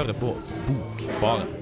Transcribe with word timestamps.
hører 0.00 0.12
på 0.12 0.36
Bokbaren. 0.66 1.59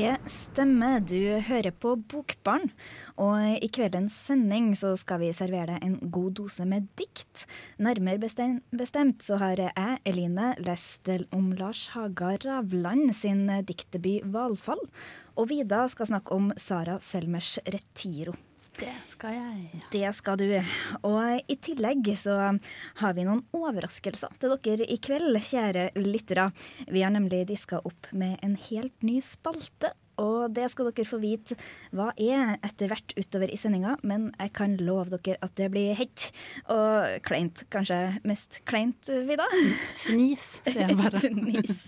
Det 0.00 0.30
stemmer, 0.32 1.02
du 1.04 1.42
hører 1.44 1.74
på 1.76 1.90
Bokbarn. 2.08 2.70
Og 3.20 3.58
i 3.60 3.68
kveldens 3.68 4.14
sending 4.16 4.70
så 4.78 4.94
skal 4.96 5.20
vi 5.20 5.28
servere 5.36 5.74
deg 5.74 5.84
en 5.84 5.98
god 6.14 6.38
dose 6.38 6.64
med 6.64 6.86
dikt. 6.96 7.44
Nærmere 7.84 8.16
bestemt, 8.22 9.20
så 9.20 9.36
har 9.42 9.60
jeg, 9.60 10.00
Eline, 10.08 10.54
lest 10.64 11.12
om 11.36 11.52
Lars 11.58 11.90
Haga 11.92 12.38
Ravland 12.46 13.12
sin 13.12 13.44
diktdebut 13.68 14.24
'Valfall'. 14.24 14.88
Og 15.36 15.52
Vida 15.52 15.84
skal 15.92 16.14
snakke 16.14 16.32
om 16.32 16.48
Sara 16.56 16.96
Selmers 16.96 17.58
'Retiro'. 17.68 18.38
Det 18.78 18.92
skal 19.10 19.34
jeg. 19.36 19.80
Det 19.92 20.10
skal 20.16 20.38
du. 20.40 20.46
Og 21.08 21.50
i 21.50 21.56
tillegg 21.60 22.12
så 22.18 22.36
har 23.00 23.16
vi 23.16 23.26
noen 23.26 23.42
overraskelser 23.56 24.36
til 24.40 24.54
dere 24.54 24.86
i 24.86 24.98
kveld, 25.02 25.36
kjære 25.36 25.90
lyttere. 25.98 26.50
Vi 26.88 27.02
har 27.04 27.12
nemlig 27.14 27.46
diska 27.50 27.82
opp 27.84 28.10
med 28.12 28.38
en 28.46 28.56
helt 28.70 28.96
ny 29.06 29.18
spalte. 29.24 29.92
Og 30.20 30.52
det 30.52 30.66
skal 30.68 30.90
dere 30.90 31.08
få 31.08 31.20
vite 31.22 31.56
hva 31.96 32.10
er 32.20 32.58
etter 32.66 32.90
hvert 32.90 33.14
utover 33.16 33.52
i 33.52 33.56
sendinga, 33.60 33.96
men 34.04 34.28
jeg 34.34 34.52
kan 34.56 34.76
love 34.80 35.08
dere 35.14 35.38
at 35.40 35.54
det 35.56 35.70
blir 35.72 35.96
hett 35.96 36.28
og 36.68 37.24
kleint. 37.24 37.64
Kanskje 37.72 38.20
mest 38.28 38.60
kleint, 38.68 39.08
Vida? 39.28 39.48
Fnis, 40.04 40.58
sier 40.68 40.90
jeg 40.90 41.00
bare. 41.00 41.22
Fnis. 41.24 41.86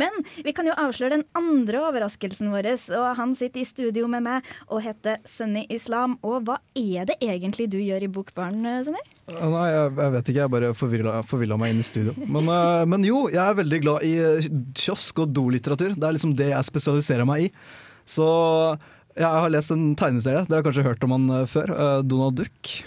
Men 0.00 0.20
vi 0.44 0.52
kan 0.56 0.68
jo 0.68 0.76
avsløre 0.78 1.16
den 1.16 1.24
andre 1.38 1.80
overraskelsen 1.88 2.50
vår, 2.52 2.68
og 2.98 3.06
han 3.18 3.32
sitter 3.36 3.62
i 3.62 3.68
studio 3.68 4.08
med 4.10 4.24
meg 4.26 4.50
og 4.68 4.84
heter 4.84 5.18
Sunny 5.28 5.64
Islam. 5.72 6.18
Og 6.26 6.44
hva 6.46 6.60
er 6.78 7.08
det 7.10 7.18
egentlig 7.24 7.70
du 7.72 7.78
gjør 7.80 8.06
i 8.06 8.10
Bokbaren, 8.12 8.62
Sunny? 8.86 9.02
Nei, 9.30 9.66
jeg, 9.70 9.90
jeg 9.96 10.14
vet 10.14 10.30
ikke, 10.30 10.40
jeg 10.40 10.52
bare 10.54 10.72
forvilla 10.74 11.58
meg 11.60 11.74
inn 11.74 11.82
i 11.82 11.86
studio. 11.86 12.14
Men, 12.26 12.48
uh, 12.50 12.84
men, 12.88 13.06
jo, 13.06 13.24
jeg 13.32 13.42
er 13.44 13.58
veldig 13.60 13.82
glad 13.84 14.06
i 14.06 14.14
kiosk- 14.78 15.22
og 15.24 15.34
dolitteratur. 15.36 15.94
Det 15.96 16.06
er 16.06 16.16
liksom 16.16 16.36
det 16.38 16.50
jeg 16.52 16.70
spesialiserer 16.70 17.28
meg 17.28 17.48
i. 17.48 17.50
Så 18.10 18.26
jeg 19.18 19.26
har 19.26 19.52
lest 19.52 19.74
en 19.74 19.92
tegneserie, 19.98 20.46
dere 20.48 20.60
har 20.60 20.66
kanskje 20.66 20.86
hørt 20.86 21.04
om 21.06 21.14
han 21.16 21.28
før. 21.50 21.74
Uh, 21.74 22.00
Donald 22.06 22.40
Duck. 22.42 22.80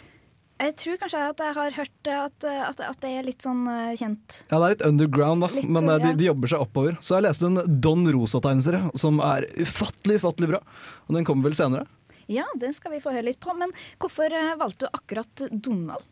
Jeg 0.62 0.76
tror 0.80 1.00
kanskje 1.02 1.22
at 1.32 1.42
jeg 1.42 1.56
har 1.58 1.76
hørt 1.76 2.10
at, 2.14 2.46
at, 2.46 2.82
at 2.86 3.00
det 3.04 3.10
er 3.18 3.26
litt 3.26 3.44
sånn 3.44 3.66
uh, 3.68 3.92
kjent. 3.98 4.38
Ja, 4.52 4.60
det 4.60 4.64
er 4.64 4.74
litt 4.76 4.86
underground, 4.88 5.44
da, 5.44 5.50
litt, 5.56 5.68
men 5.68 5.90
uh, 5.90 5.98
de, 6.00 6.14
de, 6.20 6.30
jobber 6.30 6.54
seg 6.54 6.64
oppover. 6.64 6.98
Så 7.04 7.18
jeg 7.18 7.26
leste 7.26 7.50
en 7.50 7.82
Don 7.84 8.06
Rosa-tegneserie 8.16 8.94
som 9.00 9.20
er 9.26 9.48
ufattelig, 9.58 10.22
ufattelig 10.22 10.54
bra. 10.54 10.62
Og 11.10 11.18
den 11.18 11.28
kommer 11.28 11.50
vel 11.50 11.58
senere. 11.58 11.88
Ja, 12.32 12.46
den 12.56 12.72
skal 12.76 12.94
vi 12.94 13.02
få 13.04 13.12
høre 13.12 13.28
litt 13.28 13.42
på. 13.44 13.56
Men 13.58 13.74
hvorfor 14.00 14.32
uh, 14.32 14.54
valgte 14.62 14.86
du 14.86 15.00
akkurat 15.02 15.48
Donald? 15.52 16.06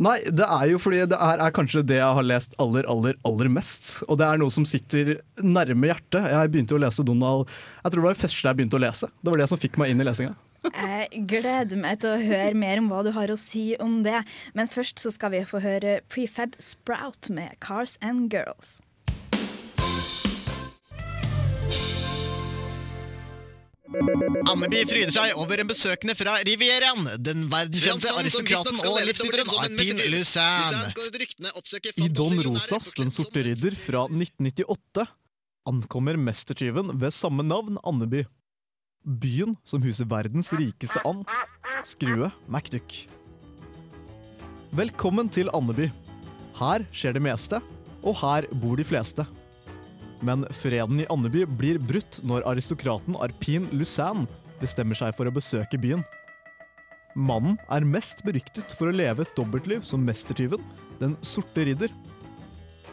Nei, 0.00 0.16
det 0.24 0.46
er 0.46 0.70
jo 0.70 0.78
fordi 0.80 1.02
det 1.10 1.18
er, 1.20 1.42
er, 1.42 1.52
kanskje 1.52 1.82
det 1.84 1.98
jeg 1.98 2.16
har 2.16 2.24
lest 2.24 2.54
aller, 2.62 2.86
aller, 2.88 3.18
aller 3.28 3.50
mest. 3.52 3.98
Og 4.06 4.16
det 4.20 4.28
er 4.28 4.40
noe 4.40 4.52
som 4.52 4.64
sitter 4.68 5.18
nærme 5.44 5.90
hjertet. 5.90 6.30
Jeg 6.32 6.52
begynte 6.52 6.78
å 6.78 6.80
lese 6.80 7.04
Donald 7.04 7.44
Jeg 7.48 7.90
tror 7.90 7.98
det 8.00 8.06
var 8.06 8.16
det 8.16 8.22
første 8.22 8.48
jeg 8.48 8.60
begynte 8.60 8.80
å 8.80 8.84
lese. 8.86 9.10
Det 9.20 9.34
var 9.34 9.42
det 9.42 9.50
som 9.52 9.60
fikk 9.60 9.76
meg 9.80 9.92
inn 9.92 10.00
i 10.00 10.08
lesinga. 10.08 10.36
Jeg 10.70 11.24
gleder 11.26 11.78
meg 11.80 11.98
til 12.04 12.14
å 12.14 12.22
høre 12.22 12.54
mer 12.54 12.78
om 12.78 12.88
hva 12.92 13.02
du 13.02 13.10
har 13.16 13.32
å 13.32 13.38
si 13.38 13.72
om 13.82 14.00
det. 14.06 14.22
Men 14.54 14.70
først 14.70 15.02
så 15.02 15.10
skal 15.14 15.34
vi 15.34 15.42
få 15.48 15.62
høre 15.64 16.00
Prefab 16.12 16.54
Sprout 16.62 17.30
med 17.34 17.58
Cars 17.64 17.98
and 18.00 18.30
Girls. 18.32 18.80
Anneby 23.92 24.86
fryder 24.88 25.12
seg 25.12 25.34
over 25.36 25.60
en 25.60 25.68
besøkende 25.68 26.14
fra 26.16 26.38
Rivieraen. 26.46 27.10
Den 27.20 27.44
verdenskjente 27.52 28.12
aristokraten 28.16 28.78
og 28.88 29.00
livsnyteren 29.04 29.50
Arpin 29.66 30.00
Lucin. 30.14 30.78
I 32.00 32.08
Don 32.08 32.40
Rosas 32.46 32.92
Den 32.96 33.12
sorte 33.12 33.44
ridder 33.44 33.76
fra 33.76 34.06
1998 34.08 35.04
ankommer 35.68 36.16
mestertyven 36.18 36.94
ved 37.02 37.12
samme 37.14 37.44
navn 37.46 37.76
Andeby. 37.84 38.24
Byen 39.02 39.56
som 39.66 39.82
huser 39.82 40.06
verdens 40.06 40.52
rikeste 40.54 41.00
and, 41.02 41.24
Skrue 41.82 42.28
MacDuck. 42.46 43.08
Velkommen 44.78 45.26
til 45.26 45.50
Andeby. 45.50 45.88
Her 46.54 46.84
skjer 46.94 47.16
det 47.16 47.24
meste, 47.26 47.58
og 48.06 48.14
her 48.20 48.46
bor 48.62 48.78
de 48.78 48.86
fleste. 48.86 49.26
Men 50.22 50.46
freden 50.54 51.02
i 51.02 51.08
Andeby 51.10 51.42
blir 51.50 51.82
brutt 51.82 52.20
når 52.22 52.46
aristokraten 52.52 53.18
Arpin 53.18 53.66
Lucin 53.74 54.22
bestemmer 54.62 54.94
seg 54.94 55.18
for 55.18 55.26
å 55.26 55.34
besøke 55.34 55.82
byen. 55.82 56.06
Mannen 57.18 57.58
er 57.74 57.82
mest 57.82 58.22
beryktet 58.22 58.70
for 58.78 58.86
å 58.86 58.94
leve 58.94 59.26
et 59.26 59.34
dobbeltliv 59.34 59.82
som 59.82 60.06
mestertyven, 60.06 60.62
Den 61.02 61.18
sorte 61.26 61.66
ridder. 61.66 61.90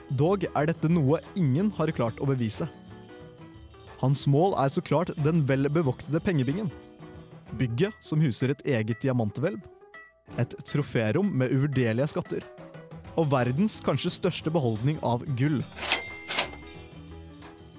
Dog 0.09 0.49
er 0.49 0.73
dette 0.73 0.89
noe 0.89 1.21
ingen 1.37 1.69
har 1.77 1.93
klart 1.93 2.17
å 2.17 2.25
bevise. 2.25 2.65
Hans 3.99 4.23
mål 4.31 4.55
er 4.61 4.71
så 4.71 4.83
klart 4.83 5.11
den 5.25 5.43
vel 5.47 5.67
bevoktede 5.73 6.21
pengebingen. 6.23 6.69
Bygget 7.59 7.95
som 8.05 8.21
huser 8.23 8.53
et 8.53 8.63
eget 8.67 9.01
diamanthvelv. 9.03 9.59
Et 10.39 10.55
troférom 10.63 11.31
med 11.35 11.51
uvurderlige 11.51 12.07
skatter. 12.13 12.45
Og 13.19 13.27
verdens 13.31 13.79
kanskje 13.83 14.13
største 14.13 14.53
beholdning 14.53 15.01
av 15.03 15.25
gull. 15.39 15.59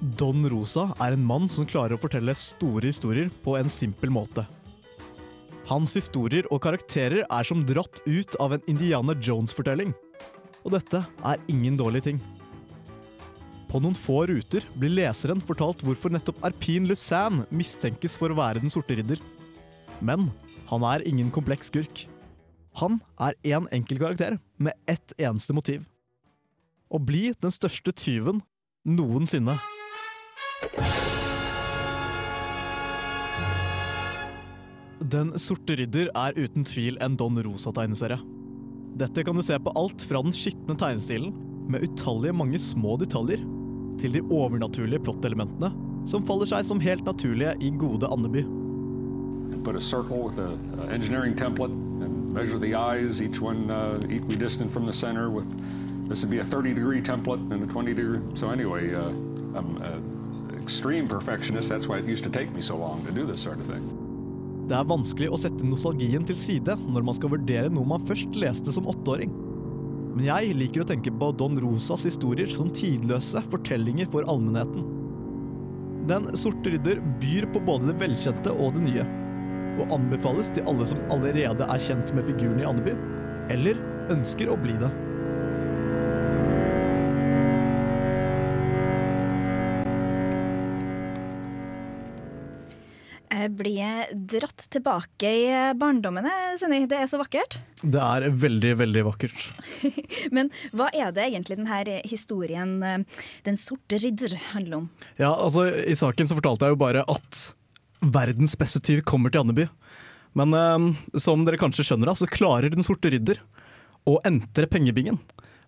Don 0.00 0.44
Rosa 0.48 0.91
er 1.00 1.14
en 1.14 1.25
mann 1.25 1.48
som 1.53 1.69
klarer 1.69 1.97
å 1.97 2.00
fortelle 2.00 2.34
store 2.37 2.88
historier 2.88 3.31
på 3.44 3.56
en 3.56 3.69
simpel 3.69 4.12
måte. 4.12 4.47
Hans 5.70 5.94
historier 5.97 6.48
og 6.50 6.62
karakterer 6.64 7.22
er 7.22 7.47
som 7.47 7.62
dratt 7.69 8.02
ut 8.04 8.37
av 8.42 8.56
en 8.56 8.64
Indiana 8.69 9.14
Jones-fortelling. 9.14 9.92
Og 10.64 10.75
dette 10.75 11.04
er 11.04 11.44
ingen 11.52 11.76
dårlig 11.78 12.04
ting. 12.08 12.20
På 13.70 13.78
noen 13.78 13.94
få 13.94 14.25
ruter 14.26 14.64
blir 14.75 14.91
leseren 14.91 15.38
fortalt 15.47 15.84
hvorfor 15.86 16.10
nettopp 16.10 16.41
Arpin 16.42 16.88
Lucin 16.91 17.44
mistenkes 17.54 18.16
for 18.19 18.32
å 18.32 18.38
være 18.41 18.58
Den 18.64 18.72
sorte 18.72 18.97
ridder. 18.98 19.20
Men 20.03 20.26
han 20.66 20.82
er 20.88 21.04
ingen 21.06 21.31
kompleks 21.31 21.70
skurk. 21.70 22.08
Han 22.82 22.98
er 23.22 23.36
én 23.47 23.60
en 23.60 23.69
enkel 23.78 24.00
karakter 24.03 24.41
med 24.58 24.75
ett 24.91 25.14
eneste 25.22 25.54
motiv. 25.54 25.84
Å 26.91 26.98
bli 26.98 27.31
den 27.38 27.54
største 27.54 27.94
tyven 27.94 28.41
noensinne. 28.82 29.54
Den 35.10 35.31
sorte 35.38 35.78
ridder 35.78 36.10
er 36.10 36.34
uten 36.34 36.66
tvil 36.66 36.98
en 36.98 37.14
Don 37.19 37.38
Rosa-tegneserie. 37.38 38.19
Dette 38.98 39.22
kan 39.22 39.38
du 39.38 39.47
se 39.47 39.54
på 39.62 39.72
alt 39.78 40.02
fra 40.10 40.26
den 40.26 40.34
skitne 40.34 40.75
tegnestilen, 40.75 41.31
med 41.70 41.84
utallige 41.87 42.34
mange 42.34 42.58
små 42.58 42.97
detaljer, 42.98 43.38
til 44.00 44.15
de 44.16 44.22
overnaturlige 44.33 45.03
plottelementene, 45.05 45.71
som 46.09 46.25
faller 46.27 46.49
seg 46.49 46.66
som 46.66 46.81
helt 46.83 47.05
naturlige 47.05 47.55
i 47.61 47.71
gode 47.78 48.09
Andeby. 48.09 48.47
Put 49.65 49.77
a 49.77 49.81
circle 49.81 50.22
with 50.25 50.38
a, 50.38 50.56
a 50.81 50.88
engineering 50.88 51.37
template 51.37 51.71
and 52.00 52.33
measure 52.33 52.59
the 52.59 52.75
eyes, 52.75 53.21
each 53.21 53.41
one 53.43 53.71
uh, 53.71 54.00
equidistant 54.09 54.71
from 54.71 54.87
the 54.87 54.93
center. 54.93 55.28
With 55.28 55.47
this 56.09 56.22
would 56.22 56.31
be 56.31 56.38
a 56.38 56.44
30 56.44 56.72
degree 56.72 57.03
template 57.03 57.53
and 57.53 57.62
a 57.62 57.66
20 57.66 57.93
degree. 57.94 58.21
So 58.34 58.49
anyway, 58.49 58.94
uh, 58.94 59.11
I'm 59.55 59.77
an 59.83 60.59
extreme 60.62 61.06
perfectionist. 61.06 61.69
That's 61.69 61.88
why 61.88 61.99
it 61.99 62.06
used 62.06 62.25
to 62.25 62.31
take 62.31 62.50
me 62.55 62.62
so 62.62 62.77
long 62.77 63.05
to 63.05 63.12
do 63.12 63.27
this 63.27 63.43
sort 63.43 63.59
of 63.61 63.67
thing. 63.67 63.84
Det 64.71 64.77
er 64.78 64.87
vanskelig 64.87 65.28
å 65.34 65.38
sette 65.41 65.67
nostalgien 65.67 66.23
til 66.23 66.37
side 66.38 66.76
når 66.94 67.03
man 67.03 67.17
skal 67.17 67.32
vurdere 67.32 67.73
noe 67.75 67.88
man 67.91 68.05
først 68.06 68.37
leste 68.38 68.73
som 68.73 68.87
åtteåring. 68.88 69.32
Men 70.10 70.26
jeg 70.26 70.56
liker 70.58 70.82
å 70.82 70.88
tenke 70.88 71.12
på 71.14 71.30
Don 71.38 71.58
Rosas 71.62 72.02
historier 72.08 72.50
som 72.50 72.70
tidløse 72.74 73.42
fortellinger 73.52 74.10
for 74.10 74.26
allmennheten. 74.30 74.86
Den 76.10 76.26
sorte 76.38 76.72
rydder 76.72 76.98
byr 77.22 77.46
på 77.54 77.62
både 77.62 77.92
det 77.92 78.00
velkjente 78.00 78.50
og 78.50 78.74
det 78.74 78.82
nye, 78.88 79.04
og 79.80 79.94
anbefales 79.94 80.50
til 80.54 80.66
alle 80.68 80.86
som 80.88 81.02
allerede 81.14 81.68
er 81.70 81.84
kjent 81.86 82.10
med 82.16 82.26
figuren 82.26 82.58
i 82.58 82.66
Andeby, 82.66 82.96
eller 83.54 83.78
ønsker 84.10 84.50
å 84.50 84.58
bli 84.58 84.74
det. 84.80 84.90
Blir 93.48 94.10
dratt 94.12 94.66
tilbake 94.72 95.31
i 95.31 95.46
barndommen, 95.78 96.26
Senni. 96.60 96.82
Det 96.90 96.98
er 97.00 97.08
så 97.10 97.20
vakkert. 97.20 97.60
Det 97.81 98.00
er 98.00 98.26
veldig, 98.42 98.75
veldig 98.82 99.04
vakkert. 99.06 99.46
Men 100.37 100.52
hva 100.76 100.90
er 100.92 101.14
det 101.16 101.28
egentlig 101.28 101.56
denne 101.60 102.00
historien 102.08 102.76
eh, 102.82 103.06
'Den 103.46 103.56
sorte 103.56 104.00
ridder' 104.02 104.37
handler 104.52 104.82
om? 104.82 104.90
Ja, 105.16 105.32
altså 105.32 105.69
I 105.70 105.96
saken 105.96 106.28
så 106.28 106.37
fortalte 106.37 106.69
jeg 106.69 106.76
jo 106.76 106.82
bare 106.84 107.04
at 107.08 107.42
verdens 108.00 108.56
beste 108.60 108.81
tyv 108.81 109.02
kommer 109.08 109.32
til 109.32 109.44
Andeby. 109.44 109.69
Men 110.36 110.54
eh, 110.54 110.90
som 111.19 111.46
dere 111.46 111.60
kanskje 111.60 111.86
skjønner, 111.88 112.12
da, 112.12 112.19
så 112.19 112.28
klarer 112.31 112.70
Den 112.70 112.86
sorte 112.86 113.12
ridder 113.12 113.40
å 114.08 114.20
entre 114.26 114.69
pengebingen. 114.70 115.19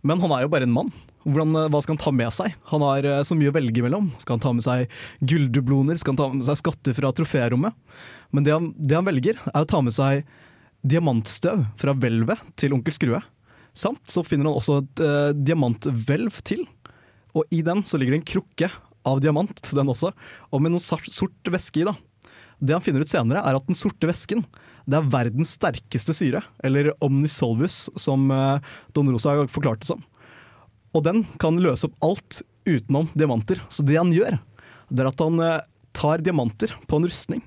Men 0.07 0.23
han 0.23 0.35
er 0.35 0.45
jo 0.45 0.53
bare 0.53 0.67
en 0.67 0.75
mann. 0.75 0.93
Hvordan, 1.23 1.55
eh, 1.57 1.69
hva 1.71 1.81
skal 1.83 1.95
han 1.95 2.03
ta 2.03 2.13
med 2.15 2.35
seg? 2.35 2.55
Han 2.73 2.83
har 2.83 3.07
eh, 3.07 3.23
så 3.27 3.37
mye 3.39 3.53
å 3.53 3.55
velge 3.55 3.85
mellom. 3.85 4.11
Skal 4.23 4.37
han 4.37 4.45
ta 4.45 4.53
med 4.57 4.65
seg 4.67 4.91
gulldubloner? 5.21 5.99
Skal 6.01 6.15
han 6.15 6.23
ta 6.23 6.31
med 6.35 6.47
seg 6.47 6.59
skatter 6.59 6.97
fra 6.97 7.13
troférommet? 7.15 7.77
Men 8.35 8.47
det 8.47 8.55
han, 8.57 8.73
det 8.77 8.99
han 8.99 9.07
velger, 9.07 9.39
er 9.53 9.63
å 9.63 9.69
ta 9.69 9.83
med 9.85 9.95
seg 9.95 10.27
diamantstøv 10.83 11.67
fra 11.79 11.95
hvelvet 11.95 12.43
til 12.59 12.75
onkel 12.75 12.95
Skrue. 12.97 13.23
Samt 13.79 14.03
så 14.11 14.25
finner 14.27 14.51
han 14.51 14.59
også 14.59 14.81
et 14.83 15.05
eh, 15.05 15.35
diamanthvelv 15.39 16.43
til. 16.45 16.67
Og 17.39 17.47
i 17.55 17.63
den 17.65 17.85
så 17.87 18.01
ligger 18.01 18.17
det 18.17 18.23
en 18.23 18.33
krukke 18.35 18.73
av 19.09 19.23
diamant, 19.23 19.63
den 19.75 19.91
også, 19.91 20.13
og 20.53 20.63
med 20.63 20.75
noe 20.75 20.83
sort, 20.83 21.49
væske 21.51 21.83
i. 21.83 21.87
da. 21.89 21.95
Det 22.63 22.77
han 22.77 22.85
finner 22.85 23.03
ut 23.03 23.11
senere, 23.11 23.43
er 23.43 23.59
at 23.59 23.67
den 23.67 23.79
sorte 23.79 24.07
væsken 24.07 24.45
det 24.87 24.99
er 24.99 25.11
verdens 25.13 25.55
sterkeste 25.59 26.15
syre, 26.17 26.43
eller 26.65 26.93
omnisolvus, 27.05 27.87
som 27.99 28.31
eh, 28.35 28.73
Don 28.97 29.11
Rosa 29.13 29.37
forklarte 29.51 29.89
som. 29.89 30.03
Og 30.93 31.05
den 31.07 31.25
kan 31.43 31.61
løse 31.63 31.89
opp 31.89 32.09
alt 32.09 32.43
utenom 32.69 33.09
diamanter. 33.15 33.63
Så 33.73 33.85
det 33.87 33.99
han 33.99 34.13
gjør, 34.15 34.39
det 34.91 35.05
er 35.05 35.11
at 35.13 35.23
han 35.23 35.41
eh, 35.43 35.63
tar 35.97 36.25
diamanter 36.25 36.75
på 36.89 36.99
en 36.99 37.09
rustning, 37.09 37.43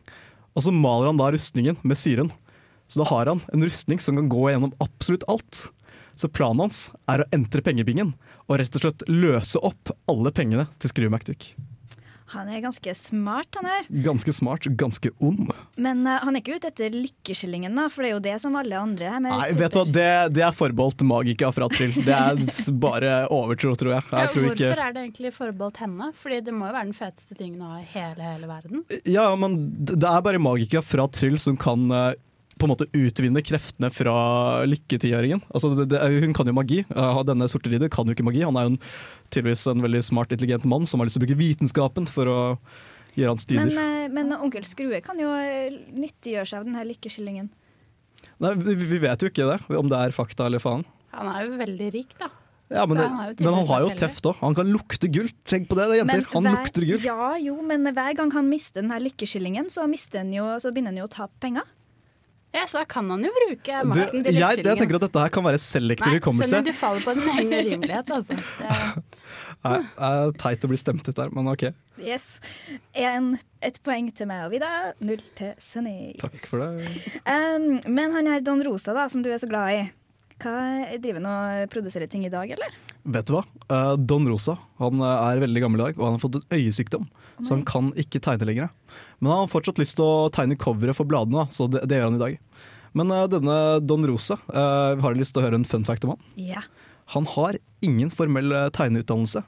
og 0.56 0.64
så 0.64 0.72
maler 0.72 1.12
han 1.12 1.20
da 1.20 1.32
rustningen 1.36 1.80
med 1.84 2.00
syren. 2.00 2.32
Så 2.88 3.02
da 3.02 3.10
har 3.10 3.32
han 3.32 3.42
en 3.52 3.66
rustning 3.66 4.00
som 4.00 4.16
kan 4.16 4.30
gå 4.32 4.50
gjennom 4.52 4.76
absolutt 4.84 5.26
alt. 5.32 5.66
Så 6.16 6.30
planen 6.32 6.64
hans 6.64 6.88
er 7.12 7.24
å 7.24 7.30
entre 7.36 7.64
pengebingen 7.66 8.14
og 8.46 8.60
rett 8.62 8.78
og 8.78 8.86
slett 8.86 9.08
løse 9.10 9.60
opp 9.60 9.92
alle 10.12 10.32
pengene 10.32 10.70
til 10.80 11.10
McDuck. 11.10 11.50
Han 12.34 12.50
er 12.50 12.62
ganske 12.64 12.94
smart, 12.98 13.54
han 13.60 13.68
her. 13.70 13.88
Ganske 14.06 14.34
smart, 14.34 14.66
ganske 14.80 15.12
ond. 15.22 15.52
Men 15.78 16.02
uh, 16.08 16.18
han 16.24 16.34
er 16.34 16.42
ikke 16.42 16.58
ute 16.58 16.72
etter 16.72 16.96
lykkeskillingen, 16.96 17.76
da, 17.78 17.86
for 17.94 18.02
det 18.02 18.10
er 18.10 18.16
jo 18.16 18.24
det 18.26 18.36
som 18.42 18.58
alle 18.58 18.80
andre 18.80 19.12
er. 19.12 19.20
med 19.22 19.30
Nei, 19.36 19.50
super- 19.52 19.62
vet 19.62 19.76
du 19.76 19.80
hva, 19.80 19.86
det, 19.98 20.08
det 20.38 20.46
er 20.48 20.58
forbeholdt 20.58 21.06
magika 21.06 21.52
fra 21.54 21.70
Trill. 21.70 21.94
Det 22.06 22.18
er 22.18 22.42
bare 22.82 23.14
overtro, 23.34 23.76
tror 23.78 23.94
jeg. 23.96 24.08
Ja, 24.10 24.26
jeg 24.26 24.34
tror 24.34 24.48
hvorfor 24.48 24.66
ikke... 24.72 24.88
er 24.88 24.98
det 24.98 25.04
egentlig 25.06 25.34
forbeholdt 25.38 25.82
henne? 25.86 26.10
Fordi 26.18 26.42
det 26.50 26.56
må 26.58 26.70
jo 26.70 26.76
være 26.80 26.90
den 26.90 26.98
feteste 26.98 27.38
tingen 27.38 27.62
å 27.62 27.76
ha 27.76 27.82
i 27.84 27.88
hele, 27.94 28.30
hele 28.34 28.50
verden. 28.50 28.86
Ja, 29.06 29.28
men 29.40 29.60
det 29.86 30.02
er 30.02 30.26
bare 30.26 30.42
magika 30.42 30.82
fra 30.86 31.06
Trill 31.14 31.38
som 31.42 31.60
kan 31.62 31.86
eh, 31.94 32.16
på 32.56 32.68
en 32.68 32.72
måte 32.72 32.88
utvinne 32.96 33.44
kreftene 33.44 33.90
fra 33.92 34.16
lykketiåringen. 34.70 35.42
Altså, 35.52 35.74
det, 35.76 35.90
det, 35.92 36.02
hun 36.24 36.36
kan 36.38 36.48
jo 36.48 36.56
magi. 36.56 36.82
Eh, 36.88 37.22
denne 37.28 37.50
sorte 37.52 37.72
ridder 37.72 37.92
kan 37.92 38.08
jo 38.08 38.16
ikke 38.16 38.28
magi. 38.28 38.46
Han 38.48 38.60
er 38.60 38.68
jo 38.68 38.74
en, 38.76 38.82
tydeligvis 39.30 39.66
en 39.72 39.84
veldig 39.84 40.04
smart, 40.08 40.32
intelligent 40.36 40.68
mann 40.72 40.88
som 40.88 41.02
har 41.02 41.10
lyst 41.10 41.20
til 41.20 41.24
å 41.24 41.26
bruke 41.26 41.40
vitenskapen 41.42 42.08
for 42.12 42.32
å 42.32 42.40
gjøre 43.16 43.36
hans 43.36 43.48
men, 43.50 43.68
dyder. 43.68 43.76
Men, 43.76 44.16
men 44.16 44.40
onkel 44.40 44.66
Skrue 44.68 45.02
kan 45.04 45.20
jo 45.20 45.34
eh, 45.36 45.76
nyttiggjøre 45.96 46.48
seg 46.48 46.62
av 46.62 46.70
denne 46.70 46.88
lykkeskillingen. 46.94 47.52
Nei, 48.44 48.56
vi, 48.60 48.80
vi 48.80 49.04
vet 49.04 49.22
jo 49.22 49.30
ikke 49.32 49.52
det, 49.52 49.60
om 49.78 49.92
det 49.92 50.00
er 50.00 50.16
fakta 50.16 50.48
eller 50.50 50.64
faen. 50.64 50.84
Han 51.16 51.30
er 51.32 51.46
jo 51.46 51.60
veldig 51.60 51.92
rik, 51.96 52.18
da. 52.20 52.32
Ja, 52.74 52.82
men, 52.90 52.98
det, 52.98 53.06
han 53.06 53.36
men 53.38 53.54
han 53.54 53.68
har 53.70 53.84
jo 53.86 53.92
teft 53.94 54.26
òg. 54.26 54.40
Han 54.42 54.56
kan 54.58 54.70
lukte 54.74 55.08
gull. 55.14 55.28
Tenk 55.46 55.68
på 55.70 55.78
det, 55.78 55.86
det 55.86 56.00
er 56.00 56.02
jenter. 56.02 56.24
Han 56.32 56.48
hver- 56.48 56.56
lukter 56.58 56.88
gull. 56.90 57.04
Ja, 57.06 57.28
jo, 57.38 57.60
men 57.62 57.86
hver 57.86 58.16
gang 58.18 58.32
han 58.34 58.50
mister 58.50 58.82
den 58.82 58.90
her 58.96 59.04
lykkeskillingen, 59.06 59.70
så, 59.70 59.86
han 59.86 60.34
jo, 60.34 60.48
så 60.60 60.72
begynner 60.74 60.96
han 60.96 61.04
jo 61.04 61.06
å 61.06 61.14
tape 61.14 61.38
penger. 61.44 61.68
Ja, 62.56 62.64
så 62.72 62.80
da 62.80 62.86
kan 62.88 63.10
han 63.12 63.24
jo 63.26 63.32
bruke 63.36 63.80
Du, 63.84 63.90
makten 63.92 64.24
til 64.24 64.38
jeg, 64.38 64.62
jeg 64.64 64.80
tenker 64.80 64.98
at 65.00 65.06
dette 65.10 65.24
her 65.26 65.34
kan 65.34 65.44
være 65.44 65.60
selektiv 65.60 66.14
hukommelse. 66.20 66.54
Sunny, 66.54 66.72
du 66.72 66.78
faller 66.78 67.04
på 67.04 67.16
din 67.18 67.28
egen 67.34 67.52
urimelighet, 67.60 68.14
altså. 68.16 68.38
Det 68.38 68.70
er, 68.72 68.94
Nei, 69.66 69.80
det 69.82 70.08
er 70.08 70.32
teit 70.40 70.64
å 70.64 70.70
bli 70.72 70.80
stemt 70.80 71.10
ut 71.10 71.18
der, 71.18 71.34
men 71.36 71.50
ok. 71.52 71.68
Yes. 72.00 72.28
En, 72.96 73.34
et 73.66 73.80
poeng 73.84 74.08
til 74.16 74.30
meg 74.30 74.46
og 74.46 74.54
Vida, 74.54 74.72
null 75.04 75.24
til 75.36 75.52
Sunny. 75.60 76.14
Takk 76.22 76.38
for 76.48 76.64
det. 76.64 76.88
Um, 77.26 77.70
men 77.90 78.16
han 78.16 78.30
her 78.30 78.46
Don 78.46 78.64
Rosa, 78.68 78.96
da, 78.96 79.08
som 79.12 79.26
du 79.26 79.32
er 79.34 79.42
så 79.42 79.50
glad 79.52 79.74
i, 79.76 79.86
hva 80.44 80.56
driver 81.00 81.24
han 81.24 81.32
og 81.32 81.72
produserer 81.74 82.12
ting 82.12 82.28
i 82.28 82.32
dag, 82.32 82.56
eller? 82.56 82.76
Vet 83.06 83.28
du 83.30 83.36
hva? 83.38 83.44
Eh, 83.70 83.94
Don 84.02 84.26
Rosa 84.28 84.58
han 84.82 85.02
eh, 85.04 85.28
er 85.30 85.44
veldig 85.44 85.62
gammel 85.64 85.82
i 85.82 85.88
dag, 85.90 86.00
og 86.00 86.08
han 86.08 86.18
har 86.18 86.24
fått 86.24 86.40
en 86.40 86.58
øyesykdom. 86.58 87.06
Så 87.44 87.52
han 87.52 87.66
kan 87.68 87.92
ikke 88.00 88.22
tegne 88.24 88.48
lenger. 88.48 88.72
Men 89.20 89.32
han 89.32 89.44
har 89.46 89.52
fortsatt 89.52 89.80
lyst 89.82 89.98
til 90.00 90.06
å 90.06 90.32
tegne 90.34 90.58
coveret 90.60 90.98
for 90.98 91.08
bladene, 91.08 91.48
så 91.54 91.70
det, 91.72 91.86
det 91.90 92.00
gjør 92.00 92.10
han 92.10 92.18
i 92.20 92.24
dag. 92.24 92.40
Men 92.96 93.12
uh, 93.12 93.26
denne 93.32 93.58
Don 93.84 94.08
Rosa, 94.08 94.40
uh, 94.52 94.96
har 95.02 95.14
du 95.14 95.22
lyst 95.22 95.36
til 95.36 95.44
å 95.44 95.48
høre 95.48 95.60
en 95.60 95.68
fun 95.68 95.86
fact 95.88 96.08
om 96.08 96.16
han? 96.16 96.28
Ja. 96.40 96.64
Han 97.14 97.28
har 97.36 97.60
ingen 97.86 98.10
formell 98.10 98.50
eh, 98.50 98.72
tegneutdannelse. 98.74 99.44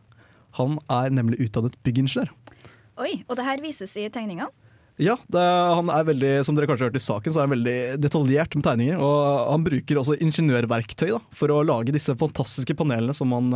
Han 0.59 0.75
er 0.93 1.09
nemlig 1.09 1.39
utdannet 1.47 1.73
byggingeniør. 1.81 2.29
Oi, 3.01 3.23
og 3.25 3.39
det 3.39 3.45
her 3.47 3.63
vises 3.63 3.95
i 3.97 4.03
tegningene? 4.13 4.51
Ja, 5.01 5.15
det, 5.33 5.41
han 5.41 5.89
er 5.93 6.05
veldig, 6.05 6.29
som 6.45 6.53
dere 6.57 6.69
kanskje 6.69 6.85
har 6.85 6.91
hørt 6.91 6.99
i 6.99 7.01
saken, 7.01 7.33
så 7.33 7.41
er 7.41 7.47
han 7.47 7.55
veldig 7.55 7.79
detaljert 8.01 8.53
med 8.57 8.65
tegninger. 8.65 9.01
Og 9.01 9.17
han 9.49 9.65
bruker 9.65 10.01
også 10.01 10.19
ingeniørverktøy 10.21 11.09
da, 11.15 11.21
for 11.37 11.53
å 11.53 11.63
lage 11.65 11.93
disse 11.97 12.13
fantastiske 12.17 12.77
panelene 12.77 13.17
som 13.17 13.33
han, 13.33 13.49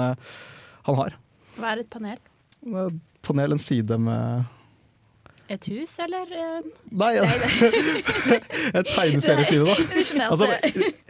han 0.89 0.99
har. 1.03 1.17
hva 1.57 1.75
er 1.75 1.83
et 1.83 1.93
panel? 1.93 2.17
Panel, 3.25 3.53
en 3.53 3.61
side 3.61 4.01
med 4.01 4.49
Et 5.51 5.67
hus, 5.67 5.97
eller? 5.99 6.29
Nei, 6.91 7.11
Nei, 7.19 8.37
en 8.77 8.85
tegneserieside, 8.87 9.65
da. 9.67 9.75
Skjønner 10.07 10.31
Altså, 10.31 10.47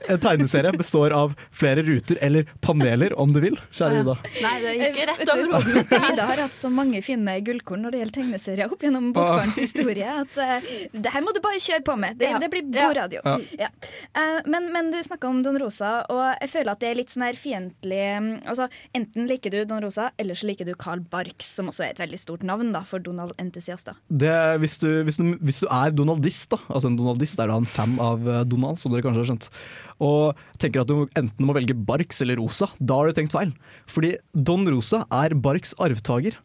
en 0.09 0.21
tegneserie 0.23 0.71
består 0.73 1.13
av 1.13 1.35
flere 1.53 1.83
ruter, 1.85 2.17
eller 2.25 2.49
paneler, 2.65 3.13
om 3.19 3.33
du 3.35 3.41
vil. 3.43 3.59
Kjære 3.69 4.01
Ida. 4.01 4.15
Nei, 4.41 4.53
det 4.63 4.73
gikk 4.79 4.97
Vet 5.01 5.09
rett 5.11 5.31
over 5.33 5.53
hodet 5.55 5.75
mitt. 5.75 5.93
Vida 5.93 6.25
har 6.31 6.41
hatt 6.45 6.57
så 6.57 6.71
mange 6.73 7.01
fine 7.05 7.35
gullkorn 7.45 7.85
når 7.85 7.93
det 7.93 8.01
gjelder 8.01 8.17
tegneserier 8.17 8.73
opp 8.73 8.85
gjennom 8.85 9.11
Bokbarns 9.15 9.59
historie, 9.61 10.15
at 10.23 10.41
uh, 10.41 10.71
det 10.91 11.13
her 11.13 11.25
må 11.25 11.35
du 11.35 11.41
bare 11.43 11.61
kjøre 11.61 11.85
på 11.85 11.97
med. 12.01 12.17
Det, 12.19 12.31
det 12.41 12.49
blir 12.53 12.65
god 12.71 12.97
radio. 12.97 13.21
Ja. 13.59 13.69
Uh, 14.17 14.39
men, 14.49 14.71
men 14.73 14.91
du 14.93 14.97
snakka 15.05 15.29
om 15.29 15.43
Don 15.45 15.59
Rosa, 15.61 15.93
og 16.11 16.23
jeg 16.41 16.51
føler 16.55 16.73
at 16.73 16.81
det 16.81 16.89
er 16.91 16.99
litt 17.01 17.13
sånn 17.13 17.27
her 17.27 17.38
fiendtlig 17.38 18.01
mm, 18.23 18.31
altså, 18.49 18.67
Enten 18.97 19.27
liker 19.29 19.53
du 19.53 19.61
Don 19.69 19.83
Rosa, 19.83 20.09
eller 20.21 20.38
så 20.38 20.49
liker 20.49 20.67
du 20.67 20.73
Carl 20.79 21.03
Barks, 21.13 21.53
som 21.59 21.69
også 21.71 21.85
er 21.85 21.93
et 21.93 22.01
veldig 22.01 22.19
stort 22.21 22.45
navn 22.47 22.73
da, 22.75 22.83
for 22.88 23.03
Donald-entusiaster. 23.03 23.97
Det, 24.07 24.30
hvis, 24.61 24.77
du, 24.81 24.89
hvis, 25.07 25.17
du, 25.19 25.31
hvis 25.41 25.61
du 25.63 25.67
er 25.67 25.93
donaldist, 25.95 26.49
da 26.53 26.59
altså 26.67 26.91
en 26.91 26.97
donaldist 26.99 27.39
er 27.41 27.51
da 27.51 27.57
en 27.59 27.67
fan 27.67 27.97
av 28.01 28.27
eh, 28.27 28.43
Donald, 28.49 28.81
som 28.81 28.93
dere 28.93 29.05
kanskje 29.05 29.23
har 29.23 29.29
skjønt, 29.31 29.47
og 30.01 30.43
tenker 30.61 30.83
at 30.83 30.89
du 30.89 31.05
enten 31.19 31.47
må 31.47 31.55
velge 31.57 31.77
Barks 31.77 32.21
eller 32.25 32.39
Rosa, 32.41 32.69
da 32.79 32.99
har 32.99 33.09
du 33.09 33.17
tenkt 33.17 33.35
feil. 33.35 33.53
Fordi 33.91 34.15
Don 34.33 34.65
Rosa 34.69 35.03
er 35.13 35.35
Barks 35.37 35.75
arvtaker. 35.81 36.37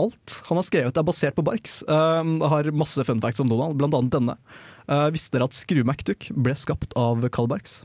Alt 0.00 0.40
han 0.48 0.60
har 0.60 0.66
skrevet 0.66 1.00
er 1.00 1.06
basert 1.08 1.36
på 1.36 1.44
Barks. 1.44 1.80
Uh, 1.88 2.44
har 2.52 2.68
masse 2.76 3.04
fun 3.08 3.22
facts 3.24 3.40
om 3.40 3.48
Donald, 3.48 3.80
annet 3.88 4.12
denne. 4.12 4.36
Uh, 4.84 5.08
visste 5.14 5.36
dere 5.36 5.48
at 5.48 5.56
Skru 5.56 5.80
MacDuck 5.86 6.28
ble 6.36 6.56
skapt 6.58 6.92
av 6.98 7.24
Carl 7.32 7.48
Barks? 7.50 7.80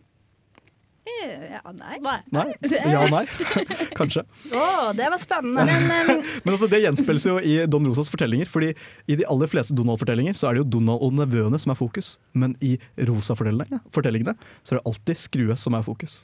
Eh, 1.05 1.51
Ja, 1.55 1.71
nei. 1.71 2.00
Nei. 2.01 2.17
Nei? 2.33 2.45
Ja 2.93 3.03
nei? 3.12 3.24
Kanskje. 4.00 4.24
Å, 4.51 4.91
det 4.97 5.09
var 5.13 5.21
spennende. 5.21 5.65
Men 5.85 6.09
um... 6.17 6.24
Men 6.43 6.55
altså, 6.55 6.69
det 6.71 6.81
gjenspeiles 6.83 7.27
jo 7.29 7.38
i 7.39 7.57
Don 7.69 7.85
Rosas 7.85 8.09
fortellinger. 8.13 8.50
Fordi 8.50 8.71
i 9.07 9.17
de 9.19 9.27
aller 9.29 9.51
fleste 9.51 9.75
Donald-fortellinger 9.77 10.38
så 10.38 10.50
er 10.50 10.57
det 10.57 10.65
jo 10.65 10.69
Donald 10.79 11.03
og 11.05 11.13
nevøene 11.21 11.59
som 11.62 11.74
er 11.75 11.79
fokus. 11.79 12.15
Men 12.33 12.57
i 12.65 12.75
Rosa-fortellingene 13.09 14.38
så 14.63 14.75
er 14.75 14.79
det 14.81 14.88
alltid 14.89 15.21
Skrue 15.27 15.57
som 15.59 15.77
er 15.77 15.85
fokus. 15.85 16.24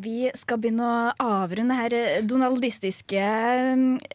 vi 0.00 0.30
skal 0.32 0.56
begynne 0.56 0.80
å 0.80 1.10
avrunde 1.20 1.74
her 1.76 1.92
eh, 1.92 2.22
donaldistiske 2.24 3.24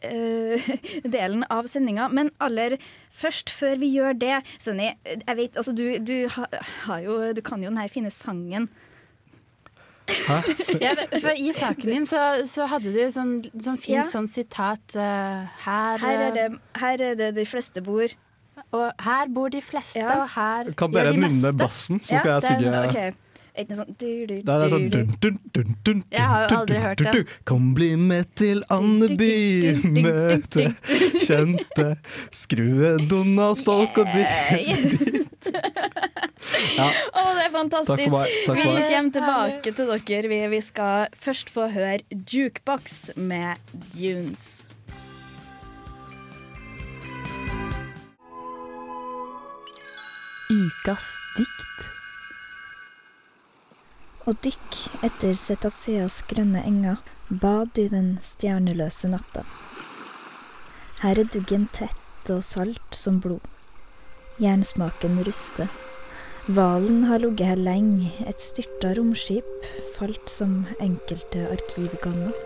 eh, 0.02 0.70
delen 1.06 1.44
av 1.52 1.68
sendinga. 1.70 2.08
Men 2.10 2.32
aller 2.42 2.74
først, 3.14 3.52
før 3.54 3.78
vi 3.78 3.92
gjør 3.94 4.18
det 4.18 4.40
Sunny, 4.58 4.88
jeg 5.06 5.36
vet, 5.38 5.54
altså, 5.60 5.74
du, 5.78 5.84
du, 6.02 6.16
ha, 6.34 6.48
har 6.88 7.04
jo, 7.04 7.20
du 7.38 7.42
kan 7.46 7.62
jo 7.62 7.70
den 7.70 7.78
her 7.78 7.92
fine 7.92 8.10
sangen. 8.10 8.66
Ja, 10.80 10.92
for 11.20 11.32
I 11.34 11.52
saken 11.56 11.90
din 11.90 12.06
så, 12.06 12.20
så 12.46 12.66
hadde 12.70 12.92
du 12.94 13.00
sånn, 13.12 13.34
sånn 13.58 13.78
fint 13.80 13.96
Ja. 13.96 14.04
sånn 14.10 14.28
sitat 14.30 14.96
uh, 14.96 15.46
her, 15.66 15.98
Her 15.98 16.16
er, 16.16 16.24
eh, 16.26 16.32
det, 16.34 16.60
her 16.80 17.02
er 17.10 17.14
det 17.18 17.34
de 17.34 17.44
fleste 17.48 17.82
bor. 17.82 18.06
Og 18.72 19.04
her 19.04 19.28
bor 19.28 19.50
de 19.52 19.60
fleste, 19.60 20.00
Ja. 20.00 20.22
og 20.22 20.28
her 20.36 20.72
Kan 20.78 20.90
gjør 20.92 21.02
dere 21.02 21.12
de 21.12 21.22
nynne 21.22 21.42
meste. 21.42 21.56
bassen, 21.60 22.00
så 22.00 22.18
skal 22.18 22.40
jeg 22.40 22.42
synge 22.50 22.72
noe 22.72 23.14
sånn 23.56 23.94
du, 23.96 24.26
du, 24.28 24.34
Det 24.44 24.52
er 24.52 24.68
sånn 24.68 24.90
du, 24.90 24.98
dun, 24.98 25.12
dun, 25.20 25.36
dun, 25.54 25.76
dun, 25.84 26.02
Jeg 26.12 26.20
har 26.28 26.42
jo 26.44 26.56
aldri 26.58 26.80
hørt 26.82 26.98
det. 27.00 27.22
Kom, 27.48 27.70
bli 27.74 27.94
med 27.96 28.28
til 28.36 28.62
Andeby, 28.68 29.80
møte 29.96 30.66
kjente 31.24 31.96
Skrue 32.42 32.96
Donald-folk 33.08 33.96
og 34.02 34.12
de 34.12 34.26
Ja, 36.76 36.86
Å, 37.12 37.24
det 37.36 37.46
er 37.46 37.52
fantastisk! 37.54 37.98
takk 37.98 38.10
for 38.10 38.18
meg. 38.20 38.36
Takk 38.46 38.56
Vi 38.56 38.64
kommer 38.64 39.12
tilbake 39.18 39.74
til 39.76 39.92
dere. 39.92 40.30
Vi, 40.32 40.40
vi 40.52 40.62
skal 40.64 41.12
først 41.26 41.52
få 41.52 41.68
høre 41.72 42.00
Jukebox 42.10 43.10
med 43.16 43.60
Dunes. 43.92 44.64
Ukas 50.46 51.06
dikt. 51.36 51.86
Og 54.26 54.38
dykk 54.42 54.78
etter 55.06 55.34
cetaceas 55.38 56.20
grønne 56.30 56.62
enger, 56.66 57.02
bad 57.30 57.78
i 57.78 57.88
den 57.90 58.16
stjerneløse 58.22 59.10
natta. 59.10 59.42
Her 61.02 61.20
er 61.20 61.28
duggen 61.30 61.66
tett 61.74 62.30
og 62.32 62.42
salt 62.46 62.94
som 62.96 63.20
blod. 63.22 63.42
Jernsmaken 64.42 65.20
ruster. 65.26 65.70
Hvalen 66.46 67.00
har 67.08 67.18
ligget 67.18 67.48
her 67.48 67.58
lenge, 67.58 68.12
et 68.22 68.38
styrta 68.38 68.92
romskip 68.94 69.64
falt 69.96 70.30
som 70.30 70.60
enkelte 70.78 71.40
arkivganger. 71.50 72.36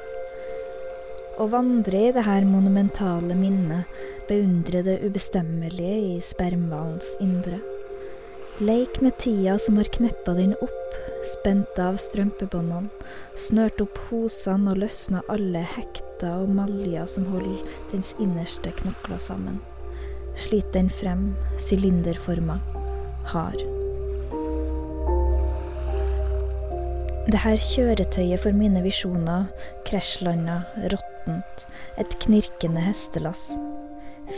Å 1.37 1.45
vandre 1.53 1.99
i 2.07 2.13
det 2.17 2.23
her 2.25 2.47
monumentale 2.49 3.35
minnet, 3.37 3.91
beundre 4.31 4.81
det 4.87 4.95
ubestemmelige 5.05 5.99
i 6.15 6.15
spermhvalens 6.25 7.11
indre. 7.21 7.59
Leik 8.65 9.03
med 9.05 9.19
tida 9.21 9.59
som 9.61 9.77
har 9.77 9.91
kneppa 9.93 10.33
den 10.39 10.55
opp, 10.65 10.97
spent 11.35 11.77
av 11.85 11.99
strømpebåndene, 12.01 12.89
snørt 13.37 13.83
opp 13.85 14.01
hosene 14.09 14.73
og 14.73 14.81
løsna 14.81 15.21
alle 15.29 15.61
hekter 15.75 16.47
og 16.47 16.55
maljer 16.57 17.05
som 17.05 17.29
holder 17.35 17.77
dens 17.93 18.15
innerste 18.17 18.73
knokler 18.81 19.21
sammen. 19.21 19.61
Slit 20.41 20.73
den 20.73 20.89
frem, 20.89 21.35
sylinderforma, 21.61 22.57
hard. 23.35 23.80
Det 27.29 27.37
her 27.43 27.59
kjøretøyet 27.61 28.41
for 28.41 28.57
mine 28.57 28.81
visjoner 28.81 29.51
krasjlanda, 29.85 30.63
råttent, 30.89 31.67
et 32.01 32.15
knirkende 32.25 32.81
hestelass. 32.81 33.51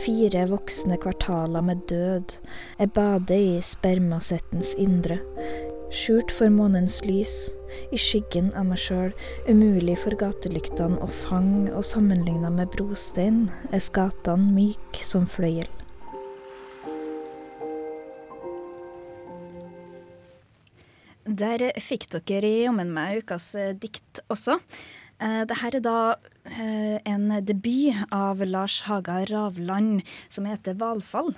Fire 0.03 0.43
voksne 0.49 0.97
kvartaler 0.99 1.63
med 1.63 1.85
død. 1.87 2.35
Jeg 2.79 2.91
bader 2.91 3.39
i 3.39 3.61
spermasettens 3.63 4.73
indre. 4.75 5.21
Skjult 5.93 6.33
for 6.33 6.51
månens 6.51 6.99
lys, 7.07 7.33
i 7.95 7.99
skyggen 8.01 8.51
av 8.57 8.67
meg 8.67 8.81
sjøl, 8.81 9.13
umulig 9.47 9.95
for 10.03 10.19
gatelyktene 10.19 10.99
å 10.99 11.07
fange, 11.23 11.69
og 11.71 11.87
sammenligna 11.87 12.51
med 12.51 12.73
brostein 12.75 13.45
er 13.71 13.85
skatene 13.85 14.51
myk 14.57 14.99
som 15.05 15.29
fløyel. 15.29 15.69
Der 21.33 21.69
fikk 21.81 22.09
dere 22.13 22.51
jammen 22.65 22.91
meg 22.93 23.23
ukas 23.23 23.53
eh, 23.57 23.73
dikt 23.73 24.21
også. 24.33 24.59
Dette 25.23 25.47
det 25.47 25.59
her 25.61 25.75
er 25.77 25.83
da 25.85 25.99
eh, 26.49 26.97
en 27.07 27.29
debut 27.45 27.95
av 28.11 28.41
Lars 28.43 28.81
Haga 28.89 29.21
Ravland 29.29 30.01
som 30.27 30.49
heter 30.49 30.75
'Hvalfall'. 30.75 31.35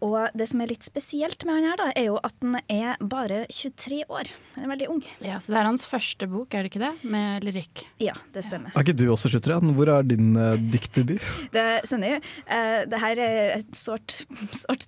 Og 0.00 0.32
det 0.32 0.46
som 0.48 0.62
er 0.64 0.70
litt 0.70 0.84
spesielt 0.84 1.44
med 1.44 1.58
han 1.58 1.66
her, 1.68 1.76
da, 1.76 1.88
er 1.92 2.06
jo 2.08 2.16
at 2.24 2.34
han 2.40 2.56
er 2.72 3.00
bare 3.04 3.42
23 3.52 4.00
år. 4.08 4.30
Han 4.54 4.64
er 4.64 4.70
veldig 4.72 4.88
ung. 4.94 5.02
Ja, 5.20 5.36
Så 5.38 5.52
det 5.52 5.60
er 5.60 5.68
hans 5.68 5.84
første 5.84 6.28
bok, 6.30 6.54
er 6.54 6.64
det 6.64 6.72
ikke 6.72 6.82
det? 6.86 6.92
Med 7.12 7.44
lyrikk. 7.44 7.84
Ja, 8.00 8.14
det 8.32 8.46
stemmer. 8.48 8.72
Er 8.72 8.80
ikke 8.80 8.96
du 8.96 9.10
også 9.12 9.28
23? 9.28 9.74
Hvor 9.76 9.92
er 9.92 10.08
din 10.08 10.32
uh, 10.40 10.56
diktdebut? 10.72 11.20
Det 11.52 11.66
skjønner 11.84 12.16
jeg. 12.16 12.24
Uh, 12.48 12.80
det 12.88 13.02
her 13.04 13.24
er 13.26 13.58
et 13.58 13.76
sårt, 13.76 14.22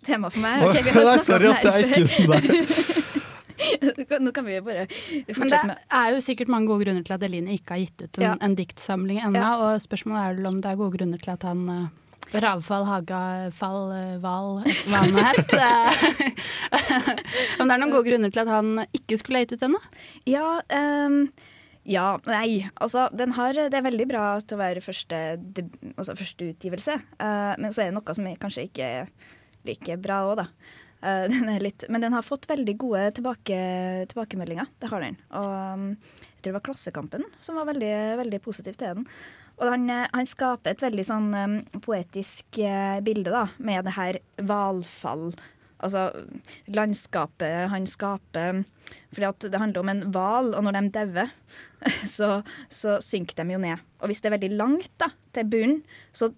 tema 0.00 0.32
for 0.32 0.40
meg. 0.40 0.64
Okay, 0.70 0.88
vi 0.88 0.96
har 0.96 1.20
Sorry 1.28 1.52
at 1.52 1.68
jeg 1.68 1.92
ikke. 1.92 3.18
Nå 4.24 4.34
kan 4.34 4.46
vi 4.46 4.58
bare 4.64 4.86
fortsette 4.88 5.64
med 5.68 5.80
Det 5.80 5.98
er 6.02 6.14
jo 6.14 6.20
sikkert 6.24 6.52
mange 6.52 6.70
gode 6.70 6.86
grunner 6.86 7.06
til 7.06 7.16
at 7.16 7.26
Eline 7.26 7.56
ikke 7.56 7.76
har 7.76 7.82
gitt 7.84 8.04
ut 8.04 8.20
en, 8.20 8.26
ja. 8.26 8.36
en 8.40 8.56
diktsamling 8.58 9.20
ennå. 9.22 9.42
Ja. 9.42 9.52
Og 9.62 9.82
spørsmålet 9.84 10.22
er 10.42 10.48
om 10.52 10.60
det 10.62 10.70
er 10.70 10.80
gode 10.80 10.96
grunner 10.98 11.22
til 11.22 11.34
at 11.34 11.46
han 11.46 11.64
uh, 11.70 11.86
Ravfall, 12.32 12.86
Hagafall, 12.88 13.90
Val, 14.22 14.60
hva 14.88 15.00
han 15.02 15.18
het. 15.20 15.56
om 17.60 17.66
det 17.68 17.74
er 17.74 17.80
noen 17.82 17.92
gode 17.92 18.06
grunner 18.08 18.32
til 18.32 18.44
at 18.44 18.52
han 18.52 18.86
ikke 18.96 19.18
skulle 19.20 19.42
ha 19.42 19.46
gitt 19.46 19.58
ut 19.58 19.66
ennå? 19.68 19.80
Ja, 20.30 20.46
um, 20.72 21.18
ja, 21.88 22.06
nei. 22.30 22.62
Altså, 22.80 23.08
den 23.12 23.34
har 23.36 23.58
Det 23.58 23.74
er 23.74 23.84
veldig 23.84 24.06
bra 24.08 24.24
til 24.40 24.56
å 24.56 24.62
være 24.62 24.84
første, 24.84 25.20
altså 25.96 26.16
første 26.16 26.52
utgivelse. 26.54 26.96
Uh, 27.18 27.52
men 27.58 27.74
så 27.74 27.84
er 27.84 27.90
det 27.90 27.98
noe 27.98 28.16
som 28.16 28.28
kanskje 28.40 28.68
ikke 28.70 28.90
er 29.00 29.12
like 29.68 29.98
bra 30.02 30.22
òg, 30.30 30.44
da. 30.44 30.48
Uh, 31.02 31.26
den 31.32 31.50
litt, 31.62 31.84
men 31.90 32.04
den 32.04 32.14
har 32.14 32.22
fått 32.26 32.48
veldig 32.50 32.76
gode 32.78 33.06
tilbake, 33.18 33.60
tilbakemeldinger. 34.12 34.70
Det 34.78 34.90
har 34.92 35.02
den. 35.02 35.18
Og 35.38 35.54
um, 35.74 35.86
jeg 35.92 36.42
tror 36.42 36.50
det 36.50 36.58
var 36.58 36.66
Klassekampen 36.66 37.24
som 37.42 37.58
var 37.58 37.70
veldig, 37.70 37.94
veldig 38.22 38.42
positiv 38.42 38.78
til 38.78 38.98
den. 38.98 39.08
Og 39.60 39.68
han, 39.68 39.88
eh, 39.92 40.08
han 40.10 40.26
skaper 40.26 40.72
et 40.72 40.82
veldig 40.82 41.04
sånn 41.06 41.28
um, 41.36 41.56
poetisk 41.84 42.58
uh, 42.64 42.98
bilde 43.04 43.30
da, 43.30 43.44
med 43.62 43.86
det 43.86 43.94
her 43.94 44.18
hvalfall. 44.42 45.28
Altså 45.82 46.08
landskapet 46.70 47.68
han 47.70 47.86
skaper. 47.90 48.62
Fordi 49.14 49.28
at 49.28 49.46
det 49.52 49.60
handler 49.60 49.82
om 49.82 49.90
en 49.92 50.02
hval, 50.14 50.52
og 50.56 50.64
når 50.66 50.78
de 50.78 50.92
dauer, 50.94 51.30
så, 52.16 52.42
så, 52.70 52.98
synker 53.02 53.42
de 53.42 53.54
jo 53.54 53.60
ned. 53.62 53.82
Og 54.00 54.10
hvis 54.10 54.22
det 54.22 54.30
er 54.30 54.36
veldig 54.36 54.52
langt 54.58 54.92
da, 55.02 55.12
til 55.34 55.48
bunnen, 55.52 55.82
så 56.14 56.30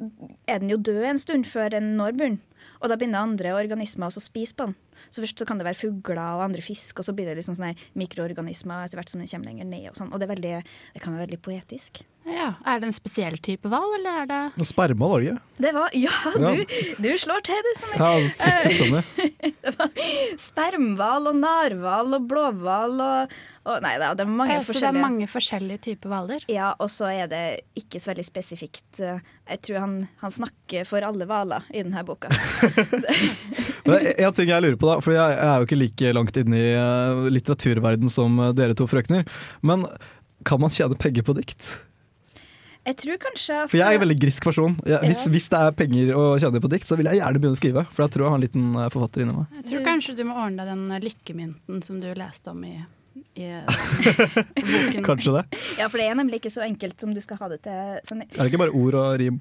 er 0.49 0.61
den 0.61 0.73
jo 0.73 0.81
død 0.81 1.05
en 1.11 1.21
stund 1.21 1.49
før 1.51 1.73
den 1.77 1.95
når 2.01 2.19
bunnen. 2.21 2.43
Og 2.85 2.91
da 2.93 2.99
begynner 3.01 3.25
andre 3.25 3.55
organismer 3.57 4.11
også 4.11 4.21
å 4.21 4.27
spise 4.27 4.57
på 4.59 4.69
den. 4.69 4.75
Så 5.09 5.23
først 5.25 5.41
så 5.41 5.47
kan 5.49 5.61
det 5.61 5.65
være 5.65 5.79
fugler 5.79 6.21
og 6.37 6.45
andre 6.45 6.61
fisk, 6.65 7.01
og 7.01 7.07
så 7.07 7.15
blir 7.17 7.31
det 7.31 7.39
liksom 7.39 7.57
sånne 7.57 7.73
mikroorganismer 7.97 8.85
etter 8.85 9.01
hvert 9.01 9.13
som 9.13 9.23
den 9.23 9.31
kommer 9.31 9.49
lenger 9.49 9.71
ned. 9.71 9.87
Og 9.89 9.97
sånn. 9.97 10.13
Og 10.13 10.21
det, 10.21 10.29
veldig, 10.29 10.59
det, 10.67 11.01
kan 11.01 11.17
være 11.17 11.25
veldig 11.25 11.41
poetisk. 11.45 12.03
Ja, 12.25 12.55
Er 12.65 12.81
det 12.81 12.89
en 12.89 12.97
spesiell 12.97 13.37
type 13.45 13.69
hval, 13.69 13.97
eller 13.99 14.23
er 14.23 14.29
det 14.31 14.67
Sperma, 14.67 15.09
var 15.11 15.21
det 15.21 15.33
ikke? 15.33 15.41
Det 15.65 15.73
var, 15.77 15.91
ja, 15.93 16.15
du, 16.35 16.63
du 17.05 17.11
slår 17.21 17.43
til, 17.47 17.61
du. 17.67 17.73
Som 17.79 17.93
ja, 17.95 18.13
det 19.65 19.75
var 19.79 20.07
spermhval 20.41 21.29
og 21.31 21.37
narhval 21.43 22.17
og 22.19 22.31
blåhval 22.31 23.05
og 23.05 23.37
og, 23.65 23.79
nei, 23.81 23.95
det 23.97 24.21
er 24.21 24.29
mange 24.29 24.59
ja, 24.59 24.61
forskjellige. 24.61 24.77
Så 24.77 24.83
det 24.85 24.89
er 24.91 25.01
mange 25.01 25.27
forskjellige 25.31 25.81
typer 25.87 26.11
hvaler? 26.13 26.43
Ja, 26.53 26.75
og 26.85 26.91
så 26.93 27.07
er 27.09 27.31
det 27.33 27.45
ikke 27.81 28.01
så 28.03 28.11
veldig 28.11 28.27
spesifikt. 28.27 29.01
Eh, 29.01 29.23
jeg 29.55 29.63
tror 29.65 29.79
han, 29.81 29.95
han 30.21 30.35
snakker 30.35 30.85
for 30.89 31.07
alle 31.07 31.25
hvaler 31.29 31.65
i 31.73 31.81
denne 31.81 32.03
boka. 32.05 32.29
en 33.89 34.37
ting 34.37 34.53
jeg 34.53 34.67
lurer 34.67 34.77
på, 34.77 34.91
da, 34.91 34.99
for 35.01 35.17
jeg, 35.17 35.39
er 35.41 35.57
jo 35.57 35.69
ikke 35.69 35.81
like 35.81 36.13
langt 36.13 36.37
inne 36.43 36.61
i 36.61 36.75
uh, 36.77 37.25
litteraturverden 37.33 38.13
som 38.13 38.37
uh, 38.43 38.53
dere 38.57 38.77
to 38.77 38.85
frøkner. 38.91 39.25
Men 39.65 39.89
kan 40.45 40.61
man 40.61 40.73
tjene 40.73 41.01
penger 41.01 41.25
på 41.25 41.39
dikt? 41.41 41.71
Jeg 42.85 42.99
tror 43.01 43.21
kanskje 43.23 43.61
at 43.65 43.71
For 43.73 43.81
jeg 43.81 43.87
er 43.87 43.97
en 43.97 44.03
veldig 44.05 44.19
grisk 44.21 44.45
person. 44.45 44.75
Ja, 44.89 44.99
hvis, 45.05 45.25
hvis, 45.33 45.47
det 45.53 45.61
er 45.61 45.77
penger 45.79 46.11
å 46.21 46.25
tjene 46.43 46.61
på 46.61 46.71
dikt, 46.73 46.89
så 46.89 46.99
vil 47.01 47.09
jeg 47.09 47.21
gjerne 47.21 47.41
begynne 47.41 47.57
å 47.57 47.61
skrive. 47.61 47.87
For 47.95 48.05
jeg 48.05 48.15
tror 48.17 48.27
jeg 48.27 48.35
har 48.35 48.41
en 48.41 48.45
liten 48.45 48.67
forfatter 48.93 49.25
inni 49.25 49.37
meg. 49.39 49.55
Jeg 49.63 49.71
tror 49.71 49.87
kanskje 49.89 50.17
du 50.19 50.27
må 50.29 50.37
ordne 50.37 50.67
deg 50.67 50.75
den 50.75 51.07
lykkemynten 51.07 51.81
som 51.87 52.03
du 52.03 52.11
leste 52.19 52.53
om 52.53 52.61
i 52.69 52.77
i 53.35 53.47
boken. 54.55 55.05
Kanskje 55.07 55.33
det. 55.35 55.45
Ja, 55.79 55.89
for 55.89 55.99
det 55.99 56.07
er 56.07 56.19
nemlig 56.19 56.39
ikke 56.43 56.53
så 56.55 56.65
enkelt 56.67 57.01
som 57.01 57.15
du 57.15 57.21
skal 57.23 57.39
ha 57.41 57.51
det 57.51 57.61
til. 57.67 57.97
Sånn. 58.07 58.23
Er 58.27 58.41
det 58.43 58.51
ikke 58.53 58.63
bare 58.63 58.75
ord 58.79 58.99
og 59.01 59.09
rim? 59.23 59.41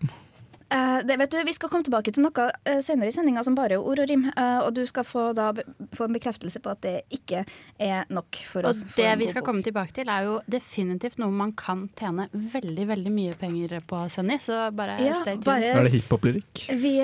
Uh, 0.74 1.06
det, 1.06 1.18
vet 1.18 1.32
du, 1.32 1.38
Vi 1.46 1.54
skal 1.54 1.70
komme 1.70 1.86
tilbake 1.86 2.12
til 2.14 2.26
noe 2.26 2.46
uh, 2.50 2.80
senere 2.82 3.12
i 3.12 3.14
sendinga 3.14 3.44
som 3.46 3.54
bare 3.58 3.78
er 3.78 3.84
ord 3.84 4.02
og 4.02 4.10
rim. 4.10 4.26
Uh, 4.34 4.66
og 4.66 4.72
du 4.78 4.82
skal 4.90 5.06
få, 5.06 5.28
da, 5.38 5.52
få, 5.94 6.08
en 6.08 6.16
bekreftelse 6.18 6.62
på 6.64 6.72
at 6.74 6.82
det 6.86 6.96
ikke 7.14 7.44
er 7.78 8.10
nok 8.14 8.40
for 8.50 8.66
oss. 8.70 8.82
Og 8.82 8.96
det 8.98 9.12
vi 9.22 9.30
skal 9.30 9.44
bok. 9.44 9.52
komme 9.52 9.66
tilbake 9.66 9.94
til, 10.00 10.10
er 10.10 10.26
jo 10.26 10.40
definitivt 10.50 11.20
noe 11.22 11.34
man 11.34 11.54
kan 11.58 11.86
tjene 12.00 12.26
veldig 12.34 12.88
veldig 12.90 13.14
mye 13.14 13.36
penger 13.38 13.78
på, 13.90 14.00
Sunny. 14.14 14.40
Så 14.42 14.58
bare 14.74 14.98
ja, 15.04 15.20
stay 15.22 15.38
tuned. 15.38 15.68
er 15.70 15.86
det 15.86 15.94
hiphop-lyrikk? 15.94 16.66
Vi, 16.82 16.96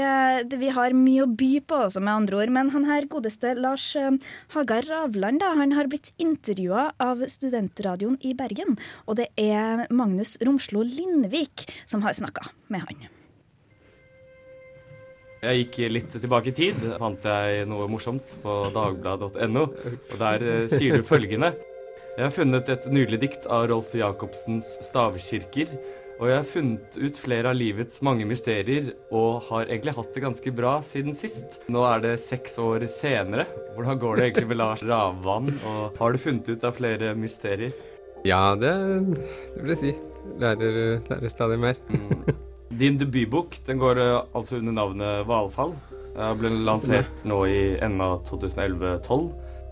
vi, 0.56 0.74
har 0.74 0.98
mye 0.98 1.28
å 1.28 1.30
by 1.30 1.52
på, 1.70 1.84
også, 1.90 2.02
med 2.02 2.16
andre 2.16 2.42
ord. 2.42 2.56
Men 2.58 2.74
han 2.74 2.90
her 2.90 3.10
godeste 3.12 3.54
Lars 3.60 3.92
Hagar 4.56 4.90
Ravland 4.90 5.44
da, 5.44 5.54
han 5.60 5.78
har 5.78 5.92
blitt 5.92 6.12
intervjua 6.18 6.90
av 7.06 7.22
Studentradioen 7.30 8.18
i 8.26 8.34
Bergen. 8.38 8.80
Og 9.06 9.22
det 9.22 9.30
er 9.38 9.86
Magnus 9.94 10.40
Romslo 10.42 10.82
Lindvik 10.88 11.70
som 11.86 12.02
har 12.06 12.18
snakka 12.18 12.50
med 12.74 12.86
han. 12.88 13.10
Jeg 15.40 15.64
gikk 15.64 15.78
litt 15.94 16.16
tilbake 16.18 16.52
i 16.52 16.56
tid. 16.56 16.80
fant 17.00 17.24
jeg 17.24 17.68
noe 17.70 17.88
morsomt 17.92 18.36
på 18.44 18.60
dagbladet.no. 18.76 19.64
Og 19.64 20.18
der 20.20 20.44
uh, 20.44 20.66
sier 20.72 21.00
du 21.00 21.08
følgende. 21.08 21.54
Jeg 22.18 22.26
har 22.26 22.36
funnet 22.36 22.70
et 22.74 22.90
nydelig 22.92 23.22
dikt 23.22 23.46
av 23.48 23.70
Rolf 23.72 23.94
Jacobsens 23.96 24.76
'Stavkirker'. 24.84 25.78
Og 26.20 26.28
jeg 26.28 26.36
har 26.36 26.48
funnet 26.48 26.98
ut 27.00 27.16
flere 27.16 27.54
av 27.54 27.56
livets 27.56 28.02
mange 28.04 28.26
mysterier, 28.28 28.90
og 29.16 29.46
har 29.48 29.70
egentlig 29.70 29.94
hatt 29.96 30.10
det 30.12 30.24
ganske 30.26 30.52
bra 30.52 30.74
siden 30.84 31.16
sist. 31.16 31.62
Nå 31.72 31.86
er 31.88 32.04
det 32.04 32.18
seks 32.20 32.58
år 32.60 32.84
senere. 32.92 33.48
Hvordan 33.78 34.02
går 34.04 34.20
det 34.20 34.26
egentlig 34.26 34.50
med 34.52 34.60
Lars 34.60 34.84
Ravvann? 34.84 35.54
Og 35.64 35.96
har 36.02 36.12
du 36.12 36.20
funnet 36.20 36.52
ut 36.52 36.68
av 36.68 36.76
flere 36.76 37.14
mysterier? 37.16 37.72
Ja, 38.28 38.52
det, 38.60 38.76
det 39.56 39.64
vil 39.64 39.76
jeg 39.78 39.82
si. 39.86 39.96
Lærer, 40.44 41.00
lærer 41.08 41.32
stadig 41.32 41.64
mer. 41.64 41.80
Din 42.70 43.00
debutbok 43.00 43.58
den 43.66 43.80
går 43.82 44.00
uh, 44.00 44.26
altså 44.38 44.60
under 44.60 44.76
navnet 44.78 45.26
Hvalfall. 45.30 45.74
Ble 46.40 46.50
lansert 46.66 47.24
nå 47.24 47.44
i 47.48 47.62
enden 47.80 48.02
av 48.04 48.26
2011-2012. 48.28 49.30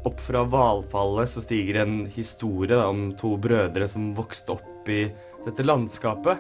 Opp 0.08 0.22
fra 0.24 0.44
hvalfallet 0.48 1.32
så 1.32 1.44
stiger 1.44 1.82
en 1.82 1.96
historie 2.14 2.78
om 2.80 3.10
to 3.20 3.34
brødre 3.42 3.88
som 3.92 4.14
vokste 4.16 4.56
opp 4.56 4.88
i 4.92 5.02
dette 5.44 5.66
landskapet, 5.66 6.40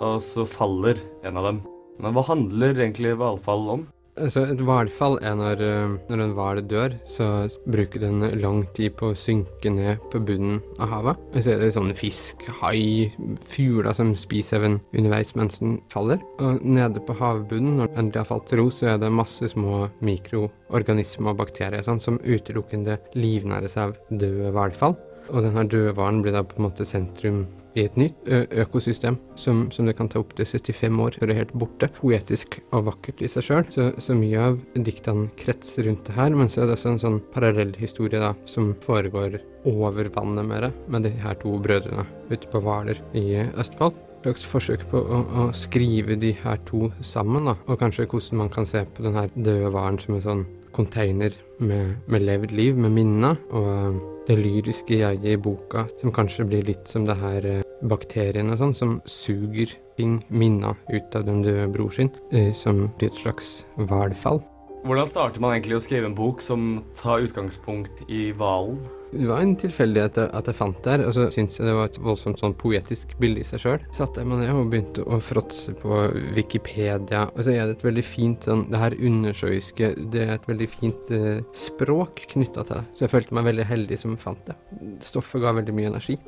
og 0.00 0.22
så 0.24 0.46
faller 0.48 1.00
en 1.26 1.40
av 1.40 1.50
dem. 1.50 1.58
Men 2.00 2.16
hva 2.16 2.24
handler 2.30 2.78
egentlig 2.78 3.12
hvalfall 3.20 3.68
om? 3.76 3.84
Altså, 4.20 4.42
et 4.44 4.60
hvalfall 4.60 5.14
er 5.24 5.36
når, 5.38 5.60
eh, 5.64 5.92
når 6.10 6.20
en 6.20 6.32
hval 6.36 6.58
dør, 6.68 6.96
så 7.08 7.48
bruker 7.64 8.02
den 8.02 8.20
lang 8.42 8.66
tid 8.76 8.92
på 8.98 9.08
å 9.08 9.16
synke 9.16 9.72
ned 9.72 10.02
på 10.12 10.20
bunnen 10.20 10.58
av 10.78 10.90
havet. 10.90 11.22
Og 11.32 11.38
så 11.40 11.54
er 11.54 11.62
det 11.62 11.70
sånn 11.72 11.94
fisk, 11.96 12.44
hai, 12.60 13.08
fugler 13.40 13.96
som 13.96 14.12
spiser 14.20 14.60
den 14.60 14.80
underveis 14.92 15.32
mens 15.34 15.62
den 15.62 15.78
faller. 15.88 16.20
Og 16.44 16.60
nede 16.60 17.00
på 17.00 17.16
havbunnen, 17.16 17.78
når 17.78 17.88
den 17.88 18.02
endelig 18.04 18.20
har 18.20 18.28
falt 18.34 18.46
til 18.50 18.60
ro, 18.60 18.68
så 18.68 18.92
er 18.92 19.00
det 19.00 19.12
masse 19.16 19.48
små 19.48 19.88
mikroorganismer 20.04 21.32
og 21.32 21.40
bakterier 21.40 21.82
sånn, 21.86 22.02
som 22.02 22.20
utelukkende 22.20 22.98
livnæres 23.16 23.78
av 23.80 23.96
døde 24.10 24.52
hvalfall. 24.52 24.98
Og 25.32 25.40
denne 25.40 25.64
døde 25.64 25.96
hvalen 25.96 26.20
blir 26.20 26.36
da 26.36 26.44
på 26.44 26.60
en 26.60 26.68
måte 26.68 26.84
sentrum 26.84 27.46
i 27.74 27.86
et 27.86 27.96
nytt 27.96 28.28
økosystem 28.28 29.16
som, 29.38 29.64
som, 29.72 29.86
det 29.88 29.96
kan 29.98 30.10
ta 30.12 30.20
opptil 30.20 30.46
75 30.48 31.00
år 31.04 31.16
før 31.18 31.30
det 31.30 31.34
er 31.34 31.40
helt 31.42 31.54
borte. 31.56 31.88
Poetisk 31.96 32.58
og 32.72 32.86
vakkert 32.90 33.22
i 33.24 33.30
seg 33.32 33.46
sjøl. 33.46 33.64
Så, 33.72 33.88
så, 34.02 34.16
mye 34.18 34.46
av 34.50 34.60
diktene 34.74 35.30
kretser 35.40 35.88
rundt 35.88 36.06
det 36.08 36.16
her. 36.16 36.36
Men 36.36 36.52
så 36.52 36.64
er 36.64 36.72
det 36.72 36.78
en 36.88 37.02
sånn 37.02 37.20
parallellhistorie 37.34 38.22
da, 38.22 38.32
som 38.48 38.72
foregår 38.84 39.40
over 39.68 40.10
vannet 40.14 40.48
mer, 40.48 40.70
med 40.90 41.06
de 41.06 41.12
her 41.22 41.36
to 41.40 41.54
brødrene 41.62 42.06
ute 42.32 42.48
på 42.50 42.62
Hvaler 42.64 43.00
i 43.18 43.26
Østfold. 43.46 43.96
Et 44.22 44.28
slags 44.28 44.44
forsøk 44.46 44.84
på 44.92 45.00
å, 45.02 45.20
å, 45.42 45.44
skrive 45.56 46.14
de 46.20 46.30
her 46.44 46.60
to 46.68 46.92
sammen, 47.02 47.48
da. 47.50 47.56
og 47.66 47.80
kanskje 47.80 48.06
hvordan 48.06 48.44
man 48.44 48.52
kan 48.54 48.68
se 48.70 48.84
på 48.86 49.02
den 49.02 49.18
her 49.18 49.32
døde 49.34 49.72
hvalen 49.74 49.98
som 50.02 50.14
en 50.14 50.26
sånn 50.26 50.44
container 50.72 51.34
med, 51.58 51.96
med 52.06 52.22
levd 52.22 52.54
liv, 52.54 52.78
med 52.78 52.94
minner. 52.94 53.40
og 53.50 54.00
det 54.26 54.38
lyriske 54.38 55.00
jeget 55.00 55.34
i 55.34 55.36
boka, 55.36 55.86
som 56.00 56.14
kanskje 56.14 56.46
blir 56.46 56.66
litt 56.66 56.88
som 56.90 57.06
det 57.08 57.18
her 57.18 57.61
bakteriene 57.90 58.54
og 58.54 58.62
sånn, 58.62 58.76
som 58.76 58.94
suger 59.08 59.74
ting, 59.98 60.20
minna, 60.28 60.74
ut 60.92 61.18
av 61.18 61.26
den 61.28 61.42
døde 61.44 61.68
bror 61.72 61.92
sin, 61.94 62.10
eh, 62.32 62.52
som 62.56 62.88
blir 62.98 63.12
et 63.12 63.20
slags 63.20 63.62
hvalfall. 63.76 64.42
Hvordan 64.82 65.06
starter 65.06 65.38
man 65.38 65.52
egentlig 65.54 65.76
å 65.76 65.82
skrive 65.84 66.08
en 66.08 66.16
bok 66.18 66.40
som 66.42 66.82
tar 66.98 67.22
utgangspunkt 67.22 68.00
i 68.10 68.32
hvalen? 68.34 68.80
Det 69.12 69.28
var 69.28 69.44
en 69.44 69.52
tilfeldighet 69.60 70.16
at 70.24 70.48
jeg 70.48 70.56
fant 70.58 70.78
det 70.82 70.90
her, 70.90 71.04
og 71.06 71.14
så 71.14 71.28
syntes 71.30 71.60
jeg 71.60 71.68
det 71.68 71.74
var 71.76 71.90
et 71.90 71.98
voldsomt 72.02 72.40
sånn 72.42 72.56
poetisk 72.58 73.12
bilde 73.20 73.44
i 73.44 73.46
seg 73.46 73.62
sjøl. 73.62 73.86
Satte 73.94 74.22
jeg 74.22 74.30
meg 74.30 74.40
ned 74.40 74.50
og 74.56 74.72
begynte 74.72 75.04
å 75.06 75.20
fråtse 75.22 75.76
på 75.78 76.00
Wikipedia, 76.34 77.28
og 77.28 77.38
så 77.44 77.54
er 77.54 77.68
det 77.68 77.76
et 77.76 77.86
veldig 77.86 78.06
fint 78.08 78.48
sånn 78.48 78.64
Det 78.72 78.80
her 78.82 78.98
undersjøiske, 78.98 79.94
det 80.10 80.26
er 80.26 80.34
et 80.34 80.50
veldig 80.50 80.70
fint 80.72 81.14
eh, 81.14 81.42
språk 81.54 82.24
knytta 82.32 82.66
til 82.66 82.80
det. 82.80 82.84
Så 82.96 83.06
jeg 83.06 83.14
følte 83.14 83.38
meg 83.38 83.52
veldig 83.52 83.68
heldig 83.70 84.02
som 84.02 84.18
fant 84.18 84.42
det. 84.48 84.58
Stoffet 85.04 85.44
ga 85.44 85.54
veldig 85.60 85.78
mye 85.78 85.92
energi. 85.92 86.18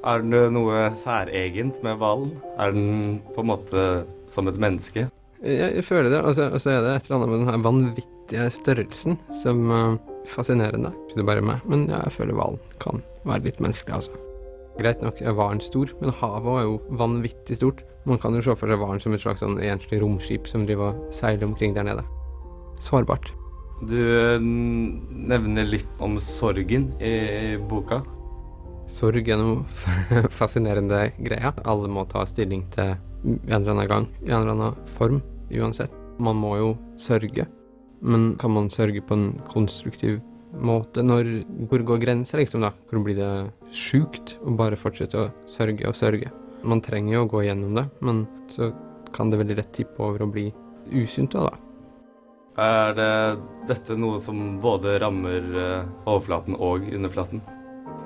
Er 0.00 0.22
det 0.24 0.46
noe 0.54 0.86
særegent 0.96 1.82
med 1.84 1.98
hvalen? 2.00 2.30
Er 2.56 2.72
den 2.72 3.18
på 3.34 3.42
en 3.42 3.50
måte 3.50 3.82
som 4.32 4.48
et 4.48 4.56
menneske? 4.60 5.10
Jeg, 5.44 5.74
jeg 5.76 5.84
føler 5.84 6.08
det, 6.12 6.20
og 6.24 6.34
så, 6.36 6.46
er 6.48 6.80
det 6.84 6.94
et 6.94 7.08
eller 7.08 7.18
annet 7.18 7.28
med 7.28 7.38
den 7.38 7.50
her 7.50 7.58
vanvittige 7.64 8.46
størrelsen 8.54 9.18
som 9.42 9.60
uh, 9.68 9.98
fascinerende. 10.28 10.92
Ikke 11.10 11.26
bare 11.28 11.44
meg, 11.44 11.60
men 11.68 11.84
jeg 11.92 12.14
føler 12.16 12.36
hvalen 12.38 12.60
kan 12.80 13.02
være 13.28 13.44
litt 13.48 13.60
menneskelig, 13.60 13.98
altså. 13.98 14.16
Greit 14.80 15.02
nok 15.04 15.20
er 15.20 15.36
hvalen 15.36 15.60
stor, 15.60 15.92
men 16.00 16.14
havet 16.16 16.60
er 16.60 16.64
jo 16.64 16.78
vanvittig 16.96 17.58
stort. 17.58 17.82
Man 18.08 18.20
kan 18.22 18.32
jo 18.36 18.44
se 18.44 18.54
for 18.56 18.72
seg 18.72 18.80
hvalen 18.80 19.02
som 19.04 19.12
et 19.12 19.20
slags 19.20 19.44
sånn 19.44 19.58
enslig 19.60 20.00
romskip 20.00 20.48
som 20.48 20.64
driver 20.64 20.94
og 20.94 21.12
seiler 21.12 21.44
omkring 21.44 21.76
der 21.76 21.84
nede. 21.90 22.06
Sårbart. 22.80 23.28
Du 23.84 23.96
eh, 24.00 24.40
nevner 24.40 25.68
litt 25.68 26.00
om 26.00 26.16
sorgen 26.20 26.88
i 27.04 27.58
boka. 27.68 28.00
Sorg 28.90 29.28
er 29.30 29.38
noe 29.38 29.62
fascinerende 30.40 31.06
greie. 31.22 31.52
Alle 31.64 31.90
må 31.90 32.04
ta 32.10 32.24
stilling 32.28 32.66
til 32.74 32.96
en 33.24 33.38
eller 33.46 33.74
annen 33.74 33.90
gang, 33.90 34.08
i 34.24 34.32
en 34.32 34.42
eller 34.42 34.56
annen 34.56 34.90
form, 34.96 35.20
uansett. 35.52 35.94
Man 36.20 36.36
må 36.40 36.56
jo 36.58 36.72
sørge, 37.00 37.46
men 38.00 38.34
kan 38.40 38.52
man 38.52 38.68
sørge 38.72 39.02
på 39.04 39.16
en 39.16 39.30
konstruktiv 39.48 40.18
måte? 40.52 41.04
Når, 41.06 41.30
hvor 41.70 41.84
går 41.92 42.02
grensa, 42.02 42.38
liksom, 42.40 42.64
da? 42.66 42.72
Hvor 42.90 43.04
blir 43.04 43.18
det 43.18 43.30
sjukt 43.76 44.36
å 44.42 44.54
bare 44.58 44.78
fortsette 44.80 45.18
å 45.18 45.30
sørge 45.50 45.88
og 45.88 45.96
sørge? 45.96 46.32
Man 46.66 46.82
trenger 46.84 47.14
jo 47.14 47.24
å 47.24 47.30
gå 47.30 47.44
gjennom 47.46 47.78
det, 47.78 47.86
men 48.04 48.26
så 48.52 48.72
kan 49.14 49.30
det 49.30 49.40
veldig 49.40 49.58
lett 49.58 49.72
tippe 49.74 50.02
over 50.04 50.26
å 50.26 50.30
bli 50.30 50.50
usunt 50.90 51.36
da. 51.36 51.54
Er 52.60 52.92
det 52.98 53.12
dette 53.70 53.96
noe 53.96 54.18
som 54.20 54.58
både 54.60 54.98
rammer 55.00 55.46
eh, 55.56 55.88
overflaten 56.04 56.58
og 56.58 56.84
underflaten? 56.90 57.40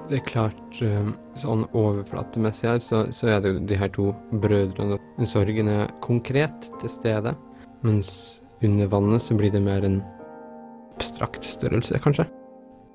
Det 0.05 0.19
er 0.19 0.27
klart, 0.29 0.81
eh, 0.85 1.07
sånn 1.41 1.65
overflatemessig 1.73 2.69
her, 2.69 2.81
så, 2.85 3.07
så, 3.09 3.31
er 3.33 3.41
det 3.41 3.55
jo 3.55 3.61
de 3.71 3.77
her 3.81 3.91
to 3.95 4.11
brødrene. 4.43 4.99
Sorgen 5.25 5.71
er 5.73 5.93
konkret 6.05 6.67
til 6.83 6.91
stede, 6.93 7.33
mens 7.87 8.11
under 8.65 8.91
vannet 8.93 9.25
så 9.25 9.37
blir 9.39 9.53
det 9.55 9.63
mer 9.65 9.87
en 9.87 10.03
abstrakt 10.95 11.47
størrelse, 11.49 11.97
kanskje. 12.05 12.27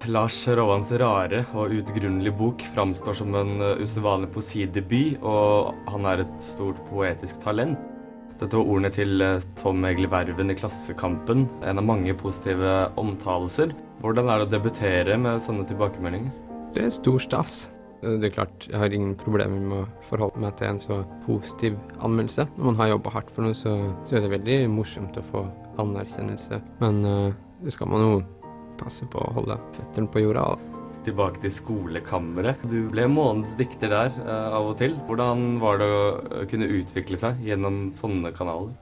Lars 0.07 0.37
Rovans 0.55 0.91
rare 1.01 1.41
og 1.59 1.73
utgrunnelige 1.75 2.37
bok 2.39 2.61
framstår 2.75 3.17
som 3.17 3.33
en 3.35 3.55
eh, 3.57 3.81
usedvanlig 3.81 4.29
poesidebut, 4.35 5.17
og 5.25 5.73
han 5.89 6.05
er 6.11 6.23
et 6.23 6.35
stort 6.45 6.77
poetisk 6.91 7.41
talent. 7.43 7.81
Dette 8.39 8.55
var 8.55 8.69
ordene 8.69 8.93
til 8.95 9.25
eh, 9.25 9.47
Tom 9.59 9.81
Egil 9.89 10.07
Verven 10.13 10.53
i 10.53 10.57
Klassekampen, 10.61 11.47
en 11.65 11.81
av 11.81 11.89
mange 11.89 12.13
positive 12.21 12.77
omtalelser. 13.01 13.73
Hvordan 13.99 14.29
er 14.29 14.39
det 14.39 14.47
å 14.47 14.53
debutere 14.53 15.17
med 15.19 15.41
sånne 15.43 15.65
tilbakemeldinger? 15.73 16.48
Det 16.75 16.85
er 16.85 16.91
stor 16.93 17.17
stas. 17.21 17.59
Det 17.99 18.29
er 18.29 18.31
klart, 18.31 18.65
jeg 18.69 18.79
har 18.79 18.93
ingen 18.93 19.15
problemer 19.19 19.59
med 19.59 19.77
å 19.81 20.07
forholde 20.07 20.39
meg 20.39 20.53
til 20.59 20.69
en 20.69 20.79
så 20.79 20.99
positiv 21.25 21.75
anmeldelse. 22.05 22.45
Når 22.55 22.67
man 22.69 22.77
har 22.79 22.91
jobba 22.93 23.13
hardt 23.17 23.31
for 23.35 23.43
noe, 23.43 23.57
så, 23.57 23.73
så, 24.05 24.15
er 24.15 24.23
det 24.23 24.33
veldig 24.37 24.57
morsomt 24.71 25.17
å 25.19 25.25
få 25.31 25.43
anerkjennelse. 25.81 26.61
Men 26.79 27.01
uh, 27.03 27.31
det 27.65 27.73
skal 27.75 27.89
man 27.91 28.05
jo 28.05 28.19
passe 28.79 29.07
på 29.11 29.19
å 29.19 29.33
holde 29.35 29.57
fetteren 29.75 30.07
på 30.13 30.23
jorda. 30.23 30.45
Da. 30.53 30.83
Tilbake 31.09 31.41
til 31.43 31.55
skolekammeret. 31.57 32.61
Du 32.69 32.85
ble 32.93 33.07
månedens 33.11 33.57
dikter 33.59 33.91
der 33.91 34.13
uh, 34.21 34.59
av 34.59 34.69
og 34.69 34.77
til. 34.79 34.93
Hvordan 35.09 35.57
var 35.63 35.81
det 35.81 35.89
å 35.89 36.45
kunne 36.51 36.69
utvikle 36.79 37.19
seg 37.19 37.41
gjennom 37.49 37.87
sånne 37.95 38.31
kanaler? 38.37 38.77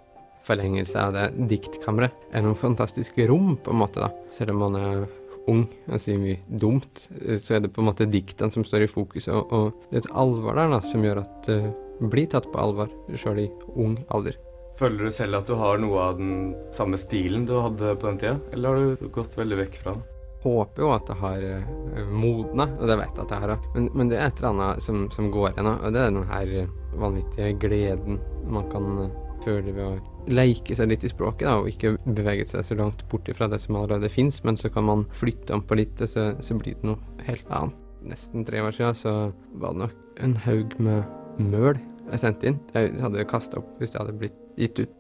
Forlengelse 0.48 1.08
av 1.08 1.16
det 1.16 1.30
diktkammeret 1.50 2.36
er 2.36 2.44
noen 2.46 2.60
fantastiske 2.60 3.26
rom, 3.32 3.56
på 3.64 3.74
en 3.74 3.82
måte, 3.82 4.04
da. 4.04 4.12
Selv 4.36 4.54
om 4.54 4.68
man 4.68 4.78
er 4.80 5.08
ung 5.52 5.66
og 5.88 6.02
sier 6.02 6.20
mye 6.22 6.40
dumt, 6.48 7.08
eh, 7.22 7.38
så 7.42 7.58
er 7.58 7.64
det 7.66 7.74
på 7.76 7.84
en 7.84 7.90
måte 7.90 8.10
diktene 8.10 8.54
som 8.54 8.66
står 8.68 8.86
i 8.86 8.92
fokus. 8.92 9.30
Og, 9.32 9.54
og, 9.54 9.86
det 9.90 10.02
er 10.02 10.06
et 10.06 10.18
alvor 10.24 10.58
der 10.58 10.74
da, 10.74 10.82
som 10.86 11.06
gjør 11.06 11.24
at 11.24 11.48
det 11.48 11.62
uh, 11.66 12.10
blir 12.12 12.28
tatt 12.30 12.50
på 12.52 12.62
alvor 12.62 12.92
sjøl 13.18 13.42
i 13.46 13.48
ung 13.76 13.98
alder. 14.14 14.38
Føler 14.78 15.08
du 15.08 15.14
selv 15.14 15.40
at 15.40 15.48
du 15.50 15.56
har 15.58 15.80
noe 15.82 16.04
av 16.12 16.20
den 16.20 16.54
samme 16.76 17.00
stilen 17.02 17.48
du 17.50 17.56
hadde 17.58 17.96
på 17.98 18.12
den 18.12 18.20
tida, 18.22 18.38
eller 18.54 18.70
har 18.70 19.00
du 19.02 19.10
gått 19.14 19.38
veldig 19.40 19.64
vekk 19.64 19.80
fra 19.82 19.96
det? 19.98 20.14
Håper 20.44 20.84
jo 20.84 20.92
at 20.94 21.08
jeg 21.10 21.20
har 21.24 21.46
uh, 21.48 22.12
modna, 22.14 22.68
og 22.78 22.90
det 22.90 23.00
vet 23.00 23.16
jeg 23.16 23.26
at 23.26 23.36
jeg 23.36 23.46
har. 23.46 23.56
Men, 23.76 23.88
men 23.94 24.12
det 24.12 24.20
er 24.20 24.30
et 24.30 24.44
eller 24.44 24.54
annet 24.54 24.84
som, 24.86 25.08
som 25.16 25.32
går 25.34 25.54
igjen, 25.54 25.72
og 25.74 25.96
det 25.96 26.04
er 26.04 26.12
den 26.14 26.30
her 26.30 26.76
vanvittige 26.98 27.56
gleden 27.62 28.22
man 28.48 28.70
kan 28.72 29.10
uh, 29.38 29.44
føle 29.46 29.74
ved 29.74 29.84
å 29.86 30.32
leke 30.34 30.76
seg 30.76 30.92
litt 30.92 31.06
i 31.08 31.12
språket, 31.12 31.48
da, 31.48 31.58
og 31.62 31.70
ikke 31.72 31.96
bevege 32.06 32.46
seg 32.48 32.66
så 32.68 32.78
langt 32.80 33.06
bort 33.12 33.30
fra 33.38 33.50
det 33.52 33.62
som 33.64 33.78
allerede 33.80 34.12
fins, 34.12 34.42
men 34.44 34.60
så 34.60 34.72
kan 34.74 34.88
man 34.90 35.06
flytte 35.16 35.56
om 35.56 35.64
på 35.64 35.80
litt, 35.80 36.02
og 36.04 36.12
så, 36.12 36.30
så 36.44 36.58
blir 36.60 36.80
det 36.80 36.90
noe 36.92 37.28
helt 37.28 37.48
annet. 37.48 37.84
Nesten 38.08 38.46
tre 38.48 38.62
år 38.64 38.76
siden 38.76 38.96
så 38.96 39.14
var 39.60 39.74
det 39.74 39.88
nok 39.88 40.24
en 40.24 40.36
haug 40.46 40.76
med 40.84 41.42
møl 41.42 41.80
jeg 42.08 42.22
sendte 42.22 42.52
inn. 42.52 42.60
Jeg 42.76 42.96
hadde 43.04 43.28
kasta 43.28 43.60
opp 43.60 43.82
hvis 43.82 43.94
det 43.94 44.02
hadde 44.02 44.16
blitt 44.22 44.38
gitt 44.60 44.82
ut. 44.84 44.94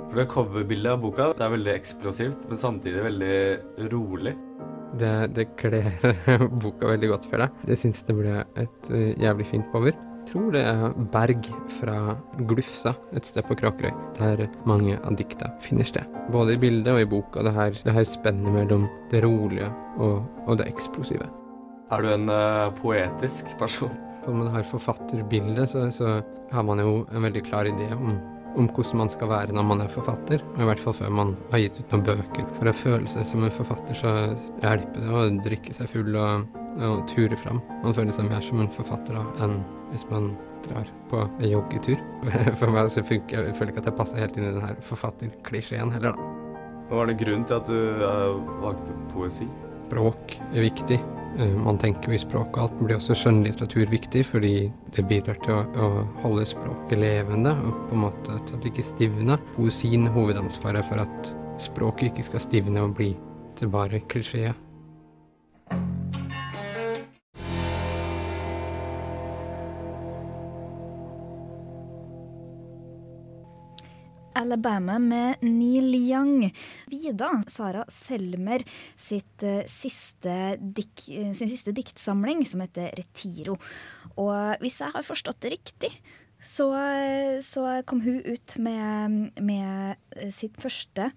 For 0.00 0.18
det 0.18 0.26
coverbildet 0.32 0.96
av 0.96 1.02
boka 1.04 1.28
det 1.38 1.44
er 1.46 1.52
veldig 1.54 1.74
eksplosivt, 1.76 2.46
men 2.50 2.58
samtidig 2.58 3.04
veldig 3.04 3.88
rolig. 3.92 4.34
Det, 4.98 5.12
det 5.36 5.46
kler 5.60 5.86
boka 6.64 6.90
veldig 6.90 7.12
godt 7.12 7.28
deg. 7.30 7.60
Jeg 7.70 7.82
syns 7.84 8.02
det 8.08 8.16
ble 8.18 8.40
et 8.58 8.90
uh, 8.90 9.10
jævlig 9.22 9.46
fint 9.52 9.68
cover 9.70 9.94
tror 10.30 10.54
det 10.54 10.62
er 10.66 10.94
Berg 11.12 11.48
fra 11.80 12.14
Glufsa, 12.48 12.94
et 13.16 13.26
sted 13.26 13.46
på 13.48 13.56
Kråkerøy, 13.58 13.92
der 14.18 14.46
mange 14.68 14.96
av 14.98 15.16
dikta 15.18 15.50
finner 15.64 15.88
sted. 15.88 16.06
Både 16.30 16.54
i 16.54 16.60
bildet 16.62 16.92
og 16.94 17.02
i 17.02 17.08
boka, 17.10 17.44
det 17.46 17.54
her, 17.56 17.76
det 17.84 17.94
her 17.96 18.08
spennet 18.08 18.54
mellom 18.54 18.86
det 19.10 19.24
rolige 19.24 19.70
og, 19.98 20.20
og, 20.46 20.56
det 20.60 20.68
eksplosive. 20.70 21.26
Er 21.90 22.04
du 22.04 22.12
en 22.12 22.30
uh, 22.30 22.70
poetisk 22.78 23.50
person? 23.58 23.94
Når 24.26 24.36
man 24.36 24.52
har 24.54 24.68
forfatterbildet, 24.68 25.72
så, 25.72 25.88
så, 25.94 26.20
har 26.50 26.66
man 26.66 26.82
jo 26.82 27.04
en 27.14 27.24
veldig 27.24 27.42
klar 27.46 27.68
idé 27.70 27.86
om, 27.94 28.18
om 28.58 28.66
hvordan 28.68 29.04
man 29.04 29.10
skal 29.10 29.30
være 29.30 29.54
når 29.54 29.66
man 29.66 29.82
er 29.84 29.92
forfatter, 29.92 30.42
og 30.54 30.62
i 30.62 30.66
hvert 30.68 30.82
fall 30.82 30.96
før 30.98 31.12
man 31.14 31.36
har 31.52 31.62
gitt 31.64 31.78
ut 31.80 31.94
noen 31.94 32.06
bøker. 32.08 32.48
For 32.58 32.70
å 32.70 32.74
føle 32.74 33.10
seg 33.10 33.26
som 33.30 33.46
en 33.46 33.54
forfatter, 33.54 33.98
så 33.98 34.14
hjelper 34.62 35.06
det 35.06 35.14
å 35.14 35.28
drikke 35.46 35.76
seg 35.78 35.90
full 35.94 36.18
og, 36.18 36.59
og 36.86 37.04
ture 37.10 37.36
fram. 37.40 37.60
Man 37.84 37.96
føler 37.96 38.14
seg 38.16 38.30
mer 38.30 38.44
som 38.44 38.62
en 38.62 38.72
forfatter 38.72 39.18
da, 39.18 39.24
enn 39.44 39.60
hvis 39.90 40.06
man 40.10 40.32
drar 40.66 40.88
på 41.10 41.22
en 41.26 41.48
joggetur. 41.48 42.00
For 42.58 42.72
meg 42.72 42.90
så 42.92 43.04
funker 43.06 43.48
jeg 43.48 43.56
føler 43.58 43.74
ikke 43.74 43.84
at 43.84 43.90
jeg 43.90 43.98
passer 44.00 44.22
helt 44.22 44.36
inn 44.38 44.48
i 44.48 44.52
den 44.54 44.66
her 44.66 44.76
forfatterklisjeen 44.86 45.94
heller, 45.96 46.16
da. 46.16 46.36
Hva 46.90 47.02
var 47.02 47.10
det 47.10 47.20
grunnen 47.20 47.46
til 47.46 47.54
at 47.54 47.68
du 47.70 48.02
uh, 48.02 48.62
valgte 48.64 48.94
poesi? 49.12 49.46
Språk 49.86 50.34
er 50.50 50.64
viktig. 50.64 50.96
Uh, 51.38 51.54
man 51.62 51.78
tenker 51.78 52.10
jo 52.10 52.18
i 52.18 52.22
språk 52.22 52.56
og 52.56 52.64
alt. 52.64 52.78
Det 52.78 52.88
blir 52.88 52.98
også 52.98 53.16
skjønnlitteratur 53.20 53.92
viktig, 53.92 54.24
fordi 54.26 54.54
det 54.96 55.06
bidrar 55.10 55.38
til 55.44 55.54
å, 55.54 55.60
å, 55.70 55.90
holde 56.24 56.48
språket 56.50 56.98
levende, 56.98 57.54
og 57.54 57.84
på 57.90 57.98
en 57.98 58.04
måte 58.08 58.40
til 58.48 58.56
at 58.56 58.64
det 58.64 58.72
ikke 58.72 58.88
stivner. 58.88 59.44
Poesien 59.54 60.10
hovedansvaret 60.16 60.90
for 60.90 61.04
at 61.04 61.32
språket 61.62 62.10
ikke 62.10 62.26
skal 62.32 62.42
stivne 62.42 62.82
og 62.88 62.96
bli 62.98 63.12
til 63.60 63.70
bare 63.70 64.02
klisjeer. 64.10 64.58
Alabama 74.50 74.98
med 74.98 75.34
Neil 75.40 75.94
Young. 75.94 76.54
Vida, 76.90 77.28
Sara 77.46 77.84
Selmer 77.88 78.64
sitt, 78.98 79.44
uh, 79.46 79.62
siste 79.70 80.56
dik, 80.58 81.04
uh, 81.06 81.30
sin 81.38 81.50
siste 81.52 81.70
diktsamling, 81.76 82.42
som 82.42 82.64
heter 82.64 82.90
Retiro. 82.98 83.54
Og 84.18 84.58
hvis 84.64 84.80
jeg 84.82 84.90
har 84.96 85.06
forstått 85.06 85.38
det 85.44 85.52
riktig, 85.54 85.92
så, 86.42 86.66
så 87.44 87.62
kom 87.86 88.00
hun 88.02 88.22
ut 88.24 88.56
med, 88.58 89.38
med 89.38 90.32
sitt 90.32 90.56
første 90.58 91.12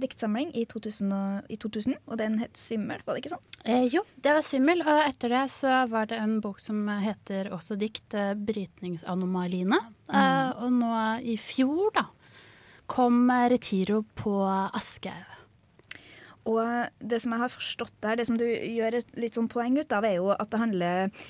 diktsamling 0.00 0.52
i 0.56 0.62
2000, 0.68 1.10
og, 1.12 1.48
i 1.52 1.56
2000, 1.60 1.96
og 2.06 2.20
den 2.20 2.38
het 2.40 2.56
'Svimmel', 2.56 3.02
var 3.04 3.16
det 3.16 3.24
ikke 3.24 3.32
sånn? 3.34 3.48
Eh, 3.64 3.88
jo, 3.92 4.00
det 4.16 4.32
var 4.36 4.44
'Svimmel', 4.44 4.84
og 4.84 5.00
etter 5.08 5.32
det 5.34 5.42
så 5.52 5.82
var 5.88 6.08
det 6.08 6.20
en 6.20 6.38
bok 6.40 6.60
som 6.60 6.86
heter 6.88 7.50
også 7.52 7.76
dikt, 7.80 8.12
'Brytningsanomaliene'. 8.12 9.80
Mm. 10.08 10.14
Uh, 10.14 10.64
og 10.64 10.72
nå 10.72 10.92
i 11.20 11.36
fjor, 11.36 11.90
da, 11.96 12.06
kom 12.90 13.28
Retiro 13.52 14.02
på 14.18 14.40
Aschehoug. 14.48 15.34
Og 16.48 16.88
det 17.04 17.18
som 17.20 17.34
jeg 17.34 17.42
har 17.42 17.52
forstått 17.52 17.92
der, 18.00 18.16
det 18.16 18.24
som 18.24 18.38
du 18.40 18.46
gjør 18.48 18.96
et 18.96 19.10
litt 19.20 19.36
sånn 19.36 19.50
poeng 19.52 19.76
ut 19.76 19.92
av, 19.92 20.06
er 20.08 20.16
jo 20.16 20.30
at 20.32 20.48
det 20.48 20.62
handler 20.62 21.26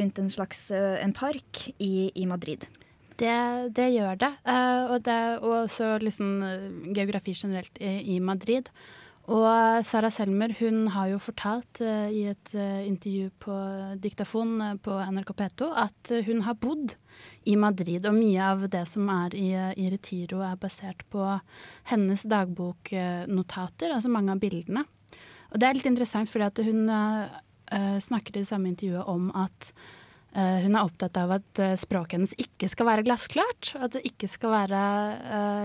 rundt 0.00 0.20
en 0.22 0.30
slags 0.32 0.70
en 0.72 1.12
park 1.12 1.66
i, 1.76 2.08
i 2.16 2.24
Madrid. 2.30 2.64
Det, 3.16 3.72
det, 3.76 3.88
gjør 3.94 4.18
det. 4.20 4.32
Uh, 4.44 4.92
og 4.92 5.04
det 5.06 5.18
og 5.40 5.52
også 5.64 5.96
liksom 6.02 6.32
geografi 6.96 7.32
generelt 7.36 7.80
i, 7.80 8.16
i, 8.16 8.18
Madrid. 8.20 8.68
Og 9.26 9.82
Sara 9.82 10.10
Selmer 10.14 10.52
hun 10.60 10.84
har 10.94 11.08
jo 11.10 11.18
fortalt 11.18 11.80
uh, 11.82 12.06
i 12.14 12.28
et 12.30 12.52
uh, 12.54 12.82
intervju 12.86 13.32
på 13.42 13.56
diktafon 14.02 14.78
på 14.84 14.98
NRK 15.10 15.32
P2 15.40 15.70
at 15.82 16.12
hun 16.28 16.44
har 16.46 16.58
bodd 16.62 16.94
i 17.50 17.56
Madrid. 17.58 18.06
Og 18.06 18.14
mye 18.14 18.52
av 18.52 18.66
det 18.70 18.84
som 18.90 19.10
er 19.10 19.34
i, 19.34 19.50
i 19.50 19.90
Retiro 19.90 20.44
er 20.46 20.60
basert 20.62 21.02
på 21.10 21.26
hennes 21.90 22.26
dagboknotater, 22.30 23.96
altså 23.96 24.12
mange 24.12 24.36
av 24.36 24.42
bildene. 24.42 24.86
Og 25.50 25.58
det 25.58 25.68
er 25.68 25.78
litt 25.78 25.90
interessant 25.90 26.30
fordi 26.30 26.66
hun 26.66 26.90
snakker 28.02 28.34
i 28.34 28.42
det 28.42 28.48
samme 28.48 28.68
intervjuet 28.70 29.08
om 29.10 29.30
at 29.34 29.72
Uh, 30.36 30.60
hun 30.66 30.74
er 30.76 30.84
opptatt 30.84 31.16
av 31.16 31.30
at 31.38 31.60
uh, 31.64 31.72
språket 31.80 32.18
hennes 32.18 32.34
ikke 32.36 32.68
skal 32.68 32.90
være 32.90 33.06
glassklart. 33.06 33.70
At 33.80 33.94
det 33.94 34.02
ikke 34.04 34.28
skal 34.28 34.52
være 34.52 34.80
uh, 35.16 35.62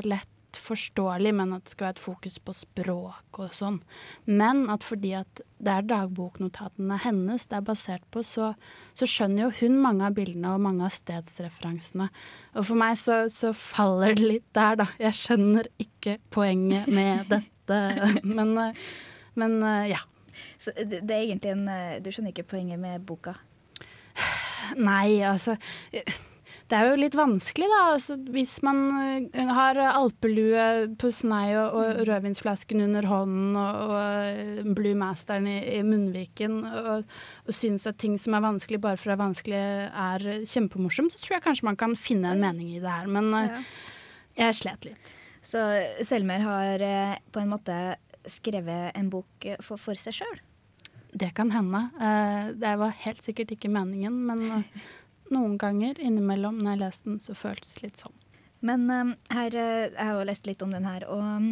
forståelig, 0.59 1.31
men 1.37 1.53
at 1.55 1.65
det 1.65 1.73
skal 1.73 1.87
være 1.87 1.95
et 1.95 2.01
fokus 2.01 2.37
på 2.43 2.55
språk 2.55 3.39
og 3.43 3.53
sånn. 3.55 3.79
Men 4.25 4.63
at 4.73 4.85
fordi 4.85 5.13
at 5.19 5.41
det 5.61 5.73
er 5.73 5.87
dagboknotatene 5.89 6.97
hennes 7.03 7.45
det 7.49 7.59
er 7.59 7.67
basert 7.67 8.05
på, 8.13 8.23
så, 8.25 8.51
så, 8.97 9.07
skjønner 9.09 9.45
jo 9.45 9.51
hun 9.61 9.77
mange 9.83 10.07
av 10.07 10.15
bildene 10.17 10.55
og 10.55 10.63
mange 10.65 10.87
av 10.87 10.95
stedsreferansene. 10.95 12.09
Og 12.55 12.67
for 12.71 12.81
meg 12.81 12.97
så, 13.01 13.23
så 13.33 13.53
faller 13.57 14.17
det 14.17 14.27
litt 14.27 14.49
der, 14.57 14.81
da. 14.81 14.89
Jeg 15.01 15.19
skjønner 15.19 15.69
ikke 15.81 16.17
poenget 16.33 16.89
med 16.91 17.29
dette. 17.31 17.79
men, 18.37 18.57
men 19.39 19.61
ja. 19.91 20.01
Så 20.57 20.73
det 20.75 21.03
er 21.05 21.21
egentlig 21.21 21.51
en 21.53 22.01
Du 22.01 22.09
skjønner 22.09 22.33
ikke 22.33 22.49
poenget 22.55 22.79
med 22.81 23.03
boka? 23.05 23.35
Nei, 24.79 25.21
altså 25.27 25.57
det 26.71 26.77
er 26.79 26.87
jo 26.87 26.99
litt 27.01 27.15
vanskelig, 27.17 27.67
da. 27.67 27.79
Altså, 27.93 28.15
hvis 28.31 28.53
man 28.63 28.79
eh, 29.35 29.49
har 29.51 29.77
alpelue 29.89 30.65
på 30.99 31.09
snei 31.13 31.51
og, 31.59 31.75
og 31.75 31.87
mm. 31.89 32.03
rødvinsflasken 32.07 32.83
under 32.85 33.07
hånden 33.09 33.57
og, 33.59 33.95
og 33.97 34.69
Blue 34.77 34.95
Masteren 34.97 35.49
i, 35.51 35.57
i 35.75 35.81
munnviken 35.83 36.61
og, 36.69 37.09
og 37.43 37.55
syns 37.55 37.87
at 37.91 37.99
ting 38.01 38.15
som 38.21 38.37
er 38.37 38.45
vanskelig 38.45 38.79
bare 38.83 38.99
for 38.99 39.11
å 39.11 39.15
være 39.15 39.23
vanskelig, 39.25 39.63
er 39.89 40.45
kjempemorsomt, 40.47 41.11
så 41.11 41.19
tror 41.19 41.37
jeg 41.37 41.45
kanskje 41.49 41.67
man 41.67 41.79
kan 41.81 41.97
finne 41.99 42.31
en 42.31 42.45
mening 42.45 42.71
i 42.77 42.79
det 42.79 42.93
her. 42.93 43.11
Men 43.11 43.27
eh, 43.35 43.51
ja. 43.51 44.45
jeg 44.45 44.61
slet 44.61 44.87
litt. 44.91 45.11
Så 45.43 45.65
Selmer 46.07 46.45
har 46.45 46.85
eh, 46.85 47.19
på 47.33 47.43
en 47.43 47.51
måte 47.51 47.81
skrevet 48.29 48.95
en 48.95 49.11
bok 49.11 49.51
for, 49.65 49.81
for 49.81 49.99
seg 49.99 50.21
sjøl? 50.21 50.39
Det 51.11 51.33
kan 51.35 51.49
hende. 51.51 51.81
Det 52.55 52.69
var 52.79 52.93
helt 53.01 53.25
sikkert 53.25 53.49
ikke 53.57 53.67
meningen, 53.73 54.13
men 54.29 54.61
noen 55.33 55.57
ganger 55.61 55.99
innimellom 56.01 56.59
når 56.61 56.73
jeg 56.73 56.81
leser 56.83 57.09
den, 57.09 57.21
så 57.23 57.35
føles 57.37 57.75
det 57.75 57.85
litt 57.85 58.01
sånn. 58.01 58.17
Men 58.61 58.85
um, 58.93 59.13
her, 59.33 59.55
jeg 59.55 59.97
har 59.97 60.19
jo 60.19 60.27
lest 60.29 60.47
litt 60.49 60.61
om 60.61 60.73
den 60.73 60.85
her, 60.85 61.07
og 61.09 61.21
um, 61.23 61.47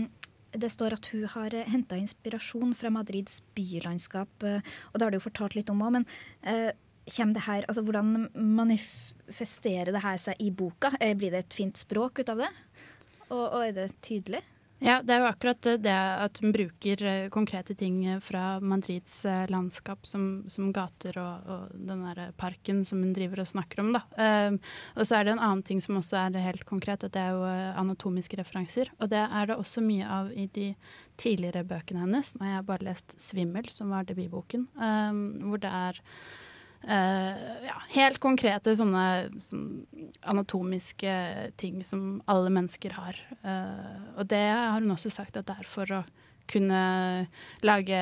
det 0.53 0.69
står 0.73 0.97
at 0.97 1.09
hun 1.13 1.25
har 1.33 1.55
uh, 1.57 1.65
henta 1.69 1.97
inspirasjon 1.97 2.75
fra 2.77 2.91
Madrids 2.93 3.39
bylandskap. 3.57 4.45
Uh, 4.45 4.61
og 4.91 4.99
det 4.99 5.07
har 5.07 5.13
du 5.13 5.17
jo 5.17 5.25
fortalt 5.25 5.57
litt 5.57 5.71
om 5.73 5.81
òg, 5.85 5.97
men 5.97 6.07
uh, 6.45 6.69
det 7.09 7.41
her, 7.47 7.65
altså, 7.65 7.81
hvordan 7.81 8.27
manifesterer 8.37 9.89
det 9.95 10.03
her 10.03 10.19
seg 10.21 10.37
i 10.45 10.51
boka? 10.53 10.91
Blir 11.17 11.33
det 11.33 11.39
et 11.41 11.55
fint 11.57 11.77
språk 11.77 12.21
ut 12.21 12.29
av 12.29 12.43
det? 12.43 12.49
Og, 13.31 13.41
og 13.41 13.63
er 13.63 13.73
det 13.73 13.87
tydelig? 14.05 14.43
Ja, 14.79 15.01
det 15.03 15.11
er 15.11 15.19
jo 15.19 15.27
akkurat 15.27 15.67
det 15.83 15.91
at 15.91 16.39
hun 16.39 16.53
bruker 16.55 17.01
eh, 17.03 17.25
konkrete 17.33 17.75
ting 17.75 17.97
eh, 18.07 18.21
fra 18.23 18.61
Madrids 18.63 19.17
eh, 19.27 19.43
landskap, 19.51 20.07
som, 20.07 20.45
som 20.47 20.69
gater 20.75 21.19
og, 21.19 21.49
og, 21.51 21.73
den 21.75 22.05
der 22.07 22.31
parken 22.39 22.85
som 22.87 23.01
hun 23.03 23.11
driver 23.15 23.43
og 23.43 23.49
snakker 23.49 23.83
om, 23.83 23.91
da. 23.97 24.05
Um, 24.15 24.61
og 24.95 25.03
så 25.03 25.19
er 25.19 25.27
det 25.27 25.35
en 25.35 25.43
annen 25.43 25.65
ting 25.67 25.83
som 25.83 25.99
også 25.99 26.21
er 26.21 26.39
helt 26.45 26.63
konkret, 26.69 27.03
at 27.03 27.11
det 27.15 27.25
er 27.25 27.35
jo 27.35 27.43
anatomiske 27.83 28.39
referanser. 28.39 28.93
Og 29.03 29.11
det 29.11 29.19
er 29.19 29.51
det 29.51 29.59
også 29.59 29.83
mye 29.83 30.07
av 30.07 30.31
i 30.31 30.47
de 30.55 30.69
tidligere 31.19 31.65
bøkene 31.67 32.05
hennes. 32.05 32.31
Nå 32.37 32.47
har 32.47 32.59
jeg 32.61 32.69
bare 32.71 32.87
lest 32.87 33.17
'Svimmel', 33.19 33.71
som 33.75 33.91
var 33.91 34.07
debutboken, 34.07 34.69
um, 34.79 35.25
hvor 35.49 35.59
det 35.59 35.75
er 35.75 35.99
Uh, 36.79 37.35
ja, 37.65 37.75
helt 37.91 38.21
konkrete 38.23 38.71
sånne, 38.79 39.03
sånne, 39.43 40.07
anatomiske 40.31 41.11
ting 41.59 41.83
som 41.83 42.21
alle 42.29 42.51
mennesker 42.55 42.95
har. 42.95 43.19
Uh, 43.43 44.15
og 44.15 44.29
det 44.31 44.45
har 44.47 44.79
hun 44.79 44.95
også 44.95 45.11
sagt 45.11 45.37
at 45.37 45.49
det 45.49 45.57
er 45.59 45.67
for 45.67 45.99
å 45.99 46.03
kunne 46.49 46.81
lage 47.61 47.99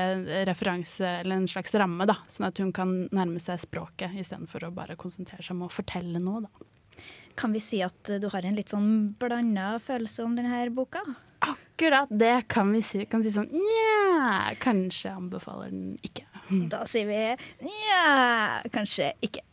referanse 0.48 1.08
eller 1.20 1.42
en 1.42 1.50
slags 1.52 1.74
ramme, 1.76 2.06
da, 2.08 2.16
sånn 2.32 2.48
at 2.48 2.62
hun 2.64 2.72
kan 2.76 2.94
nærme 3.12 3.42
seg 3.44 3.60
språket 3.66 4.16
istedenfor 4.16 4.70
å 4.70 4.74
bare 4.76 4.96
konsentrere 5.00 5.44
seg 5.44 5.58
om 5.58 5.66
å 5.68 5.74
fortelle 5.74 6.22
noe. 6.24 6.46
Da. 6.46 7.04
Kan 7.38 7.54
vi 7.54 7.62
si 7.62 7.82
at 7.86 8.14
du 8.22 8.30
har 8.34 8.48
en 8.48 8.56
litt 8.58 8.72
sånn 8.74 9.10
blanda 9.20 9.76
følelse 9.84 10.24
om 10.26 10.38
denne 10.38 10.64
boka? 10.74 11.04
Akkurat 11.46 12.10
det 12.10 12.48
kan 12.50 12.72
vi 12.74 12.82
si. 12.82 13.04
Kan 13.10 13.22
si 13.26 13.34
sånn 13.36 13.52
nja, 13.52 14.56
kanskje 14.64 15.14
anbefaler 15.14 15.74
den 15.74 15.98
ikke. 16.06 16.26
Da 16.48 16.86
sier 16.88 17.08
vi 17.10 17.22
nja, 17.68 18.62
kanskje 18.72 19.12
ikke. 19.22 19.44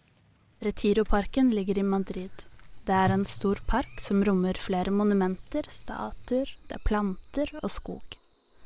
Retiroparken 0.64 1.50
ligger 1.50 1.78
i 1.78 1.82
Madrid. 1.82 2.44
Det 2.84 2.94
er 2.94 3.14
en 3.14 3.24
stor 3.24 3.58
park 3.66 4.00
som 4.00 4.20
rommer 4.24 4.58
flere 4.60 4.92
monumenter, 4.92 5.66
statuer, 5.72 6.50
det 6.68 6.76
er 6.76 6.84
planter 6.84 7.50
og 7.62 7.70
skog. 7.72 8.18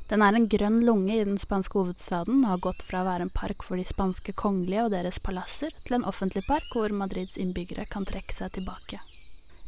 Den 0.09 0.25
er 0.25 0.35
en 0.35 0.49
grønn 0.49 0.81
lunge 0.87 1.15
i 1.15 1.25
den 1.25 1.39
spanske 1.39 1.77
hovedstaden 1.77 2.41
og 2.41 2.53
har 2.53 2.63
gått 2.65 2.85
fra 2.89 3.03
å 3.03 3.09
være 3.09 3.27
en 3.29 3.35
park 3.35 3.65
for 3.67 3.77
de 3.77 3.85
spanske 3.85 4.33
kongelige 4.33 4.87
og 4.87 4.95
deres 4.95 5.21
palasser 5.21 5.75
til 5.85 5.99
en 5.99 6.07
offentlig 6.09 6.47
park 6.49 6.73
hvor 6.73 6.95
Madrids 6.97 7.37
innbyggere 7.37 7.85
kan 7.93 8.09
trekke 8.09 8.35
seg 8.35 8.57
tilbake. 8.57 9.03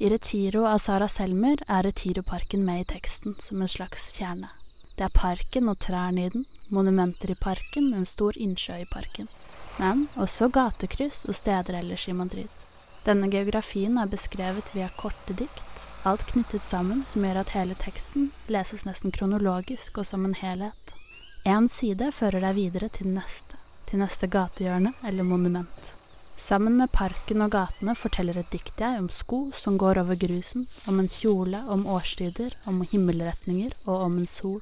I 0.01 0.09
Retiro 0.09 0.65
av 0.65 0.81
Sara 0.81 1.11
Selmer 1.13 1.61
er 1.69 1.85
Retiroparken 1.85 2.65
med 2.65 2.87
i 2.87 2.89
teksten 2.95 3.37
som 3.39 3.61
en 3.61 3.69
slags 3.69 4.15
kjerne. 4.17 4.49
Det 5.01 5.07
er 5.07 5.17
parken 5.17 5.71
og 5.73 5.79
trærne 5.81 6.27
i 6.27 6.29
den, 6.29 6.43
monumenter 6.69 7.31
i 7.33 7.35
parken, 7.41 7.87
en 7.97 8.05
stor 8.05 8.37
innsjø 8.37 8.75
i 8.83 8.89
parken. 8.91 9.31
Men 9.79 10.03
også 10.13 10.51
gatekryss 10.53 11.23
og 11.25 11.39
steder 11.39 11.79
ellers 11.79 12.03
i 12.05 12.13
Madrid. 12.13 12.51
Denne 13.07 13.31
geografien 13.33 13.97
er 13.97 14.11
beskrevet 14.13 14.69
via 14.75 14.91
korte 15.01 15.33
dikt, 15.39 15.87
alt 16.05 16.27
knyttet 16.29 16.61
sammen 16.61 17.01
som 17.09 17.25
gjør 17.25 17.41
at 17.41 17.53
hele 17.55 17.77
teksten 17.81 18.27
leses 18.53 18.85
nesten 18.85 19.15
kronologisk 19.17 20.03
og 20.03 20.05
som 20.11 20.27
en 20.29 20.37
helhet. 20.37 20.93
Én 21.49 21.71
side 21.73 22.11
fører 22.13 22.45
deg 22.45 22.59
videre 22.59 22.91
til 22.93 23.09
neste, 23.15 23.57
til 23.89 24.03
neste 24.05 24.29
gatehjørne 24.29 24.93
eller 25.01 25.25
monument. 25.25 25.95
Sammen 26.37 26.77
med 26.77 26.93
parken 26.93 27.41
og 27.47 27.55
gatene 27.57 27.97
forteller 27.97 28.37
et 28.37 28.53
dikt 28.53 28.85
jeg 28.85 29.01
om 29.01 29.09
sko 29.09 29.41
som 29.57 29.81
går 29.81 30.03
over 30.05 30.21
grusen, 30.21 30.69
om 30.93 31.01
en 31.01 31.09
kjole, 31.09 31.65
om 31.73 31.89
årstider, 31.89 32.53
om 32.69 32.85
himmelretninger 32.93 33.73
og 33.87 33.97
om 33.97 34.21
en 34.21 34.29
sol. 34.29 34.61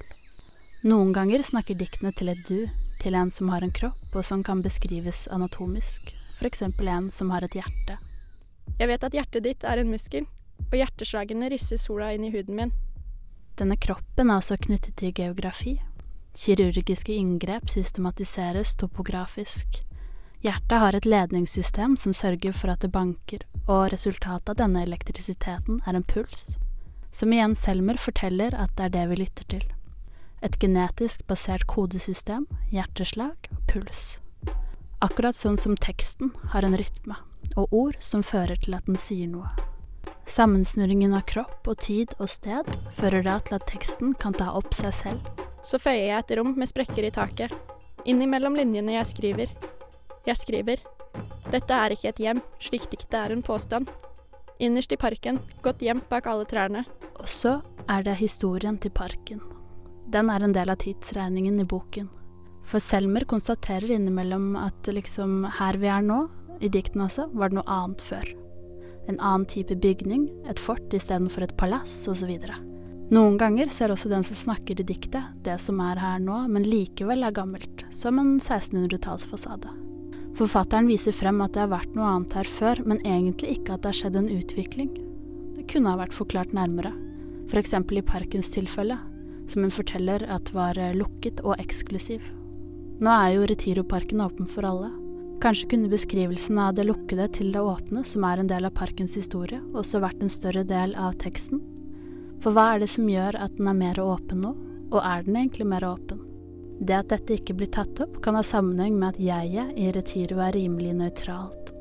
Noen 0.87 1.13
ganger 1.13 1.43
snakker 1.43 1.75
diktene 1.75 2.13
til 2.15 2.29
et 2.31 2.43
du, 2.47 2.69
til 3.03 3.17
en 3.19 3.31
som 3.35 3.49
har 3.51 3.65
en 3.67 3.73
kropp 3.75 4.15
og 4.15 4.23
som 4.23 4.45
kan 4.47 4.61
beskrives 4.63 5.25
anatomisk, 5.35 6.13
eksempel 6.47 6.87
en 6.87 7.09
som 7.11 7.33
har 7.35 7.43
et 7.43 7.57
hjerte. 7.59 7.97
Jeg 8.79 8.87
vet 8.87 9.03
at 9.03 9.17
hjertet 9.17 9.43
ditt 9.43 9.65
er 9.67 9.81
en 9.81 9.91
muskel, 9.91 10.29
og 10.69 10.77
hjerteslagene 10.79 11.49
risser 11.51 11.81
sola 11.83 12.13
inn 12.15 12.29
i 12.29 12.31
huden 12.31 12.55
min. 12.55 12.71
Denne 13.59 13.75
kroppen 13.75 14.31
er 14.31 14.39
også 14.39 14.55
knyttet 14.69 14.95
til 15.01 15.11
geografi. 15.17 15.81
Kirurgiske 16.39 17.11
inngrep 17.11 17.67
systematiseres 17.73 18.77
topografisk. 18.79 19.81
Hjertet 20.47 20.79
har 20.79 20.95
et 20.95 21.09
ledningssystem 21.11 21.97
som 21.99 22.15
sørger 22.15 22.55
for 22.55 22.71
at 22.71 22.87
det 22.87 22.93
banker, 22.95 23.43
og 23.67 23.91
resultatet 23.91 24.55
av 24.55 24.61
denne 24.63 24.85
elektrisiteten 24.87 25.83
er 25.83 25.99
en 25.99 26.07
puls, 26.07 26.55
som 27.11 27.35
igjen 27.35 27.59
Selmer 27.59 27.99
forteller 27.99 28.55
at 28.55 28.71
det 28.79 28.87
er 28.87 28.95
det 28.95 29.05
vi 29.11 29.21
lytter 29.25 29.51
til. 29.57 29.67
Et 30.39 30.59
genetisk 30.63 31.25
basert 31.27 31.67
kodesystem, 31.67 32.45
hjerteslag 32.71 33.49
og 33.51 33.63
puls. 33.71 34.19
Akkurat 35.03 35.35
sånn 35.35 35.59
som 35.59 35.75
teksten 35.79 36.31
har 36.53 36.67
en 36.67 36.77
rytme, 36.79 37.17
og 37.59 37.75
ord 37.75 37.99
som 38.03 38.23
fører 38.23 38.59
til 38.63 38.77
at 38.79 38.87
den 38.87 38.99
sier 38.99 39.27
noe. 39.31 39.51
Sammensnurringen 40.29 41.17
av 41.17 41.25
kropp 41.27 41.67
og 41.71 41.81
tid 41.83 42.15
og 42.21 42.31
sted 42.31 42.69
fører 42.99 43.27
da 43.27 43.39
til 43.43 43.57
at 43.59 43.67
teksten 43.71 44.15
kan 44.21 44.37
ta 44.37 44.53
opp 44.55 44.71
seg 44.77 44.95
selv. 44.95 45.45
Så 45.65 45.81
føyer 45.83 46.05
jeg 46.05 46.19
et 46.23 46.35
rom 46.39 46.55
med 46.55 46.71
sprekker 46.71 47.09
i 47.09 47.13
taket. 47.15 47.55
Innimellom 48.07 48.55
linjene 48.59 48.95
jeg 48.95 49.11
skriver. 49.11 49.59
Jeg 50.29 50.39
skriver. 50.39 50.87
Dette 51.51 51.75
er 51.75 51.97
ikke 51.97 52.13
et 52.13 52.23
hjem, 52.23 52.45
slik 52.63 52.87
diktet 52.93 53.19
er 53.19 53.35
en 53.35 53.43
påstand. 53.43 53.91
Innerst 54.63 54.95
i 54.95 55.01
parken, 55.01 55.43
godt 55.65 55.83
gjemt 55.83 56.07
bak 56.13 56.31
alle 56.31 56.47
trærne. 56.47 56.87
Og 57.19 57.27
så 57.27 57.59
er 57.89 58.05
det 58.07 58.21
historien 58.21 58.79
til 58.79 58.95
parken. 58.95 59.41
Den 60.09 60.31
er 60.33 60.41
en 60.41 60.55
del 60.57 60.71
av 60.73 60.81
tidsregningen 60.81 61.61
i 61.61 61.67
boken. 61.69 62.09
For 62.69 62.81
Selmer 62.81 63.27
konstaterer 63.29 63.91
innimellom 63.93 64.55
at 64.61 64.89
liksom 64.93 65.43
her 65.59 65.77
vi 65.81 65.91
er 65.93 66.05
nå, 66.05 66.23
i 66.65 66.71
diktene 66.73 67.07
altså, 67.07 67.27
var 67.37 67.51
det 67.51 67.59
noe 67.59 67.69
annet 67.71 68.05
før. 68.05 68.31
En 69.09 69.21
annen 69.21 69.45
type 69.49 69.77
bygning, 69.81 70.27
et 70.49 70.61
fort 70.61 70.97
istedenfor 70.97 71.45
et 71.45 71.55
palass, 71.61 72.01
osv. 72.09 72.33
Noen 73.13 73.37
ganger 73.41 73.71
ser 73.73 73.93
også 73.93 74.11
den 74.13 74.25
som 74.25 74.37
snakker 74.37 74.81
i 74.81 74.87
diktet, 74.89 75.29
det 75.45 75.59
som 75.65 75.81
er 75.85 76.01
her 76.01 76.19
nå, 76.21 76.43
men 76.53 76.65
likevel 76.69 77.25
er 77.25 77.37
gammelt, 77.37 77.85
som 77.93 78.21
en 78.21 78.35
1600-tallsfasade. 78.37 79.73
Forfatteren 80.37 80.89
viser 80.89 81.17
frem 81.17 81.41
at 81.45 81.53
det 81.57 81.65
har 81.65 81.73
vært 81.73 81.97
noe 81.97 82.09
annet 82.15 82.37
her 82.37 82.49
før, 82.49 82.81
men 82.85 83.01
egentlig 83.05 83.59
ikke 83.59 83.77
at 83.77 83.85
det 83.85 83.93
har 83.93 84.01
skjedd 84.03 84.19
en 84.21 84.33
utvikling. 84.33 84.91
Det 85.57 85.69
kunne 85.73 85.93
ha 85.93 86.01
vært 86.01 86.17
forklart 86.17 86.57
nærmere, 86.57 86.93
f.eks. 87.49 87.77
For 87.77 87.97
i 87.97 88.05
parkens 88.05 88.53
tilfelle, 88.53 89.01
som 89.49 89.65
hun 89.65 89.73
forteller 89.75 90.25
at 90.31 90.53
var 90.55 90.79
lukket 90.95 91.43
og 91.45 91.59
eksklusiv. 91.59 92.23
Nå 92.99 93.11
er 93.15 93.37
jo 93.37 93.47
Retiroparken 93.47 94.23
åpen 94.25 94.49
for 94.51 94.67
alle. 94.67 94.91
Kanskje 95.39 95.69
kunne 95.71 95.91
beskrivelsen 95.91 96.59
av 96.59 96.73
det 96.75 96.89
lukkede 96.89 97.29
til 97.37 97.53
det 97.55 97.61
åpne, 97.63 98.03
som 98.03 98.25
er 98.27 98.41
en 98.43 98.49
del 98.51 98.67
av 98.67 98.75
parkens 98.75 99.15
historie, 99.15 99.61
også 99.71 100.01
vært 100.03 100.25
en 100.25 100.33
større 100.33 100.65
del 100.67 100.97
av 100.99 101.15
teksten? 101.23 101.61
For 102.43 102.55
hva 102.55 102.73
er 102.75 102.83
det 102.83 102.91
som 102.91 103.07
gjør 103.11 103.39
at 103.39 103.55
den 103.55 103.71
er 103.71 103.79
mer 103.79 104.01
åpen 104.03 104.43
nå, 104.43 104.51
og 104.91 104.99
er 104.99 105.23
den 105.27 105.39
egentlig 105.39 105.69
mer 105.71 105.87
åpen? 105.87 106.25
Det 106.79 106.95
at 106.95 107.11
dette 107.15 107.39
ikke 107.39 107.55
blir 107.59 107.71
tatt 107.75 108.03
opp, 108.03 108.19
kan 108.23 108.39
ha 108.39 108.43
sammenheng 108.43 108.99
med 108.99 109.15
at 109.15 109.23
jeget 109.23 109.79
i 109.79 109.89
Retiro 109.95 110.43
er 110.43 110.55
rimelig 110.59 110.97
nøytralt. 110.99 111.73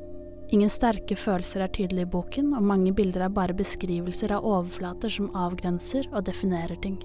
Ingen 0.54 0.70
sterke 0.72 1.18
følelser 1.18 1.66
er 1.66 1.74
tydelige 1.74 2.06
i 2.06 2.10
boken, 2.14 2.54
og 2.54 2.64
mange 2.64 2.94
bilder 2.96 3.26
er 3.26 3.34
bare 3.34 3.58
beskrivelser 3.58 4.38
av 4.38 4.46
overflater 4.46 5.12
som 5.12 5.34
avgrenser 5.34 6.06
og 6.12 6.24
definerer 6.30 6.78
ting. 6.82 6.96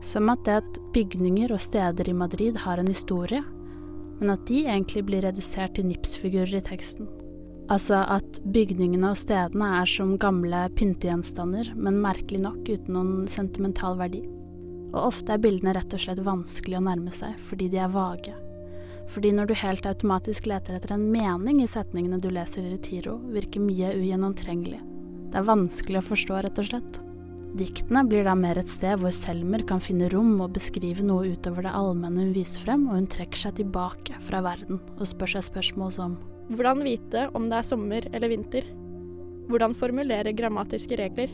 Som 0.00 0.30
at 0.32 0.44
det 0.48 0.58
at 0.62 0.78
bygninger 0.94 1.52
og 1.52 1.60
steder 1.60 2.08
i 2.08 2.16
Madrid 2.16 2.56
har 2.64 2.80
en 2.80 2.88
historie, 2.88 3.42
men 4.20 4.34
at 4.34 4.44
de 4.48 4.64
egentlig 4.66 5.04
blir 5.08 5.24
redusert 5.24 5.76
til 5.76 5.88
nipsfigurer 5.88 6.58
i 6.58 6.64
teksten. 6.64 7.08
Altså 7.70 8.00
at 8.10 8.40
bygningene 8.50 9.12
og 9.12 9.18
stedene 9.20 9.68
er 9.78 9.88
som 9.88 10.16
gamle 10.20 10.64
pyntegjenstander, 10.76 11.72
men 11.78 12.00
merkelig 12.02 12.42
nok 12.42 12.64
uten 12.66 12.96
noen 12.96 13.28
sentimental 13.30 13.98
verdi. 14.00 14.24
Og 14.90 15.04
ofte 15.04 15.36
er 15.36 15.42
bildene 15.42 15.76
rett 15.76 15.94
og 15.94 16.02
slett 16.02 16.22
vanskelig 16.26 16.80
å 16.80 16.86
nærme 16.88 17.12
seg, 17.14 17.36
fordi 17.46 17.68
de 17.70 17.78
er 17.78 17.92
vage. 17.94 18.34
Fordi 19.10 19.30
når 19.34 19.50
du 19.50 19.54
helt 19.58 19.86
automatisk 19.86 20.48
leter 20.50 20.76
etter 20.76 20.96
en 20.96 21.06
mening 21.12 21.62
i 21.62 21.70
setningene 21.70 22.18
du 22.22 22.28
leser 22.34 22.66
i 22.66 22.74
Retiro, 22.74 23.16
virker 23.34 23.62
mye 23.62 23.94
ugjennomtrengelig. 23.98 24.82
Det 25.30 25.38
er 25.38 25.46
vanskelig 25.46 26.02
å 26.02 26.08
forstå, 26.10 26.42
rett 26.42 26.58
og 26.58 26.68
slett. 26.72 27.00
Diktene 27.50 28.04
blir 28.06 28.22
da 28.28 28.36
mer 28.38 28.60
et 28.60 28.70
sted 28.70 29.00
hvor 29.00 29.10
Selmer 29.14 29.64
kan 29.66 29.80
finne 29.82 30.06
rom 30.12 30.36
og 30.38 30.52
beskrive 30.54 31.02
noe 31.02 31.32
utover 31.32 31.66
det 31.66 31.72
allmenne 31.74 32.28
hun 32.28 32.34
viser 32.34 32.62
frem, 32.62 32.84
og 32.86 33.00
hun 33.00 33.08
trekker 33.10 33.42
seg 33.42 33.56
tilbake 33.58 34.18
fra 34.22 34.42
verden 34.46 34.78
og 34.96 35.08
spør 35.10 35.34
seg 35.34 35.48
spørsmål 35.48 35.94
som 35.96 36.18
Hvordan 36.50 36.82
vite 36.86 37.28
om 37.34 37.46
det 37.50 37.58
er 37.58 37.66
sommer 37.66 38.06
eller 38.10 38.30
vinter? 38.30 38.66
Hvordan 39.50 39.74
formulere 39.74 40.34
grammatiske 40.34 40.98
regler? 40.98 41.30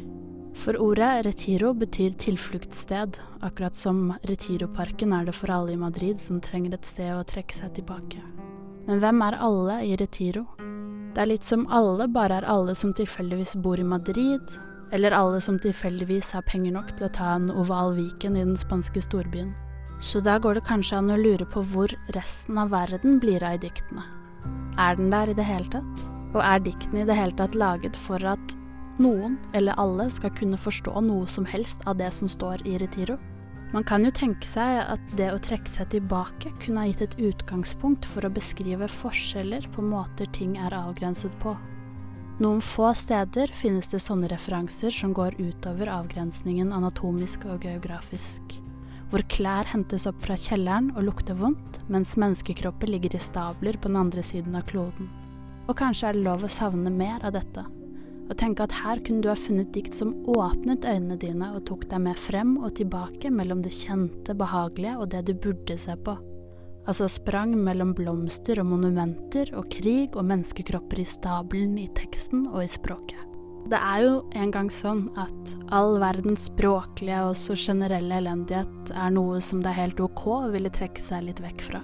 For 0.57 0.79
ordet 0.81 1.26
retiro 1.26 1.74
betyr 1.76 2.14
tilfluktssted, 2.16 3.18
akkurat 3.44 3.76
som 3.76 4.14
Retiroparken 4.24 5.12
er 5.12 5.29
det 5.29 5.35
for 5.37 5.52
alle 5.52 5.74
i 5.74 5.81
Madrid 5.81 6.20
som 6.20 6.40
trenger 6.40 6.79
et 6.79 6.88
sted 6.88 7.12
å 7.12 7.26
trekke 7.29 7.59
seg 7.59 7.74
tilbake. 7.76 8.22
Men 8.87 9.02
hvem 9.02 9.20
er 9.26 9.37
alle 9.44 9.83
i 9.85 9.96
Retiro? 10.00 10.46
Det 11.12 11.20
er 11.20 11.29
litt 11.29 11.44
som 11.44 11.66
alle 11.72 12.09
bare 12.12 12.40
er 12.40 12.48
alle 12.48 12.76
som 12.79 12.94
tilfeldigvis 12.96 13.57
bor 13.64 13.81
i 13.81 13.85
Madrid, 13.85 14.57
eller 14.94 15.14
alle 15.16 15.40
som 15.40 15.59
tilfeldigvis 15.59 16.33
har 16.37 16.44
penger 16.46 16.75
nok 16.77 16.92
til 16.96 17.09
å 17.09 17.12
ta 17.12 17.33
en 17.35 17.49
oval 17.51 17.94
Viken 17.96 18.37
i 18.37 18.44
den 18.44 18.59
spanske 18.59 19.03
storbyen. 19.05 19.55
Så 20.01 20.20
da 20.20 20.37
går 20.38 20.59
det 20.59 20.66
kanskje 20.68 20.99
an 20.99 21.12
å 21.14 21.16
lure 21.20 21.46
på 21.49 21.62
hvor 21.72 21.92
resten 22.14 22.59
av 22.61 22.75
verden 22.75 23.18
blir 23.22 23.44
av 23.44 23.57
i 23.57 23.62
diktene. 23.64 24.05
Er 24.79 24.99
den 24.99 25.11
der 25.11 25.33
i 25.33 25.37
det 25.37 25.46
hele 25.49 25.70
tatt? 25.72 26.05
Og 26.35 26.42
er 26.44 26.61
diktene 26.61 27.03
i 27.03 27.09
det 27.09 27.16
hele 27.16 27.37
tatt 27.38 27.57
laget 27.57 27.96
for 27.96 28.20
at 28.29 28.57
noen, 29.01 29.38
eller 29.57 29.77
alle, 29.81 30.11
skal 30.12 30.35
kunne 30.37 30.61
forstå 30.61 31.01
noe 31.05 31.25
som 31.33 31.49
helst 31.49 31.85
av 31.88 31.96
det 32.01 32.11
som 32.12 32.29
står 32.29 32.66
i 32.68 32.77
Retiro? 32.83 33.16
Man 33.72 33.85
kan 33.85 34.05
jo 34.07 34.12
tenke 34.14 34.46
seg 34.46 34.85
at 34.85 35.03
det 35.18 35.31
å 35.33 35.40
trekke 35.42 35.68
seg 35.68 35.90
tilbake 35.96 36.53
kunne 36.62 36.85
ha 36.85 36.90
gitt 36.90 37.03
et 37.03 37.16
utgangspunkt 37.18 38.07
for 38.07 38.25
å 38.25 38.33
beskrive 38.33 38.87
forskjeller 38.88 39.66
på 39.75 39.85
måter 39.85 40.29
ting 40.37 40.55
er 40.61 40.77
avgrenset 40.77 41.35
på. 41.42 41.57
Noen 42.37 42.59
få 42.61 42.90
steder 42.92 43.49
finnes 43.57 43.88
det 43.88 44.03
sånne 44.05 44.29
referanser 44.29 44.92
som 44.92 45.14
går 45.16 45.38
utover 45.40 45.88
avgrensningen 45.88 46.68
anatomisk 46.77 47.46
og 47.49 47.64
geografisk. 47.64 48.59
Hvor 49.09 49.25
klær 49.33 49.64
hentes 49.70 50.05
opp 50.11 50.18
fra 50.20 50.37
kjelleren 50.37 50.90
og 50.99 51.07
lukter 51.07 51.38
vondt, 51.38 51.81
mens 51.88 52.12
menneskekropper 52.20 52.92
ligger 52.92 53.16
i 53.16 53.22
stabler 53.25 53.81
på 53.81 53.88
den 53.88 53.96
andre 54.03 54.25
siden 54.27 54.59
av 54.59 54.66
kloden. 54.68 55.09
Og 55.64 55.79
kanskje 55.81 56.11
er 56.11 56.18
det 56.18 56.27
lov 56.29 56.44
å 56.44 56.53
savne 56.53 56.92
mer 56.92 57.25
av 57.25 57.38
dette. 57.38 57.64
Og 58.27 58.37
tenke 58.37 58.66
at 58.66 58.81
her 58.83 59.01
kunne 59.07 59.25
du 59.25 59.33
ha 59.33 59.38
funnet 59.40 59.72
dikt 59.72 59.96
som 59.96 60.12
åpnet 60.29 60.85
øynene 60.85 61.16
dine 61.22 61.55
og 61.57 61.64
tok 61.70 61.88
deg 61.88 62.05
med 62.05 62.20
frem 62.20 62.59
og 62.61 62.75
tilbake 62.77 63.33
mellom 63.33 63.64
det 63.64 63.72
kjente, 63.79 64.37
behagelige 64.37 64.99
og 65.01 65.09
det 65.14 65.25
du 65.31 65.38
burde 65.40 65.81
se 65.81 65.96
på 66.05 66.18
altså 66.87 67.09
sprang 67.11 67.55
mellom 67.59 67.92
blomster 67.99 68.61
og 68.62 68.70
monumenter 68.70 69.53
og 69.59 69.68
krig 69.75 70.16
og 70.16 70.27
menneskekropper 70.31 71.03
i 71.03 71.09
stabelen 71.09 71.77
i 71.83 71.88
teksten 71.99 72.46
og 72.53 72.62
i 72.64 72.70
språket. 72.70 73.22
Det 73.66 73.79
er 73.83 74.05
jo 74.05 74.18
engang 74.38 74.68
sånn 74.70 75.09
at 75.18 75.53
all 75.75 75.96
verdens 75.99 76.46
språklige 76.46 77.18
og 77.27 77.35
så 77.35 77.57
generelle 77.59 78.20
elendighet 78.20 78.92
er 78.94 79.11
noe 79.11 79.40
som 79.42 79.59
det 79.62 79.72
er 79.72 79.81
helt 79.81 80.03
ok 80.05 80.22
å 80.37 80.53
ville 80.53 80.70
trekke 80.70 81.03
seg 81.03 81.27
litt 81.27 81.42
vekk 81.42 81.64
fra. 81.66 81.83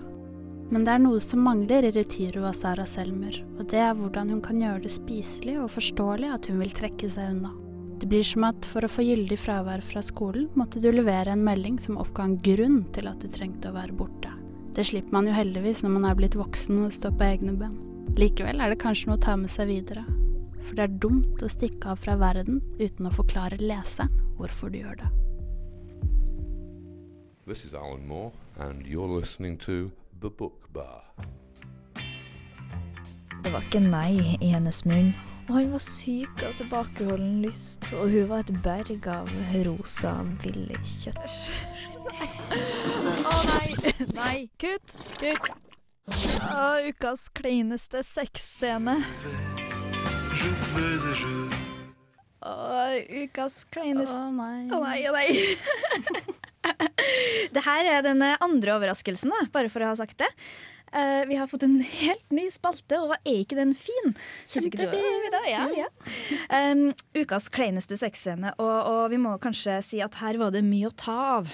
Men 0.72 0.86
det 0.86 0.92
er 0.94 1.02
noe 1.02 1.18
som 1.20 1.42
mangler 1.44 1.84
i 1.84 1.90
Retiro 1.92 2.46
av 2.48 2.54
Sara 2.56 2.86
Selmer, 2.88 3.34
og 3.58 3.66
det 3.68 3.82
er 3.82 3.96
hvordan 3.98 4.30
hun 4.32 4.44
kan 4.44 4.62
gjøre 4.62 4.84
det 4.86 4.92
spiselig 4.94 5.58
og 5.60 5.74
forståelig 5.74 6.30
at 6.32 6.48
hun 6.48 6.62
vil 6.62 6.72
trekke 6.78 7.10
seg 7.12 7.34
unna. 7.34 7.50
Det 7.98 8.08
blir 8.10 8.24
som 8.26 8.46
at 8.48 8.64
for 8.66 8.86
å 8.86 8.90
få 8.90 9.04
gyldig 9.04 9.36
fravær 9.42 9.82
fra 9.84 10.00
skolen, 10.06 10.48
måtte 10.58 10.80
du 10.82 10.88
levere 10.94 11.34
en 11.34 11.44
melding 11.44 11.76
som 11.82 12.00
oppga 12.00 12.24
en 12.24 12.38
grunn 12.46 12.80
til 12.94 13.10
at 13.10 13.20
du 13.22 13.28
trengte 13.30 13.70
å 13.70 13.76
være 13.76 13.98
borte. 13.98 14.32
Det 14.72 14.84
slipper 14.88 15.12
man 15.12 15.26
jo 15.28 15.34
heldigvis 15.36 15.82
når 15.84 15.90
man 15.92 16.04
er 16.08 16.14
blitt 16.16 16.36
voksen 16.38 16.78
og 16.86 16.94
står 16.96 17.12
på 17.18 17.26
egne 17.26 17.52
ben. 17.60 17.74
Likevel 18.16 18.60
er 18.60 18.72
det 18.72 18.80
kanskje 18.80 19.10
noe 19.10 19.18
å 19.18 19.24
ta 19.24 19.34
med 19.36 19.52
seg 19.52 19.68
videre. 19.68 20.04
For 20.62 20.78
det 20.78 20.86
er 20.86 20.94
dumt 21.02 21.42
å 21.44 21.50
stikke 21.52 21.92
av 21.92 22.00
fra 22.00 22.14
verden 22.16 22.62
uten 22.80 23.08
å 23.08 23.12
forklare 23.12 23.60
leseren 23.60 24.08
hvorfor 24.38 24.72
du 24.72 24.78
gjør 24.80 25.02
det. 25.02 25.10
This 27.44 27.66
is 27.66 27.74
Alan 27.74 28.06
Moore, 28.06 28.32
and 28.56 28.86
you're 28.86 29.10
listening 29.18 29.58
to 29.66 29.90
The 30.20 30.30
Book 30.30 30.72
Bar. 30.72 31.04
Det 33.42 33.52
var 33.52 33.64
ikke 33.66 33.82
nei 33.84 34.38
i 34.38 34.52
hennes 34.54 34.84
munn, 34.88 35.12
og 35.48 35.56
han 35.56 35.72
var 35.72 35.82
syk 35.82 36.42
av 36.46 36.54
tilbakeholden 36.60 37.40
lyst, 37.42 37.88
og 37.98 38.12
hun 38.12 38.28
var 38.30 38.44
et 38.44 38.52
berg 38.64 39.08
av 39.10 39.30
rosa, 39.66 40.14
villig 40.44 40.78
kjøtt. 40.86 41.36
Å 43.26 43.40
nei! 43.48 43.66
Nei, 44.14 44.36
kutt! 44.62 44.96
Kutt! 45.18 45.50
Oh, 46.52 46.78
ukas 46.86 47.28
kleineste 47.34 48.02
sexscene. 48.06 49.00
Oh, 52.42 52.94
ukas 53.22 53.62
kleineste 53.70 54.16
Å 54.18 54.30
nei. 54.34 54.66
Å 54.66 54.80
nei, 54.82 54.98
å 55.06 55.14
nei. 55.14 55.28
det 57.54 57.62
her 57.66 57.90
er 57.96 58.04
den 58.06 58.22
andre 58.22 58.76
overraskelsen, 58.76 59.30
da, 59.34 59.46
bare 59.54 59.70
for 59.72 59.82
å 59.82 59.92
ha 59.92 59.98
sagt 59.98 60.18
det. 60.22 60.30
Uh, 60.92 61.22
vi 61.28 61.38
har 61.40 61.48
fått 61.48 61.64
en 61.66 61.80
helt 61.80 62.34
ny 62.34 62.46
spalte, 62.52 63.00
og 63.00 63.16
er 63.16 63.42
ikke 63.42 63.56
den 63.58 63.74
fin? 63.76 64.14
Kjempefin! 64.52 65.28
Ja, 65.48 65.66
ja. 65.76 65.88
Um, 66.52 66.90
ukas 67.16 67.48
kleineste 67.52 67.96
sexscene, 68.00 68.54
og, 68.58 68.78
og, 68.86 69.04
vi 69.12 69.20
må 69.20 69.36
kanskje 69.42 69.80
si 69.84 70.02
at 70.04 70.20
her 70.20 70.40
var 70.40 70.52
det 70.54 70.64
mye 70.66 70.90
å 70.90 70.96
ta 70.96 71.18
av. 71.38 71.52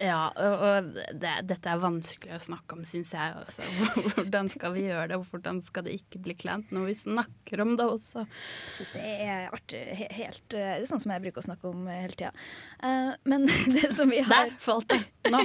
Ja, 0.00 0.30
og, 0.34 0.94
det, 1.20 1.32
dette 1.48 1.70
er 1.70 1.80
vanskelig 1.82 2.34
å 2.36 2.40
snakke 2.42 2.76
om, 2.76 2.84
syns 2.88 3.12
jeg 3.14 3.34
også. 3.42 3.66
Hvordan 4.14 4.48
skal 4.52 4.74
vi 4.76 4.86
gjøre 4.88 5.08
det, 5.12 5.18
og 5.20 5.28
hvordan 5.30 5.60
skal 5.66 5.86
det 5.86 5.98
ikke 5.98 6.22
bli 6.24 6.36
kleint 6.38 6.72
når 6.74 6.88
vi 6.90 6.96
snakker 7.02 7.64
om 7.64 7.74
det 7.78 7.88
også? 7.96 8.24
Jeg 8.24 8.76
syns 8.78 8.94
det 8.96 9.04
er 9.26 9.50
artig. 9.54 9.82
Helt, 10.00 10.46
eh, 10.54 10.78
det 10.78 10.80
er 10.80 10.88
sånn 10.90 11.02
som 11.04 11.14
jeg 11.14 11.26
bruker 11.26 11.44
å 11.44 11.48
snakke 11.48 11.70
om 11.70 11.84
eh, 11.88 12.00
hele 12.06 12.18
tida. 12.18 12.32
Uh, 12.80 13.12
men 13.28 13.46
det 13.76 13.92
som 13.96 14.10
vi 14.10 14.22
har 14.24 14.48
Der 14.48 14.56
falt 14.62 14.88
det! 14.94 15.02
Nå, 15.32 15.44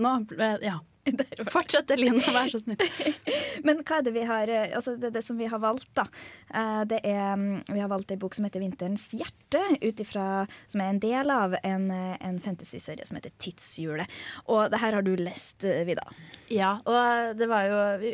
nå 0.00 0.16
Ja. 0.64 0.80
Fortsett, 1.54 1.90
Eline, 1.94 2.20
vær 2.34 2.50
så 2.52 2.60
snill. 2.60 2.80
Men 3.66 3.80
hva 3.86 3.98
er 4.00 4.04
det 4.06 4.12
vi 4.14 4.24
har 4.28 4.50
eh, 4.52 4.74
Altså, 4.76 4.94
det, 5.00 5.12
det 5.14 5.22
som 5.24 5.38
vi 5.40 5.48
har 5.50 5.60
valgt, 5.62 5.88
da. 5.96 6.04
eh, 6.52 6.82
Det 6.90 7.00
er 7.08 7.36
mm, 7.36 7.62
Vi 7.72 7.80
har 7.80 7.88
valgt 7.90 8.12
ei 8.12 8.18
bok 8.20 8.36
som 8.36 8.44
heter 8.46 8.60
'Vinterens 8.60 9.08
hjerte', 9.16 9.62
utifra, 9.80 10.46
Som 10.66 10.82
er 10.84 10.92
en 10.92 11.00
del 11.02 11.30
av 11.32 11.56
en, 11.62 11.90
eh, 11.90 12.16
en 12.20 12.38
fantasyserie 12.38 13.06
som 13.08 13.16
heter 13.16 13.32
'Tidshjulet'. 13.38 14.10
Og 14.52 14.70
det 14.70 14.80
her 14.80 14.92
har 14.98 15.02
du 15.02 15.14
lest, 15.16 15.64
Vida. 15.86 16.04
Ja, 16.50 16.80
og 16.84 17.36
det 17.38 17.48
var 17.48 17.64
jo 17.68 17.80
Vi 18.00 18.12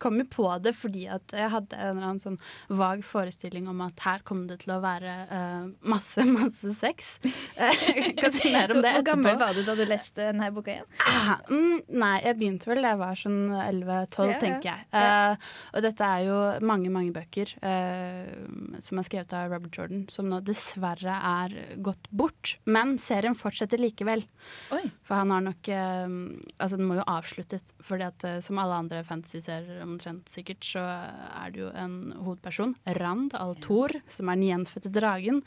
kom 0.00 0.18
jo 0.18 0.24
på 0.24 0.48
det 0.62 0.74
fordi 0.74 1.06
at 1.10 1.32
jeg 1.32 1.50
hadde 1.50 1.76
en 1.76 1.96
eller 1.96 2.08
annen 2.08 2.20
sånn 2.22 2.38
vag 2.68 3.04
forestilling 3.04 3.68
om 3.68 3.80
at 3.84 4.00
her 4.00 4.22
kom 4.24 4.46
det 4.48 4.60
til 4.64 4.74
å 4.74 4.80
være 4.82 5.12
uh, 5.30 5.70
masse, 5.82 6.24
masse 6.38 6.74
sex. 6.78 7.18
Jeg 7.56 8.16
kan 8.18 8.32
si 8.34 8.50
mer 8.52 8.72
om 8.74 8.80
det 8.82 8.90
etterpå. 8.90 9.04
Hvor 9.04 9.08
gammel 9.10 9.38
var 9.40 9.54
du 9.54 9.62
da 9.66 9.74
du 9.78 9.84
leste 9.88 10.30
denne 10.30 10.50
boka 10.54 10.72
igjen? 10.74 10.88
Ah, 11.06 11.38
mm, 11.50 11.80
nei, 12.00 12.16
jeg 12.24 12.38
begynte 12.38 12.68
vel 12.70 12.80
da 12.84 12.92
jeg 12.94 13.00
var 13.00 13.18
sånn 13.20 13.38
11-12, 13.52 14.30
Ja, 14.30 14.38
tenker 14.40 14.68
jeg. 14.70 14.86
Uh, 14.94 15.52
og 15.74 15.84
dette 15.84 16.08
er 16.08 16.24
jo 16.26 16.38
mange, 16.64 16.90
mange 16.92 17.12
bøker 17.14 17.52
uh, 17.60 18.80
som 18.84 19.00
er 19.00 19.06
skrevet 19.08 19.36
av 19.36 19.52
Robert 19.52 19.78
Jordan, 19.78 20.04
som 20.12 20.28
nå 20.30 20.40
dessverre 20.44 21.18
er 21.30 21.56
gått 21.84 22.08
bort. 22.10 22.56
Men 22.64 22.96
serien 23.02 23.36
fortsetter 23.38 23.82
likevel. 23.82 24.24
Oi. 24.74 24.82
For 25.04 25.20
han 25.20 25.34
har 25.34 25.44
nok 25.50 25.72
uh, 25.72 26.18
Altså, 26.64 26.78
den 26.78 26.88
må 26.88 26.98
jo 26.98 27.06
avsluttes, 27.10 27.74
fordi 27.84 28.06
at 28.06 28.24
som 28.44 28.58
alle 28.60 28.76
andre 28.84 29.02
fantasy-serier 29.06 29.82
omtrent 29.84 30.30
sikkert, 30.30 30.64
så 30.64 30.82
er 30.84 31.52
det 31.52 31.60
jo 31.64 31.70
en 31.76 31.96
hovedperson, 32.24 32.74
Rand 32.98 33.34
al-Thor, 33.38 33.92
som 34.10 34.30
er 34.30 34.38
den 34.38 34.48
gjenfødte 34.48 34.92
dragen, 34.94 35.42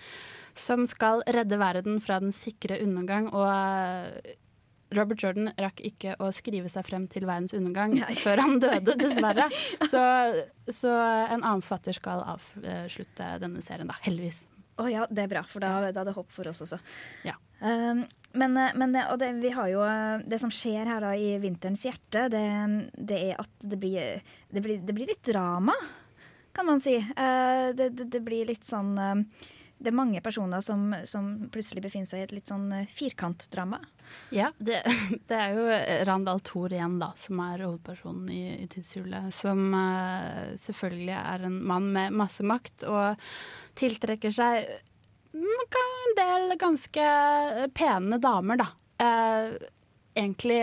som 0.57 0.85
skal 0.89 1.23
redde 1.33 1.59
verden 1.61 2.01
fra 2.03 2.19
den 2.23 2.35
sikre 2.35 2.79
undergang. 2.83 3.31
og 3.33 3.47
Robert 4.95 5.23
Jordan 5.23 5.51
rakk 5.59 5.81
ikke 5.83 6.15
å 6.23 6.29
skrive 6.35 6.69
seg 6.71 6.85
frem 6.87 7.07
til 7.11 7.27
verdens 7.27 7.55
undergang 7.57 7.97
før 8.25 8.43
han 8.43 8.59
døde, 8.63 8.95
dessverre. 8.99 9.49
Så, 9.91 10.01
så 10.71 10.91
en 10.91 11.41
annen 11.41 11.63
forfatter 11.63 11.95
skal 11.95 12.23
avslutte 12.27 13.27
denne 13.41 13.63
serien, 13.63 13.89
da. 13.89 13.95
Heldigvis. 14.03 14.43
Å 14.77 14.85
ja, 14.91 15.05
det 15.09 15.25
er 15.25 15.31
bra, 15.31 15.41
for 15.49 15.63
da, 15.63 15.89
da 15.89 16.03
er 16.03 16.09
det 16.09 16.13
håp 16.13 16.29
for 16.33 16.49
oss 16.51 16.61
også. 16.65 16.77
Ja. 17.25 17.33
Um, 17.59 18.03
men, 18.37 18.57
eh, 18.57 18.75
men 18.77 18.93
det, 18.93 19.07
og 19.09 19.17
det, 19.21 19.31
vi 19.41 19.49
har 19.55 19.69
jo, 19.71 19.81
eh, 19.81 20.25
det 20.29 20.37
som 20.41 20.51
skjer 20.53 20.85
her 20.85 21.01
da 21.01 21.13
i 21.17 21.31
Vinterens 21.41 21.85
hjerte, 21.87 22.27
det, 22.29 22.43
det 22.93 23.21
er 23.31 23.39
at 23.41 23.65
det 23.65 23.79
blir, 23.81 24.21
det, 24.53 24.61
blir, 24.61 24.83
det 24.85 24.93
blir 24.93 25.09
litt 25.09 25.23
drama, 25.25 25.73
kan 26.53 26.67
man 26.69 26.81
si. 26.81 26.97
Uh, 26.97 27.73
det, 27.77 28.21
blir 28.25 28.49
litt 28.49 28.65
sånn 28.65 28.93
eh, 29.01 29.47
Det 29.77 29.91
er 29.91 29.97
mange 29.97 30.21
personer 30.25 30.63
som, 30.65 30.89
som 31.05 31.29
plutselig 31.53 31.83
befinner 31.85 32.09
seg 32.09 32.23
i 32.23 32.25
et 32.25 32.33
litt 32.33 32.49
sånn 32.49 32.65
eh, 32.73 32.89
firkantdrama. 32.89 33.79
Ja, 34.33 34.49
det, 34.57 34.81
det 35.29 35.37
er 35.37 35.57
jo 35.57 35.67
Randal 36.09 36.41
Thor 36.45 36.73
igjen, 36.73 36.97
da, 37.01 37.11
som 37.21 37.41
er 37.45 37.65
hovedpersonen 37.65 38.31
i, 38.33 38.41
i 38.63 38.67
Tidshjulet. 38.71 39.29
Som 39.35 39.69
uh, 39.75 40.55
selvfølgelig 40.57 41.15
er 41.19 41.47
en 41.49 41.61
mann 41.69 41.91
med 41.93 42.17
masse 42.17 42.45
makt 42.47 42.87
og 42.89 43.29
tiltrekker 43.77 44.33
seg 44.33 44.65
mm, 45.37 45.79
en 45.83 46.17
del 46.17 46.57
ganske 46.59 47.07
pene 47.77 48.21
damer, 48.23 48.63
da. 48.63 48.69
Eh, 48.97 49.53
egentlig 50.17 50.57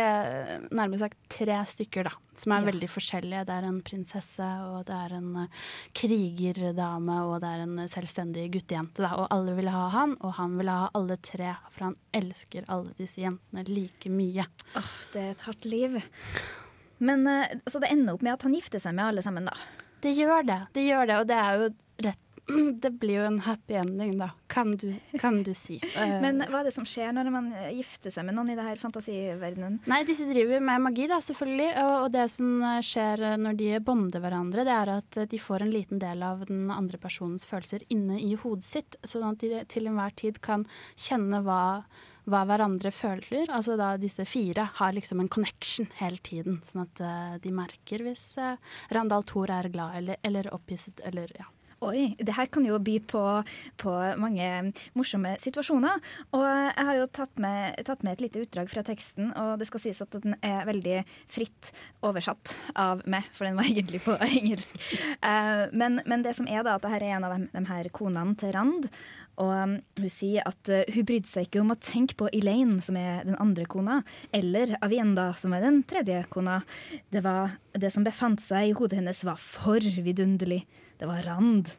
nærmest 0.75 1.05
sagt 1.05 1.19
tre 1.33 1.57
stykker, 1.71 2.09
da. 2.09 2.12
Som 2.35 2.53
er 2.53 2.61
Ja. 2.64 2.67
veldig 2.73 2.88
forskjellige. 2.90 3.45
Det 3.47 3.55
er 3.55 3.67
en 3.69 3.81
prinsesse, 3.87 4.43
og 4.67 4.85
det 4.88 4.95
er 4.95 5.14
en 5.17 5.37
eh, 5.45 5.47
krigerdame, 5.95 7.17
og 7.29 7.40
det 7.43 7.51
er 7.53 7.62
en 7.64 7.79
eh, 7.85 7.88
selvstendig 7.90 8.49
guttejente. 8.55 9.03
Da. 9.05 9.12
Og 9.21 9.29
alle 9.35 9.55
vil 9.59 9.71
ha 9.73 9.87
han, 9.95 10.17
og 10.21 10.35
han 10.38 10.57
vil 10.59 10.71
ha 10.73 10.88
alle 10.95 11.17
tre, 11.25 11.55
for 11.71 11.88
han 11.90 11.97
elsker 12.17 12.67
alle 12.69 12.93
disse 12.99 13.23
jentene 13.23 13.64
like 13.71 14.11
mye. 14.12 14.47
Åh, 14.77 14.90
det 15.14 15.23
er 15.23 15.31
et 15.35 15.47
hardt 15.47 15.64
liv. 15.69 16.01
Men 17.05 17.27
eh, 17.27 17.55
Så 17.69 17.81
det 17.83 17.90
ender 17.95 18.14
opp 18.14 18.23
med 18.23 18.35
at 18.37 18.43
han 18.47 18.55
gifter 18.55 18.83
seg 18.83 18.95
med 18.95 19.05
alle 19.12 19.23
sammen, 19.25 19.47
da. 19.51 19.57
Det 20.05 20.12
gjør 20.19 20.45
det, 20.47 20.61
det 20.77 20.88
gjør 20.90 21.07
det, 21.09 21.21
og 21.23 21.27
det 21.31 21.37
er 21.40 21.57
jo 21.62 21.69
rett 22.11 22.21
Det 22.83 22.90
blir 23.00 23.20
jo 23.20 23.26
en 23.26 23.38
happy 23.44 23.76
ending, 23.80 24.16
da, 24.20 24.30
kan 24.52 24.74
du, 24.76 24.88
kan 25.20 25.42
du 25.42 25.54
si. 25.54 25.80
Eh, 25.94 26.14
Men 26.20 26.42
hva 26.50 26.61
er 26.61 26.68
det 26.68 26.74
som 26.74 26.87
skjer 26.88 27.12
når 27.14 27.28
man 27.33 27.50
eh, 27.54 27.70
gifter 27.78 28.11
seg 28.12 28.26
med 28.26 28.35
noen 28.37 28.50
i 28.52 28.57
denne 28.59 28.74
fantasiverdenen? 28.80 29.78
Nei, 29.90 30.00
disse 30.09 30.26
driver 30.28 30.62
med 30.64 30.83
magi, 30.85 31.07
da, 31.11 31.20
selvfølgelig. 31.22 31.68
Og, 31.85 31.92
og 32.04 32.09
det 32.16 32.24
som 32.35 32.48
eh, 32.66 32.80
skjer 32.85 33.22
eh, 33.30 33.37
når 33.40 33.61
de 33.61 33.68
bonder 33.87 34.24
hverandre, 34.24 34.64
det 34.66 34.74
er 34.74 34.94
at 34.96 35.20
eh, 35.20 35.28
de 35.30 35.40
får 35.40 35.64
en 35.64 35.74
liten 35.74 36.02
del 36.02 36.24
av 36.26 36.42
den 36.50 36.66
andre 36.74 37.00
personens 37.00 37.46
følelser 37.48 37.87
inne 37.94 38.18
i 38.20 38.35
hodet 38.35 38.66
sitt, 38.66 38.98
sånn 39.07 39.28
at 39.30 39.44
de 39.44 39.62
til 39.70 39.88
enhver 39.90 40.16
tid 40.18 40.42
kan 40.44 40.66
kjenne 40.96 41.44
hva 41.46 41.62
hva 42.30 42.44
hverandre 42.48 42.92
føler. 42.94 43.50
Altså 43.52 43.76
da 43.80 43.94
disse 44.00 44.24
fire 44.28 44.68
har 44.78 44.94
liksom 44.96 45.20
en 45.20 45.30
connection 45.33 45.88
hele 46.00 46.20
tiden, 46.24 46.61
sånn 46.66 46.87
at 46.87 47.02
eh, 47.04 47.35
de 47.44 47.52
merker 47.54 48.04
hvis 48.04 48.35
uh, 48.40 48.57
Randal 48.94 49.26
Thor 49.28 49.52
er 49.52 49.68
glad 49.72 49.98
eller, 50.00 50.20
eller 50.24 50.48
opphisset 50.54 51.02
eller 51.04 51.33
ja. 51.38 51.50
Oi, 51.85 52.14
det 52.18 52.35
her 52.37 52.49
kan 52.53 52.64
jo 52.66 52.79
by 52.83 52.97
på, 53.11 53.23
på 53.81 53.94
mange 54.20 54.49
morsomme 54.97 55.35
situasjoner. 55.42 56.01
Og 56.37 56.44
jeg 56.47 56.87
har 56.88 56.99
jo 56.99 57.09
tatt 57.20 57.42
med, 57.42 57.77
tatt 57.87 58.05
med 58.07 58.16
et 58.16 58.25
lite 58.25 58.44
utdrag 58.44 58.70
fra 58.73 58.85
teksten, 58.87 59.33
og 59.40 59.59
det 59.61 59.68
skal 59.68 59.85
sies 59.85 60.03
at 60.05 60.16
den 60.23 60.37
er 60.44 60.64
veldig 60.68 61.03
fritt 61.33 61.73
oversatt 62.05 62.55
av 62.81 63.05
meg, 63.11 63.29
for 63.37 63.49
den 63.49 63.59
var 63.59 63.68
egentlig 63.68 64.03
på 64.07 64.16
engelsk. 64.31 64.81
Eh, 65.20 65.66
men, 65.73 66.01
men 66.09 66.25
det 66.25 66.37
som 66.38 66.49
er 66.49 66.64
da, 66.64 66.79
at 66.79 66.87
dette 66.87 67.03
er 67.03 67.18
en 67.18 67.29
av 67.29 67.37
de, 67.37 67.51
de 67.53 67.64
her 67.68 67.90
konene 67.94 68.37
til 68.40 68.55
Rand. 68.57 68.88
Og 69.42 69.51
um, 69.51 69.77
hun 70.01 70.12
sier 70.12 70.47
at 70.47 70.70
uh, 70.70 70.85
hun 70.94 71.07
brydde 71.09 71.31
seg 71.31 71.49
ikke 71.49 71.62
om 71.62 71.73
å 71.75 71.79
tenke 71.81 72.18
på 72.18 72.31
Elaine, 72.37 72.81
som 72.85 72.99
er 73.01 73.25
den 73.27 73.38
andre 73.42 73.66
kona, 73.70 74.01
eller 74.35 74.77
Avienda, 74.85 75.31
som 75.38 75.55
er 75.57 75.64
den 75.64 75.83
tredje 75.88 76.23
kona. 76.33 76.61
Det, 77.11 77.25
var, 77.25 77.57
det 77.73 77.90
som 77.94 78.07
befant 78.07 78.42
seg 78.42 78.70
i 78.70 78.77
hodet 78.79 79.01
hennes, 79.01 79.25
var 79.27 79.40
for 79.40 79.83
vidunderlig. 79.83 80.62
Det 81.01 81.11
var 81.11 81.25
Rand. 81.27 81.75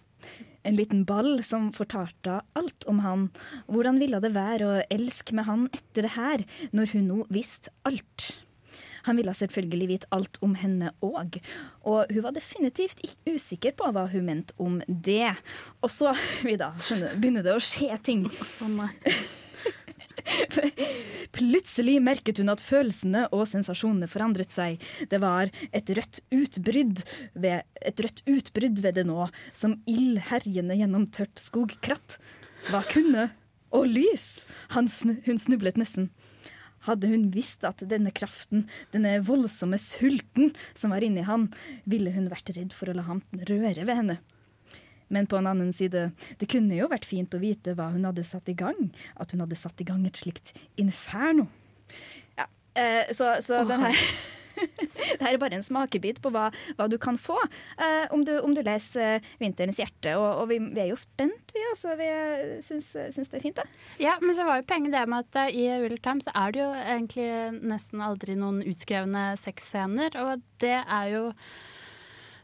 En 0.66 0.76
liten 0.76 1.04
ball 1.06 1.44
som 1.46 1.70
fortalte 1.76 2.40
alt 2.58 2.88
om 2.90 3.04
han. 3.06 3.28
Hvordan 3.70 4.02
ville 4.02 4.20
det 4.24 4.34
være 4.36 4.68
å 4.68 4.82
elske 4.90 5.36
med 5.38 5.46
han 5.48 5.68
etter 5.70 6.08
det 6.08 6.16
her, 6.16 6.46
når 6.74 6.96
hun 6.96 7.08
nå 7.12 7.20
visste 7.30 7.74
alt? 7.86 8.45
Han 9.06 9.20
ville 9.20 9.34
selvfølgelig 9.38 9.88
vite 9.90 10.12
alt 10.16 10.40
om 10.46 10.56
henne 10.60 10.92
òg, 11.06 11.40
og 11.86 12.12
hun 12.12 12.26
var 12.26 12.36
definitivt 12.36 13.02
ikke 13.06 13.36
usikker 13.36 13.76
på 13.78 13.92
hva 13.94 14.08
hun 14.12 14.28
mente 14.30 14.56
om 14.62 14.82
det. 14.88 15.36
Og 15.86 15.94
så 15.94 16.14
Vida, 16.48 16.74
skjønner, 16.82 17.18
begynner 17.22 17.46
det 17.46 17.56
å 17.56 17.64
skje 17.64 17.96
ting. 18.06 18.28
Plutselig 21.36 21.96
merket 22.04 22.40
hun 22.42 22.52
at 22.54 22.64
følelsene 22.64 23.26
og 23.36 23.46
sensasjonene 23.50 24.10
forandret 24.10 24.54
seg. 24.54 24.82
Det 25.12 25.20
var 25.24 25.52
et 25.76 25.90
rødt 25.98 26.22
utbrudd 26.34 27.04
ved, 27.34 27.66
et 27.82 28.04
rødt 28.06 28.24
utbrudd 28.30 28.82
ved 28.84 29.00
det 29.00 29.06
nå, 29.10 29.28
som 29.54 29.78
ild 29.90 30.22
herjende 30.32 30.78
gjennom 30.80 31.08
tørt 31.14 31.42
skogkratt. 31.42 32.20
Hva 32.72 32.82
kunne? 32.90 33.30
Og 33.76 33.90
lys! 33.92 34.46
Han 34.76 34.88
snu, 34.90 35.18
hun 35.28 35.42
snublet 35.42 35.78
nesten. 35.82 36.10
Hadde 36.86 37.10
hun 37.12 37.28
visst 37.34 37.66
at 37.68 37.84
denne 37.90 38.14
kraften, 38.16 38.68
denne 38.94 39.18
voldsomme 39.26 39.80
sulten 39.82 40.54
som 40.74 40.94
var 40.96 41.06
inni 41.06 41.26
han, 41.26 41.50
ville 41.90 42.14
hun 42.16 42.30
vært 42.32 42.54
redd 42.58 42.76
for 42.76 42.92
å 42.92 42.98
la 42.98 43.06
ham 43.08 43.22
røre 43.50 43.86
ved 43.86 44.02
henne. 44.02 44.20
Men 45.08 45.28
på 45.30 45.38
en 45.38 45.48
annen 45.48 45.74
side, 45.74 46.08
det 46.40 46.50
kunne 46.50 46.78
jo 46.78 46.90
vært 46.90 47.06
fint 47.06 47.34
å 47.38 47.42
vite 47.42 47.76
hva 47.78 47.92
hun 47.94 48.08
hadde 48.08 48.26
satt 48.26 48.50
i 48.50 48.58
gang. 48.58 48.90
At 49.22 49.34
hun 49.34 49.44
hadde 49.44 49.58
satt 49.60 49.82
i 49.82 49.88
gang 49.88 50.06
et 50.08 50.18
slikt 50.18 50.56
inferno. 50.82 51.46
Ja, 52.40 52.48
eh, 52.74 53.14
så, 53.14 53.36
så 53.46 53.62
den 53.70 53.86
her 53.86 54.02
det 55.20 55.26
er 55.26 55.40
bare 55.42 55.60
en 55.60 55.66
smakebit 55.66 56.22
på 56.24 56.32
hva, 56.34 56.48
hva 56.78 56.88
du 56.92 56.98
kan 57.02 57.20
få 57.20 57.38
eh, 57.44 58.06
om, 58.16 58.26
du, 58.28 58.34
om 58.42 58.56
du 58.56 58.62
leser 58.66 59.20
eh, 59.20 59.30
'Vinterens 59.42 59.82
hjerte'. 59.82 60.16
Og, 60.16 60.28
og 60.44 60.50
vi, 60.52 60.60
vi 60.60 60.84
er 60.86 60.92
jo 60.92 61.00
spent, 61.00 61.54
vi. 61.56 61.64
Altså, 61.72 61.96
vi 62.00 62.10
syns, 62.66 62.92
syns 63.16 63.32
det 63.32 63.40
er 63.40 63.46
fint, 63.46 63.62
det. 63.62 63.86
Ja, 64.04 64.18
men 64.22 64.36
så 64.38 64.48
var 64.48 64.62
jo 64.62 64.68
poenget 64.70 64.96
det 64.96 65.06
med 65.12 65.28
at 65.28 65.42
eh, 65.46 65.62
i 65.66 65.70
Real 65.86 66.02
Time 66.02 66.26
så 66.26 66.34
er 66.36 66.56
det 66.56 66.64
jo 66.64 66.72
egentlig 66.74 67.30
nesten 67.76 68.04
aldri 68.06 68.38
noen 68.40 68.62
utskrevne 68.66 69.32
sexscener, 69.40 70.16
og 70.22 70.44
det 70.64 70.78
er 70.82 71.14
jo 71.14 71.26
Eh, 71.30 71.75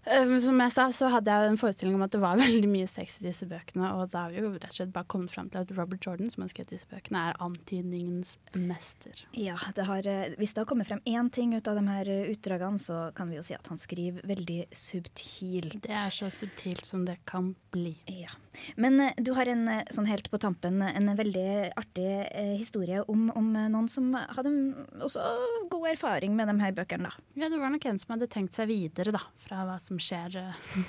Som 0.01 0.61
jeg 0.63 0.73
sa, 0.73 0.87
så 0.95 1.11
hadde 1.13 1.29
jeg 1.29 1.51
en 1.51 1.59
forestilling 1.61 1.95
om 1.97 2.05
at 2.05 2.13
det 2.15 2.21
var 2.23 2.39
veldig 2.41 2.69
mye 2.71 2.87
sex 2.89 3.19
i 3.21 3.27
disse 3.27 3.45
bøkene, 3.49 3.91
og 3.97 4.09
da 4.13 4.25
har 4.25 4.33
vi 4.33 4.41
jo 4.41 4.53
rett 4.55 4.71
og 4.71 4.77
slett 4.79 4.93
bare 4.95 5.09
kommet 5.11 5.33
fram 5.33 5.51
til 5.53 5.61
at 5.61 5.73
Robert 5.77 6.07
Jordan, 6.07 6.31
som 6.33 6.45
har 6.45 6.51
skrevet 6.53 6.73
disse 6.73 6.89
bøkene, 6.89 7.27
er 7.29 7.41
antydningens 7.43 8.35
mester. 8.57 9.25
Ja, 9.37 9.57
det 9.77 9.85
har, 9.89 10.07
eh, 10.07 10.33
Hvis 10.39 10.55
det 10.55 10.63
har 10.63 10.69
kommet 10.69 10.89
frem 10.89 11.01
én 11.05 11.31
ting 11.31 11.53
ut 11.53 11.67
av 11.67 11.77
de 11.77 11.85
her 11.87 12.09
eh, 12.09 12.31
utdragene, 12.33 12.81
så 12.81 13.13
kan 13.15 13.29
vi 13.29 13.37
jo 13.37 13.45
si 13.45 13.53
at 13.53 13.67
han 13.67 13.77
skriver 13.77 14.25
veldig 14.25 14.61
subtilt. 14.73 15.81
Det 15.85 15.93
er 15.93 16.09
så 16.09 16.31
subtilt 16.33 16.85
som 16.85 17.05
det 17.05 17.19
kan 17.25 17.53
bli. 17.71 17.93
Ja. 18.05 18.31
Men 18.75 18.99
eh, 18.99 19.13
du 19.17 19.31
har 19.37 19.49
en 19.49 19.67
eh, 19.71 19.83
sånn 19.93 20.09
helt 20.09 20.27
på 20.31 20.39
tampen 20.41 20.81
en 20.83 21.11
veldig 21.17 21.71
artig 21.79 22.07
eh, 22.27 22.53
historie 22.59 23.01
om, 23.11 23.29
om 23.37 23.47
eh, 23.55 23.69
noen 23.71 23.87
som 23.91 24.11
hadde 24.15 24.51
også 24.99 25.23
god 25.71 25.87
erfaring 25.93 26.35
med 26.37 26.51
de 26.51 26.57
her 26.61 26.75
bøkene, 26.75 27.09
da. 27.09 27.29
Ja, 27.39 27.49
det 27.51 27.61
var 27.61 27.73
nok 27.73 27.87
en 27.87 28.01
som 28.01 28.15
hadde 28.15 28.29
tenkt 28.31 28.57
seg 28.57 28.69
videre 28.71 29.15
da, 29.15 29.23
fra 29.45 29.63
hva 29.67 29.79
som 29.81 29.99
skjer 30.01 30.37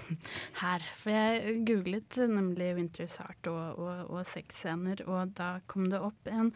her. 0.62 0.90
For 0.98 1.14
jeg 1.14 1.62
googlet 1.68 2.18
nemlig 2.26 2.74
Winter's 2.78 3.16
Heart 3.22 3.52
og, 3.52 3.64
og, 3.78 4.04
og 4.10 4.28
sexscener, 4.28 5.06
og 5.06 5.34
da 5.38 5.56
kom 5.70 5.88
det 5.92 6.02
opp 6.02 6.30
en 6.32 6.52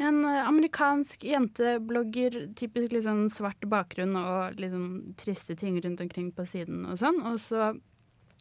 en 0.00 0.24
amerikansk 0.24 1.26
jenteblogger, 1.28 2.36
typisk 2.56 2.94
litt 2.94 3.04
sånn 3.04 3.26
svart 3.28 3.66
bakgrunn 3.68 4.14
og 4.16 4.56
sånn 4.56 4.94
triste 5.20 5.52
ting 5.60 5.76
rundt 5.84 6.00
omkring 6.00 6.30
på 6.32 6.46
siden 6.48 6.86
og 6.88 6.96
sånn. 7.02 7.20
Og 7.28 7.36
så 7.42 7.74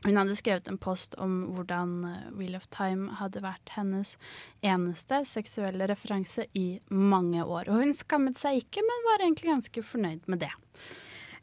hun 0.05 0.15
hadde 0.15 0.35
skrevet 0.37 0.69
en 0.71 0.79
post 0.79 1.15
om 1.19 1.41
hvordan 1.55 1.97
eh, 2.07 2.31
Wheel 2.37 2.55
of 2.55 2.69
Time 2.71 3.11
hadde 3.19 3.43
vært 3.43 3.73
hennes 3.75 4.15
eneste 4.63 5.25
seksuelle 5.27 5.89
referanse 5.91 6.47
i 6.55 6.79
mange 6.87 7.43
år. 7.43 7.67
Og 7.67 7.83
hun 7.83 7.93
skammet 7.95 8.39
seg 8.39 8.61
ikke, 8.63 8.85
men 8.85 9.05
var 9.09 9.25
egentlig 9.25 9.51
ganske 9.51 9.83
fornøyd 9.83 10.31
med 10.31 10.45
det. 10.45 10.53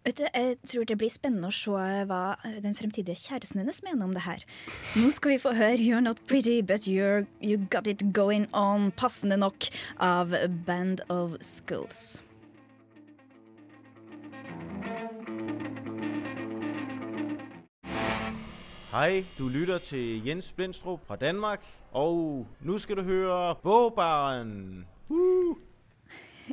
Jeg 0.07 0.55
tror 0.63 0.85
det 0.87 0.95
blir 1.01 1.11
spennende 1.11 1.49
å 1.51 1.55
se 1.55 2.03
hva 2.07 2.37
den 2.63 2.77
fremtidige 2.79 3.19
kjæresten 3.19 3.59
hennes 3.59 3.83
mener 3.83 4.07
om 4.07 4.13
det 4.15 4.23
her. 4.23 4.45
Nå 4.95 5.11
skal 5.11 5.35
vi 5.35 5.41
få 5.43 5.53
høre 5.59 5.81
'You're 5.83 6.01
Not 6.01 6.23
Pretty 6.31 6.61
But 6.63 6.87
You 6.87 7.27
Got 7.71 7.91
It 7.91 8.15
Going 8.15 8.47
On', 8.55 8.93
passende 8.93 9.37
nok, 9.37 9.67
av 9.99 10.31
Band 10.65 11.03
of 11.11 11.35
Skulls. 11.41 12.23
Hej, 18.97 19.25
du 19.39 19.49
lytter 19.53 19.79
til 19.79 20.25
Jens 20.25 20.47
Blindstrup 20.57 21.03
fra 21.07 21.17
Danmark, 21.21 21.61
og 21.93 22.47
nu 22.65 22.79
skal 22.79 22.97
du 22.97 23.03
høre 23.03 23.55
Bogbaren. 23.63 24.87
Uh! 25.09 25.57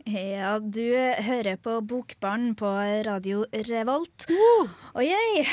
Ja, 0.08 0.58
du 0.60 0.84
hører 1.24 1.56
på 1.56 1.78
Bokbarn 1.88 2.56
på 2.56 2.68
Radio 3.08 3.46
Revolt. 3.54 4.28
Oi, 4.96 5.08
oi. 5.16 5.46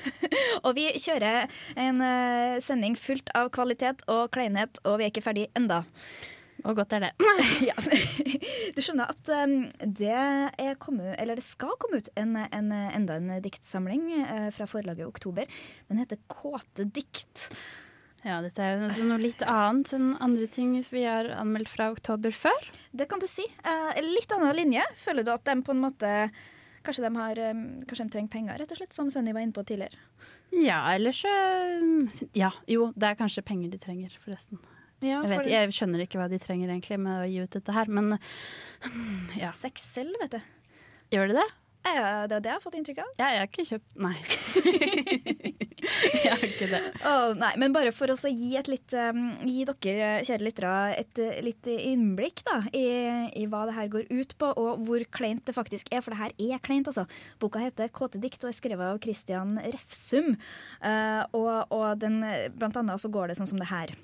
og 0.64 0.72
vi 0.78 0.88
kjører 0.96 1.52
en 1.76 2.00
eh, 2.00 2.56
sending 2.64 2.96
fullt 2.96 3.28
av 3.36 3.52
kvalitet 3.52 4.06
og 4.08 4.30
kleinhet, 4.32 4.80
og 4.88 5.02
vi 5.02 5.04
er 5.04 5.12
ikke 5.12 5.26
ferdig 5.28 5.50
enda. 5.52 5.82
Og 6.66 6.78
godt 6.78 6.94
er 6.96 7.06
det. 7.06 7.10
ja. 7.68 7.74
Du 8.74 8.80
skjønner 8.82 9.10
at 9.12 9.32
um, 9.44 9.58
det, 9.78 10.10
er 10.10 10.78
kommet, 10.82 11.14
eller 11.20 11.38
det 11.38 11.46
skal 11.46 11.76
komme 11.80 12.00
ut 12.00 12.10
en, 12.18 12.34
en, 12.46 12.72
enda 12.74 13.18
en 13.18 13.34
diktsamling 13.44 14.08
eh, 14.24 14.48
fra 14.54 14.66
forlaget 14.70 15.06
Oktober. 15.06 15.46
Den 15.90 16.02
heter 16.02 16.18
Kåte 16.30 16.88
dikt. 16.90 17.48
Ja, 18.26 18.40
dette 18.42 18.64
er 18.64 18.80
jo 18.98 19.06
noe 19.06 19.20
litt 19.22 19.44
annet 19.46 19.92
enn 19.94 20.10
andre 20.18 20.48
ting 20.50 20.74
vi 20.90 21.04
har 21.06 21.28
anmeldt 21.38 21.70
fra 21.70 21.92
oktober 21.94 22.34
før. 22.34 22.70
Det 22.90 23.06
kan 23.10 23.22
du 23.22 23.28
si. 23.30 23.46
Eh, 23.62 24.00
litt 24.02 24.32
annen 24.34 24.56
linje. 24.58 24.82
Føler 24.98 25.26
du 25.26 25.30
at 25.34 25.46
de 25.46 25.60
på 25.62 25.76
en 25.76 25.84
måte 25.86 26.14
Kanskje 26.86 27.02
de, 27.04 27.08
har, 27.18 27.38
um, 27.50 27.62
kanskje 27.84 28.04
de 28.06 28.12
trenger 28.14 28.30
penger, 28.32 28.58
rett 28.62 28.70
og 28.72 28.78
slett, 28.78 28.94
som 28.96 29.08
Sunny 29.12 29.32
var 29.36 29.42
inne 29.44 29.52
på 29.52 29.64
tidligere? 29.66 29.98
Ja, 30.54 30.78
ellers 30.94 31.18
så 31.20 31.32
Ja, 32.38 32.52
jo, 32.70 32.86
det 32.96 33.10
er 33.10 33.18
kanskje 33.18 33.44
penger 33.44 33.74
de 33.74 33.80
trenger, 33.82 34.14
forresten. 34.22 34.62
Ja, 34.98 35.20
jeg, 35.22 35.30
vet, 35.30 35.50
jeg 35.52 35.74
skjønner 35.76 36.02
ikke 36.02 36.18
hva 36.18 36.26
de 36.30 36.40
trenger 36.42 36.72
egentlig 36.72 36.98
med 36.98 37.22
å 37.22 37.28
gi 37.30 37.38
ut 37.44 37.54
dette 37.54 37.74
her, 37.74 37.90
men 37.90 38.16
ja. 39.38 39.52
Sex 39.54 39.84
selv, 39.94 40.18
vet 40.22 40.38
du. 40.38 40.40
Gjør 41.14 41.30
de 41.30 41.38
det? 41.38 41.48
Eh, 41.86 42.24
det 42.28 42.36
er 42.36 42.42
det 42.42 42.50
jeg 42.50 42.56
har 42.56 42.62
fått 42.64 42.76
inntrykk 42.78 43.00
av. 43.02 43.10
Ja, 43.20 43.28
jeg 43.32 43.40
har 43.40 43.48
ikke 43.48 43.66
kjøpt 43.68 44.00
Nei. 44.02 44.14
jeg 46.24 46.32
har 46.32 46.44
ikke 46.48 46.68
det. 46.72 46.80
Oh, 47.06 47.34
nei, 47.38 47.52
men 47.60 47.74
bare 47.76 47.92
for 47.94 48.10
å 48.12 48.16
gi, 48.18 48.50
et 48.58 48.70
litt, 48.70 48.94
um, 48.98 49.30
gi 49.46 49.64
dere, 49.68 50.10
kjære 50.26 50.44
lyttere, 50.44 50.72
et 50.98 51.22
uh, 51.22 51.38
litt 51.46 51.70
innblikk 51.70 52.42
da, 52.48 52.58
i, 52.76 52.84
i 53.38 53.46
hva 53.50 53.64
det 53.68 53.76
her 53.78 53.92
går 53.94 54.10
ut 54.10 54.34
på, 54.40 54.50
og 54.58 54.82
hvor 54.88 55.06
kleint 55.14 55.46
det 55.48 55.56
faktisk 55.56 55.92
er. 55.94 56.02
For 56.04 56.14
det 56.14 56.20
her 56.20 56.36
er 56.50 56.64
kleint, 56.64 56.90
altså. 56.90 57.06
Boka 57.40 57.62
heter 57.62 57.92
'Kåte 57.94 58.20
dikt' 58.22 58.44
og 58.44 58.52
er 58.52 58.58
skrevet 58.58 58.90
av 58.90 59.00
Christian 59.04 59.56
Refsum. 59.62 60.34
Uh, 60.82 61.22
og, 61.32 61.72
og 61.74 61.88
den, 62.02 62.20
blant 62.58 62.76
annet 62.80 63.00
så 63.00 63.12
går 63.12 63.30
det 63.30 63.40
sånn 63.40 63.54
som 63.54 63.62
det 63.62 63.70
her. 63.72 63.94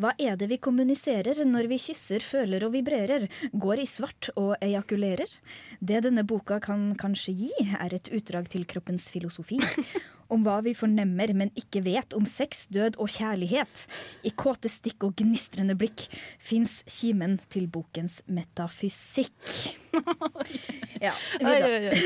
Hva 0.00 0.14
er 0.16 0.38
det 0.40 0.46
vi 0.48 0.56
kommuniserer 0.56 1.42
når 1.44 1.66
vi 1.68 1.76
kysser, 1.82 2.24
føler 2.24 2.64
og 2.64 2.72
vibrerer, 2.72 3.26
går 3.52 3.82
i 3.82 3.88
svart 3.88 4.30
og 4.32 4.54
ejakulerer? 4.64 5.28
Det 5.76 6.00
denne 6.06 6.24
boka 6.24 6.56
kan 6.64 6.94
kanskje 6.96 7.34
gi, 7.36 7.50
er 7.76 7.92
et 7.98 8.08
utdrag 8.16 8.48
til 8.48 8.64
kroppens 8.64 9.10
filosofi. 9.12 9.60
Om 10.30 10.44
hva 10.46 10.60
vi 10.66 10.74
fornemmer, 10.78 11.32
men 11.36 11.52
ikke 11.58 11.82
vet 11.86 12.14
om 12.16 12.26
sex, 12.28 12.66
død 12.72 12.98
og 13.02 13.10
kjærlighet. 13.10 13.86
I 14.26 14.34
kåte 14.34 14.70
stikk 14.70 15.08
og 15.08 15.16
gnistrende 15.18 15.76
blikk 15.78 16.06
fins 16.38 16.80
kimen 16.88 17.38
til 17.50 17.68
bokens 17.70 18.20
metafysikk. 18.30 19.78
ja, 21.06 21.12
Oi, 21.40 21.56
oi, 21.62 21.88
oi. 21.90 21.96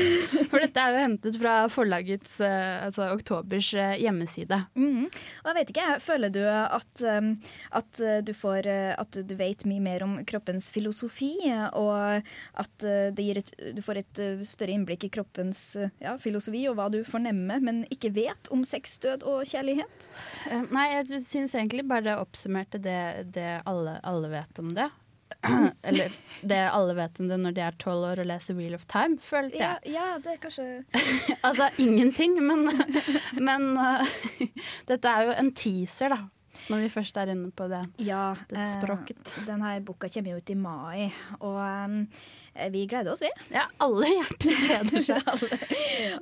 For 0.49 0.61
dette 0.63 0.81
er 0.81 0.93
jo 0.93 1.01
hentet 1.03 1.37
fra 1.39 1.53
forlagets, 1.71 2.37
eh, 2.43 2.85
altså 2.85 3.09
oktobers 3.13 3.71
eh, 3.77 3.95
hjemmeside. 4.01 4.59
Mm. 4.77 5.05
Og 5.05 5.49
jeg 5.49 5.57
vet 5.59 5.73
ikke, 5.73 5.87
føler 6.03 6.33
du 6.33 6.41
at, 6.45 7.03
um, 7.05 7.31
at, 7.77 8.01
uh, 8.01 8.17
du 8.25 8.33
får, 8.35 8.69
at 8.95 9.19
du 9.27 9.35
vet 9.37 9.65
mye 9.69 9.83
mer 9.83 10.05
om 10.05 10.17
kroppens 10.27 10.71
filosofi, 10.73 11.33
og 11.77 12.21
at 12.61 12.87
et, 12.87 13.53
du 13.75 13.81
får 13.85 14.01
et 14.01 14.23
større 14.47 14.75
innblikk 14.75 15.07
i 15.07 15.11
kroppens 15.13 15.61
ja, 16.01 16.15
filosofi 16.21 16.65
og 16.69 16.77
hva 16.79 16.89
du 16.93 17.01
fornemmer, 17.07 17.61
men 17.63 17.83
ikke 17.93 18.13
vet 18.15 18.51
om 18.55 18.65
sex, 18.67 18.97
død 19.03 19.25
og 19.27 19.45
kjærlighet? 19.49 20.09
Eh, 20.49 20.67
Nei, 20.73 20.89
jeg 20.97 21.23
syns 21.25 21.55
egentlig 21.55 21.85
bare 21.89 22.07
det 22.09 22.19
oppsummerte 22.21 22.81
det, 22.81 22.99
det 23.35 23.49
alle, 23.69 23.99
alle 24.03 24.31
vet 24.33 24.61
om 24.63 24.71
det. 24.77 24.89
Eller 25.89 26.13
det 26.45 26.59
alle 26.69 26.93
vet 26.97 27.19
om 27.19 27.29
det 27.29 27.37
når 27.41 27.55
de 27.57 27.63
er 27.65 27.77
tolv 27.81 28.05
år 28.11 28.21
og 28.23 28.27
leser 28.29 28.57
Wheel 28.57 28.75
of 28.77 28.85
Time, 28.89 29.17
følte 29.21 29.57
jeg. 29.61 29.93
ja, 29.95 30.11
det 30.21 30.35
er 30.35 30.41
kanskje 30.41 30.65
Altså 31.47 31.69
ingenting, 31.81 32.37
men, 32.45 32.69
men 33.47 33.71
uh, 33.77 34.15
dette 34.89 35.11
er 35.11 35.29
jo 35.29 35.35
en 35.41 35.51
teaser, 35.57 36.13
da. 36.13 36.21
Når 36.71 36.85
vi 36.85 36.93
først 36.93 37.17
er 37.21 37.33
inne 37.33 37.51
på 37.55 37.67
det. 37.71 37.81
Ja, 38.05 38.33
det 38.49 38.69
språket. 38.77 39.21
Eh, 39.37 39.45
denne 39.49 39.75
boka 39.85 40.09
kommer 40.11 40.35
jo 40.35 40.41
ut 40.41 40.51
i 40.51 40.57
mai, 40.59 41.11
og 41.39 41.59
um, 41.59 41.99
vi 42.71 42.85
gleder 42.87 43.11
oss, 43.11 43.23
vi. 43.25 43.31
Ja, 43.51 43.65
alle 43.83 44.07
hjerter 44.07 44.61
gleder 44.61 45.03
seg. 45.09 45.47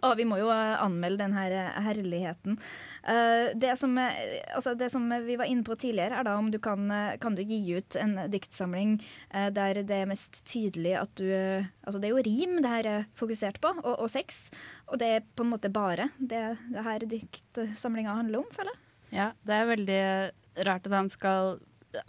og 0.02 0.16
vi 0.18 0.26
må 0.28 0.40
jo 0.42 0.50
eh, 0.54 0.76
anmelde 0.82 1.24
denne 1.24 1.46
eh, 1.46 1.80
herligheten. 1.86 2.58
Uh, 3.06 3.52
det, 3.60 3.76
som, 3.80 3.94
eh, 4.02 4.40
altså 4.56 4.74
det 4.80 4.90
som 4.94 5.06
vi 5.28 5.38
var 5.40 5.50
inne 5.50 5.66
på 5.68 5.78
tidligere, 5.80 6.20
er 6.22 6.28
da 6.28 6.38
om 6.40 6.50
du 6.54 6.60
kan, 6.64 6.90
eh, 6.92 7.18
kan 7.22 7.38
du 7.38 7.44
gi 7.46 7.62
ut 7.78 7.98
en 8.00 8.18
diktsamling 8.34 8.98
uh, 9.34 9.50
der 9.54 9.84
det 9.84 10.02
er 10.02 10.10
mest 10.10 10.44
tydelig 10.50 10.96
at 11.00 11.14
du 11.20 11.28
eh, 11.30 11.70
Altså 11.84 12.00
det 12.00 12.08
er 12.08 12.14
jo 12.14 12.24
rim 12.24 12.62
det 12.64 12.70
her 12.72 12.88
er 12.88 13.02
fokusert 13.20 13.58
på, 13.62 13.74
og, 13.84 13.98
og 14.06 14.10
sex. 14.12 14.48
Og 14.88 15.00
det 15.02 15.10
er 15.18 15.26
på 15.36 15.44
en 15.44 15.52
måte 15.52 15.72
bare 15.74 16.10
det 16.18 16.44
det 16.72 16.84
her 16.86 17.04
diktsamlinga 17.12 18.16
handler 18.16 18.40
om, 18.40 18.48
føler 18.56 18.72
jeg. 18.72 18.83
Ja, 19.14 19.32
det 19.46 19.60
er 19.60 19.70
veldig 19.70 20.02
rart 20.66 20.90
at 20.90 20.98
han 20.98 21.12
skal 21.12 21.60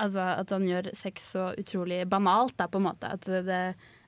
Altså 0.01 0.23
at 0.41 0.49
han 0.49 0.65
gjør 0.65 0.87
sex 0.97 1.27
så 1.35 1.51
utrolig 1.61 1.99
banalt, 2.09 2.55
da, 2.57 2.65
på 2.73 2.81
en 2.81 2.87
måte. 2.87 3.05
At 3.05 3.27
det, 3.29 3.59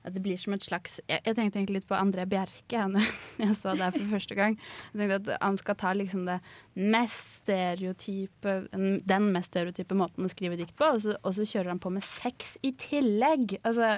at 0.07 0.15
det 0.15 0.23
blir 0.25 0.39
som 0.41 0.55
et 0.55 0.63
slags 0.65 0.95
Jeg, 1.03 1.21
jeg 1.21 1.35
tenkte 1.37 1.59
egentlig 1.59 1.81
litt 1.81 1.89
på 1.89 1.97
André 1.97 2.25
Bjerke 2.29 2.79
jeg, 2.79 3.11
jeg 3.43 3.57
så 3.59 3.75
det 3.77 3.91
for 3.93 4.13
første 4.15 4.37
gang. 4.39 4.57
Jeg 4.93 5.01
tenkte 5.03 5.35
at 5.35 5.43
Han 5.43 5.59
skal 5.61 5.77
ta 5.77 5.91
liksom 5.93 6.25
det 6.25 6.39
mest 6.73 7.43
stereotype 7.43 8.55
den 8.73 9.29
mest 9.35 9.53
stereotype 9.53 9.99
måten 10.01 10.25
å 10.25 10.31
skrive 10.33 10.57
dikt 10.57 10.73
på, 10.79 10.89
og 10.95 11.05
så, 11.05 11.13
og 11.21 11.37
så 11.37 11.45
kjører 11.45 11.75
han 11.75 11.83
på 11.83 11.93
med 11.93 12.05
sex 12.07 12.57
i 12.65 12.73
tillegg. 12.73 13.59
Altså, 13.61 13.93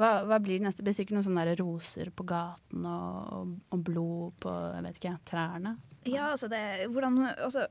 hva, 0.00 0.10
hva 0.24 0.40
blir 0.40 0.56
det 0.56 0.70
neste? 0.70 0.80
Det 0.80 0.88
blir 0.88 0.98
sikkert 1.02 1.18
noen 1.18 1.28
sånne 1.28 1.58
roser 1.60 2.10
på 2.16 2.24
gaten 2.32 2.88
og, 2.88 3.36
og, 3.36 3.54
og 3.76 3.86
blod 3.86 4.40
på 4.40 4.56
jeg 4.56 4.88
vet 4.88 5.02
ikke, 5.02 5.16
trærne. 5.34 5.76
Ja, 6.08 6.30
altså 6.30 6.48
det, 6.48 6.88
hvordan, 6.88 7.18
altså, 7.36 7.66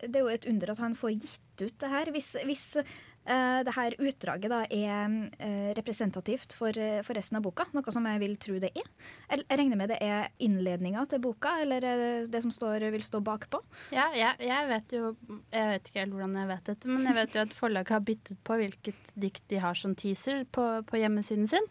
det 0.00 0.16
er 0.16 0.24
jo 0.24 0.32
et 0.32 0.46
under 0.48 0.70
at 0.72 0.80
han 0.80 0.94
får 0.96 1.10
gitt 1.18 1.64
ut 1.66 1.80
det 1.80 1.90
her. 1.92 2.10
Hvis, 2.14 2.30
hvis 2.48 2.66
uh, 3.26 3.60
det 3.66 3.74
her 3.76 3.96
utdraget 3.98 4.52
da 4.52 4.60
er 4.64 5.14
uh, 5.40 5.70
representativt 5.78 6.54
for, 6.56 6.74
uh, 6.74 7.00
for, 7.06 7.18
resten 7.18 7.40
av 7.40 7.44
boka, 7.46 7.66
noe 7.74 7.94
som 7.94 8.06
jeg 8.08 8.22
vil 8.22 8.36
tro 8.40 8.58
det 8.62 8.70
er. 8.72 8.88
Jeg, 9.30 9.44
regner 9.50 9.80
med 9.80 9.92
det 9.92 9.98
er 10.04 10.28
innledninga 10.44 11.04
til 11.10 11.22
boka, 11.24 11.56
eller 11.64 11.84
det 12.28 12.42
som 12.44 12.52
står, 12.54 12.88
vil 12.94 13.04
stå 13.04 13.20
bakpå? 13.24 13.60
Ja, 13.94 14.08
jeg, 14.16 14.38
jeg, 14.44 14.68
vet 14.68 14.94
jo 14.94 15.12
Jeg 15.52 15.70
vet 15.72 15.88
ikke 15.88 16.02
helt 16.02 16.14
hvordan 16.14 16.36
jeg 16.38 16.50
vet 16.50 16.70
dette, 16.70 16.90
men 16.90 17.08
jeg 17.08 17.16
vet 17.18 17.36
jo 17.36 17.44
at 17.46 17.56
forlaget 17.56 17.94
har 17.96 18.04
byttet 18.04 18.42
på 18.46 18.58
hvilket 18.60 19.12
dikt 19.18 19.44
de 19.50 19.60
har 19.62 19.78
som 19.78 19.94
teaser 19.98 20.44
på, 20.54 20.66
på 20.86 21.00
hjemmesiden 21.00 21.48
sin. 21.50 21.66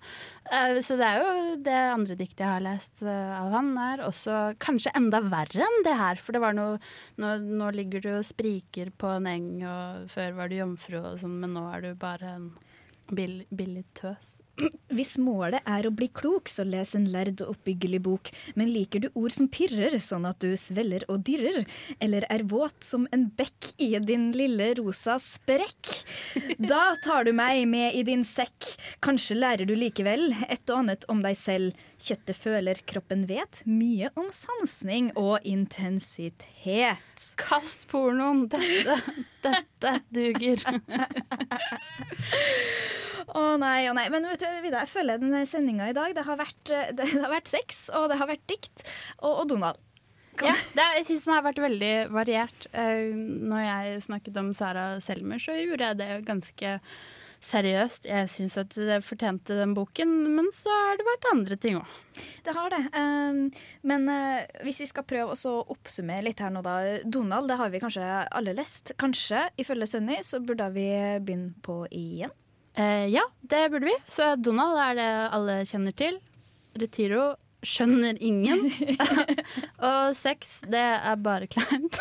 så 0.84 0.98
det 1.00 1.08
er 1.08 1.22
jo 1.22 1.56
det 1.64 1.78
andre 1.78 2.18
diktet 2.20 2.44
jeg 2.44 2.52
har 2.52 2.66
lest 2.66 3.04
av 3.06 3.54
han, 3.54 3.72
er 3.80 4.04
også 4.06 4.38
kanskje 4.62 4.94
enda 4.98 5.22
verre 5.24 5.66
enn 5.66 5.86
det 5.86 5.96
her. 5.98 6.20
For 6.22 6.36
det 6.36 6.44
var 6.44 6.58
noe 6.58 6.78
Nå, 7.18 7.30
nå 7.42 7.70
ligger 7.74 8.04
du 8.04 8.10
og 8.18 8.26
spriker 8.26 8.92
på 9.00 9.10
en 9.18 9.28
eng, 9.30 9.48
og 9.66 10.10
før 10.12 10.36
var 10.38 10.52
du 10.52 10.58
jomfru 10.60 10.98
og 11.00 11.18
sånn, 11.22 11.47
men 11.48 11.56
nå 11.56 11.64
er 11.72 11.86
du 11.86 11.94
bare 11.96 12.34
en 12.36 12.48
Bill, 13.08 13.46
billig 13.56 13.86
tøs. 13.96 14.42
Hvis 14.90 15.18
målet 15.22 15.62
er 15.70 15.86
å 15.86 15.94
bli 15.94 16.08
klok, 16.10 16.50
så 16.50 16.64
les 16.66 16.96
en 16.98 17.06
lærd 17.14 17.44
og 17.46 17.54
oppbyggelig 17.54 18.00
bok. 18.08 18.32
Men 18.58 18.72
liker 18.74 19.04
du 19.04 19.08
ord 19.14 19.34
som 19.36 19.50
pirrer, 19.52 19.98
sånn 20.02 20.26
at 20.30 20.40
du 20.42 20.56
sveller 20.58 21.06
og 21.12 21.22
dirrer? 21.28 21.66
Eller 22.02 22.26
er 22.34 22.46
våt 22.50 22.82
som 22.86 23.06
en 23.14 23.28
bekk 23.38 23.72
i 23.84 23.92
din 24.02 24.32
lille 24.36 24.72
rosa 24.80 25.18
sprekk? 25.22 25.94
Da 26.58 26.96
tar 27.06 27.28
du 27.28 27.34
meg 27.38 27.68
med 27.70 27.96
i 27.98 28.04
din 28.08 28.26
sekk. 28.28 28.72
Kanskje 29.06 29.38
lærer 29.38 29.70
du 29.70 29.76
likevel 29.78 30.32
et 30.48 30.66
og 30.72 30.82
annet 30.82 31.06
om 31.12 31.22
deg 31.26 31.38
selv. 31.38 31.88
Kjøttet 32.02 32.38
føler, 32.38 32.82
kroppen 32.90 33.26
vet. 33.30 33.62
Mye 33.70 34.10
om 34.18 34.32
sansning 34.34 35.12
og 35.18 35.46
intensitet. 35.48 37.28
Kast 37.40 37.88
pornoen! 37.92 38.48
Dette, 38.52 38.98
dette 39.46 39.98
duger. 40.14 40.60
Å 43.28 43.40
oh, 43.40 43.56
nei, 43.60 43.82
å 43.88 43.92
oh, 43.92 43.98
nei. 43.98 44.08
Men 44.14 44.28
vet 44.30 44.44
du, 44.44 44.48
Vida, 44.64 44.86
jeg 44.86 44.94
føler 44.94 45.20
denne 45.20 45.44
sendinga 45.50 45.90
i 45.92 45.96
dag 45.96 46.14
Det 46.16 46.24
har 46.24 46.40
vært, 46.40 46.72
eh, 46.72 46.94
det 46.96 47.10
har 47.12 47.34
vært 47.34 47.52
sex, 47.52 47.88
og 47.98 48.08
det 48.12 48.22
har 48.22 48.30
vært 48.30 48.48
dikt, 48.48 48.86
og, 49.20 49.34
og 49.42 49.52
Donald. 49.52 49.84
Ja, 50.46 50.54
er, 50.54 50.98
jeg 51.00 51.08
syns 51.08 51.26
den 51.26 51.34
har 51.34 51.46
vært 51.46 51.62
veldig 51.62 51.94
variert. 52.14 52.68
Uh, 52.70 53.14
når 53.18 53.64
jeg 53.64 54.02
snakket 54.06 54.42
om 54.42 54.52
Sara 54.56 54.90
Selmer, 55.04 55.42
så 55.42 55.56
gjorde 55.58 55.92
jeg 55.92 56.00
det 56.02 56.10
ganske 56.28 56.74
seriøst. 57.48 58.08
Jeg 58.10 58.30
syns 58.32 58.58
at 58.62 58.74
det 58.78 59.02
fortjente 59.06 59.58
den 59.58 59.76
boken, 59.78 60.14
men 60.38 60.50
så 60.56 60.74
har 60.74 60.98
det 61.00 61.08
vært 61.10 61.30
andre 61.32 61.60
ting 61.62 61.78
òg. 61.82 61.98
Det 62.46 62.54
har 62.54 62.74
det. 62.74 62.82
Um, 62.94 63.44
men 63.90 64.10
uh, 64.10 64.46
hvis 64.66 64.82
vi 64.86 64.90
skal 64.94 65.08
prøve 65.10 65.34
å 65.34 65.56
oppsummere 65.74 66.26
litt 66.30 66.42
her 66.44 66.54
nå, 66.54 66.64
da. 66.66 66.80
Donald, 67.04 67.50
det 67.50 67.60
har 67.60 67.74
vi 67.74 67.82
kanskje 67.82 68.08
alle 68.30 68.56
lest. 68.58 68.94
Kanskje, 69.02 69.48
ifølge 69.62 69.90
Sunny, 69.90 70.22
så 70.26 70.42
burde 70.44 70.70
vi 70.78 70.92
begynne 71.18 71.58
på 71.66 71.84
igjen. 71.90 72.34
Eh, 72.78 73.08
ja, 73.10 73.24
det 73.42 73.70
burde 73.74 73.90
vi. 73.90 73.98
Så 74.08 74.36
Donald 74.38 74.78
er 74.78 74.98
det 75.00 75.12
alle 75.34 75.60
kjenner 75.66 75.96
til. 75.98 76.20
Retiro 76.78 77.32
skjønner 77.66 78.20
ingen. 78.22 78.68
og 79.90 80.14
sex, 80.18 80.60
det 80.70 80.84
er 80.98 81.16
bare 81.26 81.50
kleint. 81.50 81.98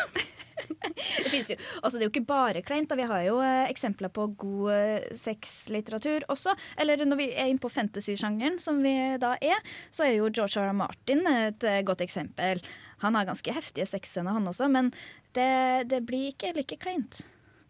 det 0.67 1.39
jo. 1.49 1.57
Altså, 1.81 1.97
det 1.97 2.03
er 2.03 2.05
jo 2.05 2.11
ikke 2.11 2.27
bare 2.29 2.61
kleint. 2.65 2.93
Vi 2.93 3.07
har 3.09 3.23
jo 3.25 3.39
eh, 3.41 3.65
eksempler 3.71 4.11
på 4.13 4.27
god 4.37 4.73
eh, 4.73 5.07
sexlitteratur 5.17 6.27
også. 6.29 6.53
Eller 6.77 7.01
når 7.05 7.21
vi 7.23 7.29
er 7.33 7.49
inne 7.49 7.63
på 7.63 7.71
fantasy-sjangeren, 7.73 8.59
som 8.61 8.81
vi 8.85 8.93
da 9.21 9.33
er, 9.41 9.63
så 9.89 10.05
er 10.05 10.19
jo 10.19 10.29
George 10.29 10.61
R. 10.61 10.69
R. 10.69 10.77
Martin 10.77 11.25
et 11.31 11.65
eh, 11.65 11.81
godt 11.87 12.05
eksempel. 12.05 12.61
Han 13.01 13.17
har 13.17 13.29
ganske 13.29 13.53
heftige 13.53 13.89
sexscener, 13.89 14.37
han 14.37 14.49
også, 14.49 14.69
men 14.73 14.93
det, 15.37 15.89
det 15.89 16.03
blir 16.05 16.31
ikke 16.33 16.53
like 16.57 16.79
kleint. 16.81 17.25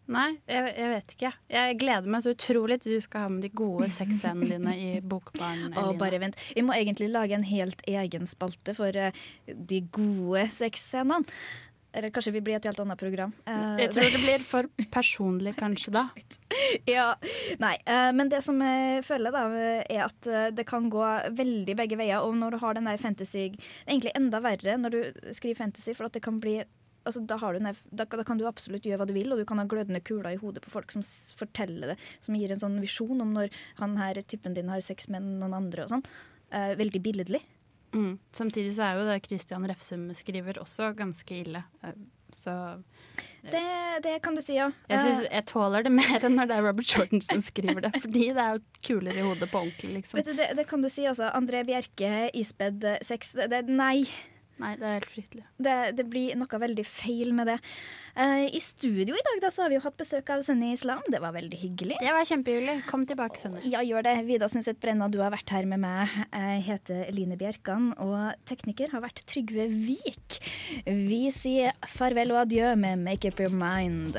Nei, 0.08 0.38
jeg, 0.47 0.72
jeg, 0.72 0.89
vet 0.93 1.14
ikke. 1.18 1.32
Jeg 1.51 1.78
gleder 1.82 2.12
meg 2.12 2.24
så 2.24 2.32
utrolig 2.32 2.80
til 2.84 2.95
du 2.95 3.03
skal 3.03 3.26
ha 3.26 3.32
med 3.32 3.43
de 3.43 3.51
gode 3.51 3.89
sexscenene 3.91 4.47
dine 4.55 4.76
i 4.80 4.89
Bokbarn. 5.12 5.74
Å, 5.76 5.89
bare 5.99 6.22
vent. 6.24 6.39
Vi 6.55 6.64
må 6.64 6.76
egentlig 6.78 7.10
lage 7.12 7.36
en 7.36 7.47
helt 7.47 7.84
egen 7.91 8.28
spalte 8.30 8.76
for 8.78 8.95
uh, 8.95 9.26
de 9.47 9.82
gode 9.91 10.47
sexscenene. 10.55 11.28
Eller 11.97 12.12
kanskje 12.14 12.34
vi 12.36 12.43
blir 12.45 12.60
et 12.60 12.66
helt 12.68 12.80
annet 12.84 12.99
program. 12.99 13.34
Uh, 13.47 13.76
jeg 13.82 13.91
tror 13.95 14.10
det 14.14 14.24
blir 14.24 14.47
for 14.47 14.72
personlig 14.93 15.55
kanskje 15.60 15.95
da. 15.97 16.05
ja, 16.95 17.10
Nei, 17.64 17.76
uh, 17.89 18.12
men 18.16 18.32
det 18.32 18.43
som 18.45 18.64
jeg 18.64 19.03
føler, 19.08 19.36
da, 19.36 19.45
er 19.84 20.05
at 20.05 20.32
det 20.55 20.68
kan 20.70 20.88
gå 20.93 21.03
veldig 21.36 21.76
begge 21.84 21.99
veier. 21.99 22.24
Og 22.24 22.38
når 22.39 22.55
du 22.55 22.64
har 22.64 22.80
den 22.80 22.88
der 22.88 23.01
fantasy 23.01 23.49
Det 23.51 23.60
er 23.84 23.95
egentlig 23.97 24.16
enda 24.16 24.39
verre 24.45 24.80
når 24.80 24.95
du 24.95 25.32
skriver 25.36 25.66
fantasy, 25.66 25.91
for 25.97 26.08
at 26.08 26.16
det 26.16 26.24
kan 26.24 26.39
bli 26.43 26.62
altså, 27.08 27.24
da, 27.28 27.38
da, 27.39 28.05
da, 28.05 28.26
kan 28.28 28.39
du 28.39 28.45
absolutt 28.49 28.86
gjøre 28.88 29.01
hva 29.01 29.10
du 29.10 29.16
vil, 29.16 29.32
og 29.34 29.41
du 29.41 29.45
kan 29.47 29.62
ha 29.62 29.68
glødende 29.70 30.03
kuler 30.05 30.36
i 30.36 30.41
hodet 30.41 30.64
på 30.66 30.74
folk 30.74 30.93
som 30.93 31.05
forteller 31.39 31.93
det, 31.93 31.99
som 32.26 32.38
gir 32.38 32.53
en 32.53 32.64
sånn 32.64 32.80
visjon 32.84 33.24
om 33.24 33.36
når 33.36 33.53
han 33.82 33.97
her 33.99 34.22
typen 34.24 34.58
din 34.58 34.72
har 34.72 34.84
sex 34.86 35.10
med 35.14 35.26
noen 35.41 35.55
andre 35.58 35.88
og 35.88 35.95
sånn. 35.95 36.05
Uh, 36.53 36.74
veldig 36.80 37.01
billedlig. 37.03 37.41
Mm. 37.95 38.18
Samtidig 38.36 38.76
så 38.76 38.86
er 38.86 38.99
jo 38.99 39.08
det 39.08 39.18
Christian 39.26 39.66
Refsum 39.68 40.10
skriver 40.16 40.60
også 40.62 40.91
ganske 40.95 41.41
ille. 41.41 41.64
Uh, 41.84 41.95
så 42.36 42.53
det, 43.41 43.64
det, 44.03 44.20
kan 44.24 44.36
du 44.36 44.41
si, 44.43 44.58
ja. 44.58 44.68
Jeg, 44.89 44.99
synes, 44.99 45.22
jeg, 45.32 45.45
tåler 45.47 45.86
det 45.88 45.93
mer 46.01 46.26
enn 46.28 46.36
når 46.36 46.49
det 46.49 46.58
er 46.58 46.66
Robert 46.68 46.91
Jordan 46.91 47.24
som 47.24 47.43
skriver 47.43 47.88
det. 47.88 47.93
Fordi 48.03 48.26
det 48.36 48.43
er 48.43 48.58
jo 48.58 48.64
kulere 48.89 49.22
i 49.22 49.28
hodet 49.28 49.49
på 49.51 49.62
ordentlig, 49.62 49.93
liksom. 50.01 50.20
Vet 50.20 50.32
du, 50.32 50.34
det, 50.39 50.49
det 50.60 50.68
kan 50.70 50.84
du 50.84 50.89
si, 50.91 51.08
altså. 51.08 51.32
André 51.38 51.64
Bjerke, 51.68 52.28
ispedd 52.36 52.84
sex. 53.05 53.36
Det, 53.47 53.64
nei. 53.72 54.03
Nei, 54.62 54.74
det 54.80 54.88
er 54.88 54.95
helt 54.97 55.12
fryktelig. 55.12 55.43
Det, 55.62 55.76
det, 55.97 56.05
blir 56.10 56.38
noe 56.39 56.60
veldig 56.64 56.86
feil 56.88 57.34
med 57.38 57.51
det. 57.51 57.58
Uh, 58.18 58.47
I 58.49 58.62
studio 58.64 59.14
i 59.14 59.26
dag 59.30 59.41
da, 59.43 59.51
så 59.53 59.64
har 59.64 59.72
vi 59.72 59.78
jo 59.78 59.84
hatt 59.86 59.97
besøk 59.99 60.32
av 60.34 60.41
Sunny 60.45 60.72
Islam. 60.74 61.03
Det 61.14 61.22
var 61.22 61.36
veldig 61.38 61.60
hyggelig. 61.62 61.99
Det 62.01 62.16
var 62.16 62.26
kjempehyggelig. 62.30 62.78
Kom 62.89 63.05
tilbake, 63.10 63.39
Sunny. 63.41 63.62
Ja, 63.70 63.84
gjør 63.86 64.08
det. 64.10 64.18
Vida 64.30 64.49
Sundset 64.51 64.82
Brenna, 64.82 65.10
du 65.14 65.20
har 65.22 65.34
vært 65.36 65.53
her 65.53 65.70
med 65.70 65.84
meg. 65.86 66.18
Jeg 66.34 66.66
heter 66.72 67.14
Line 67.14 67.38
Bjerkan, 67.39 67.91
og 68.01 68.34
tekniker 68.49 68.91
har 68.95 69.05
vært 69.05 69.22
Trygve 69.30 69.70
Vik. 69.70 70.41
Vi 70.88 71.24
sier 71.36 71.78
farvel 71.89 72.34
og 72.34 72.47
adjø 72.47 72.74
med 72.80 73.05
Make 73.05 73.30
Up 73.30 73.43
Your 73.43 73.53
Mind. 73.53 74.18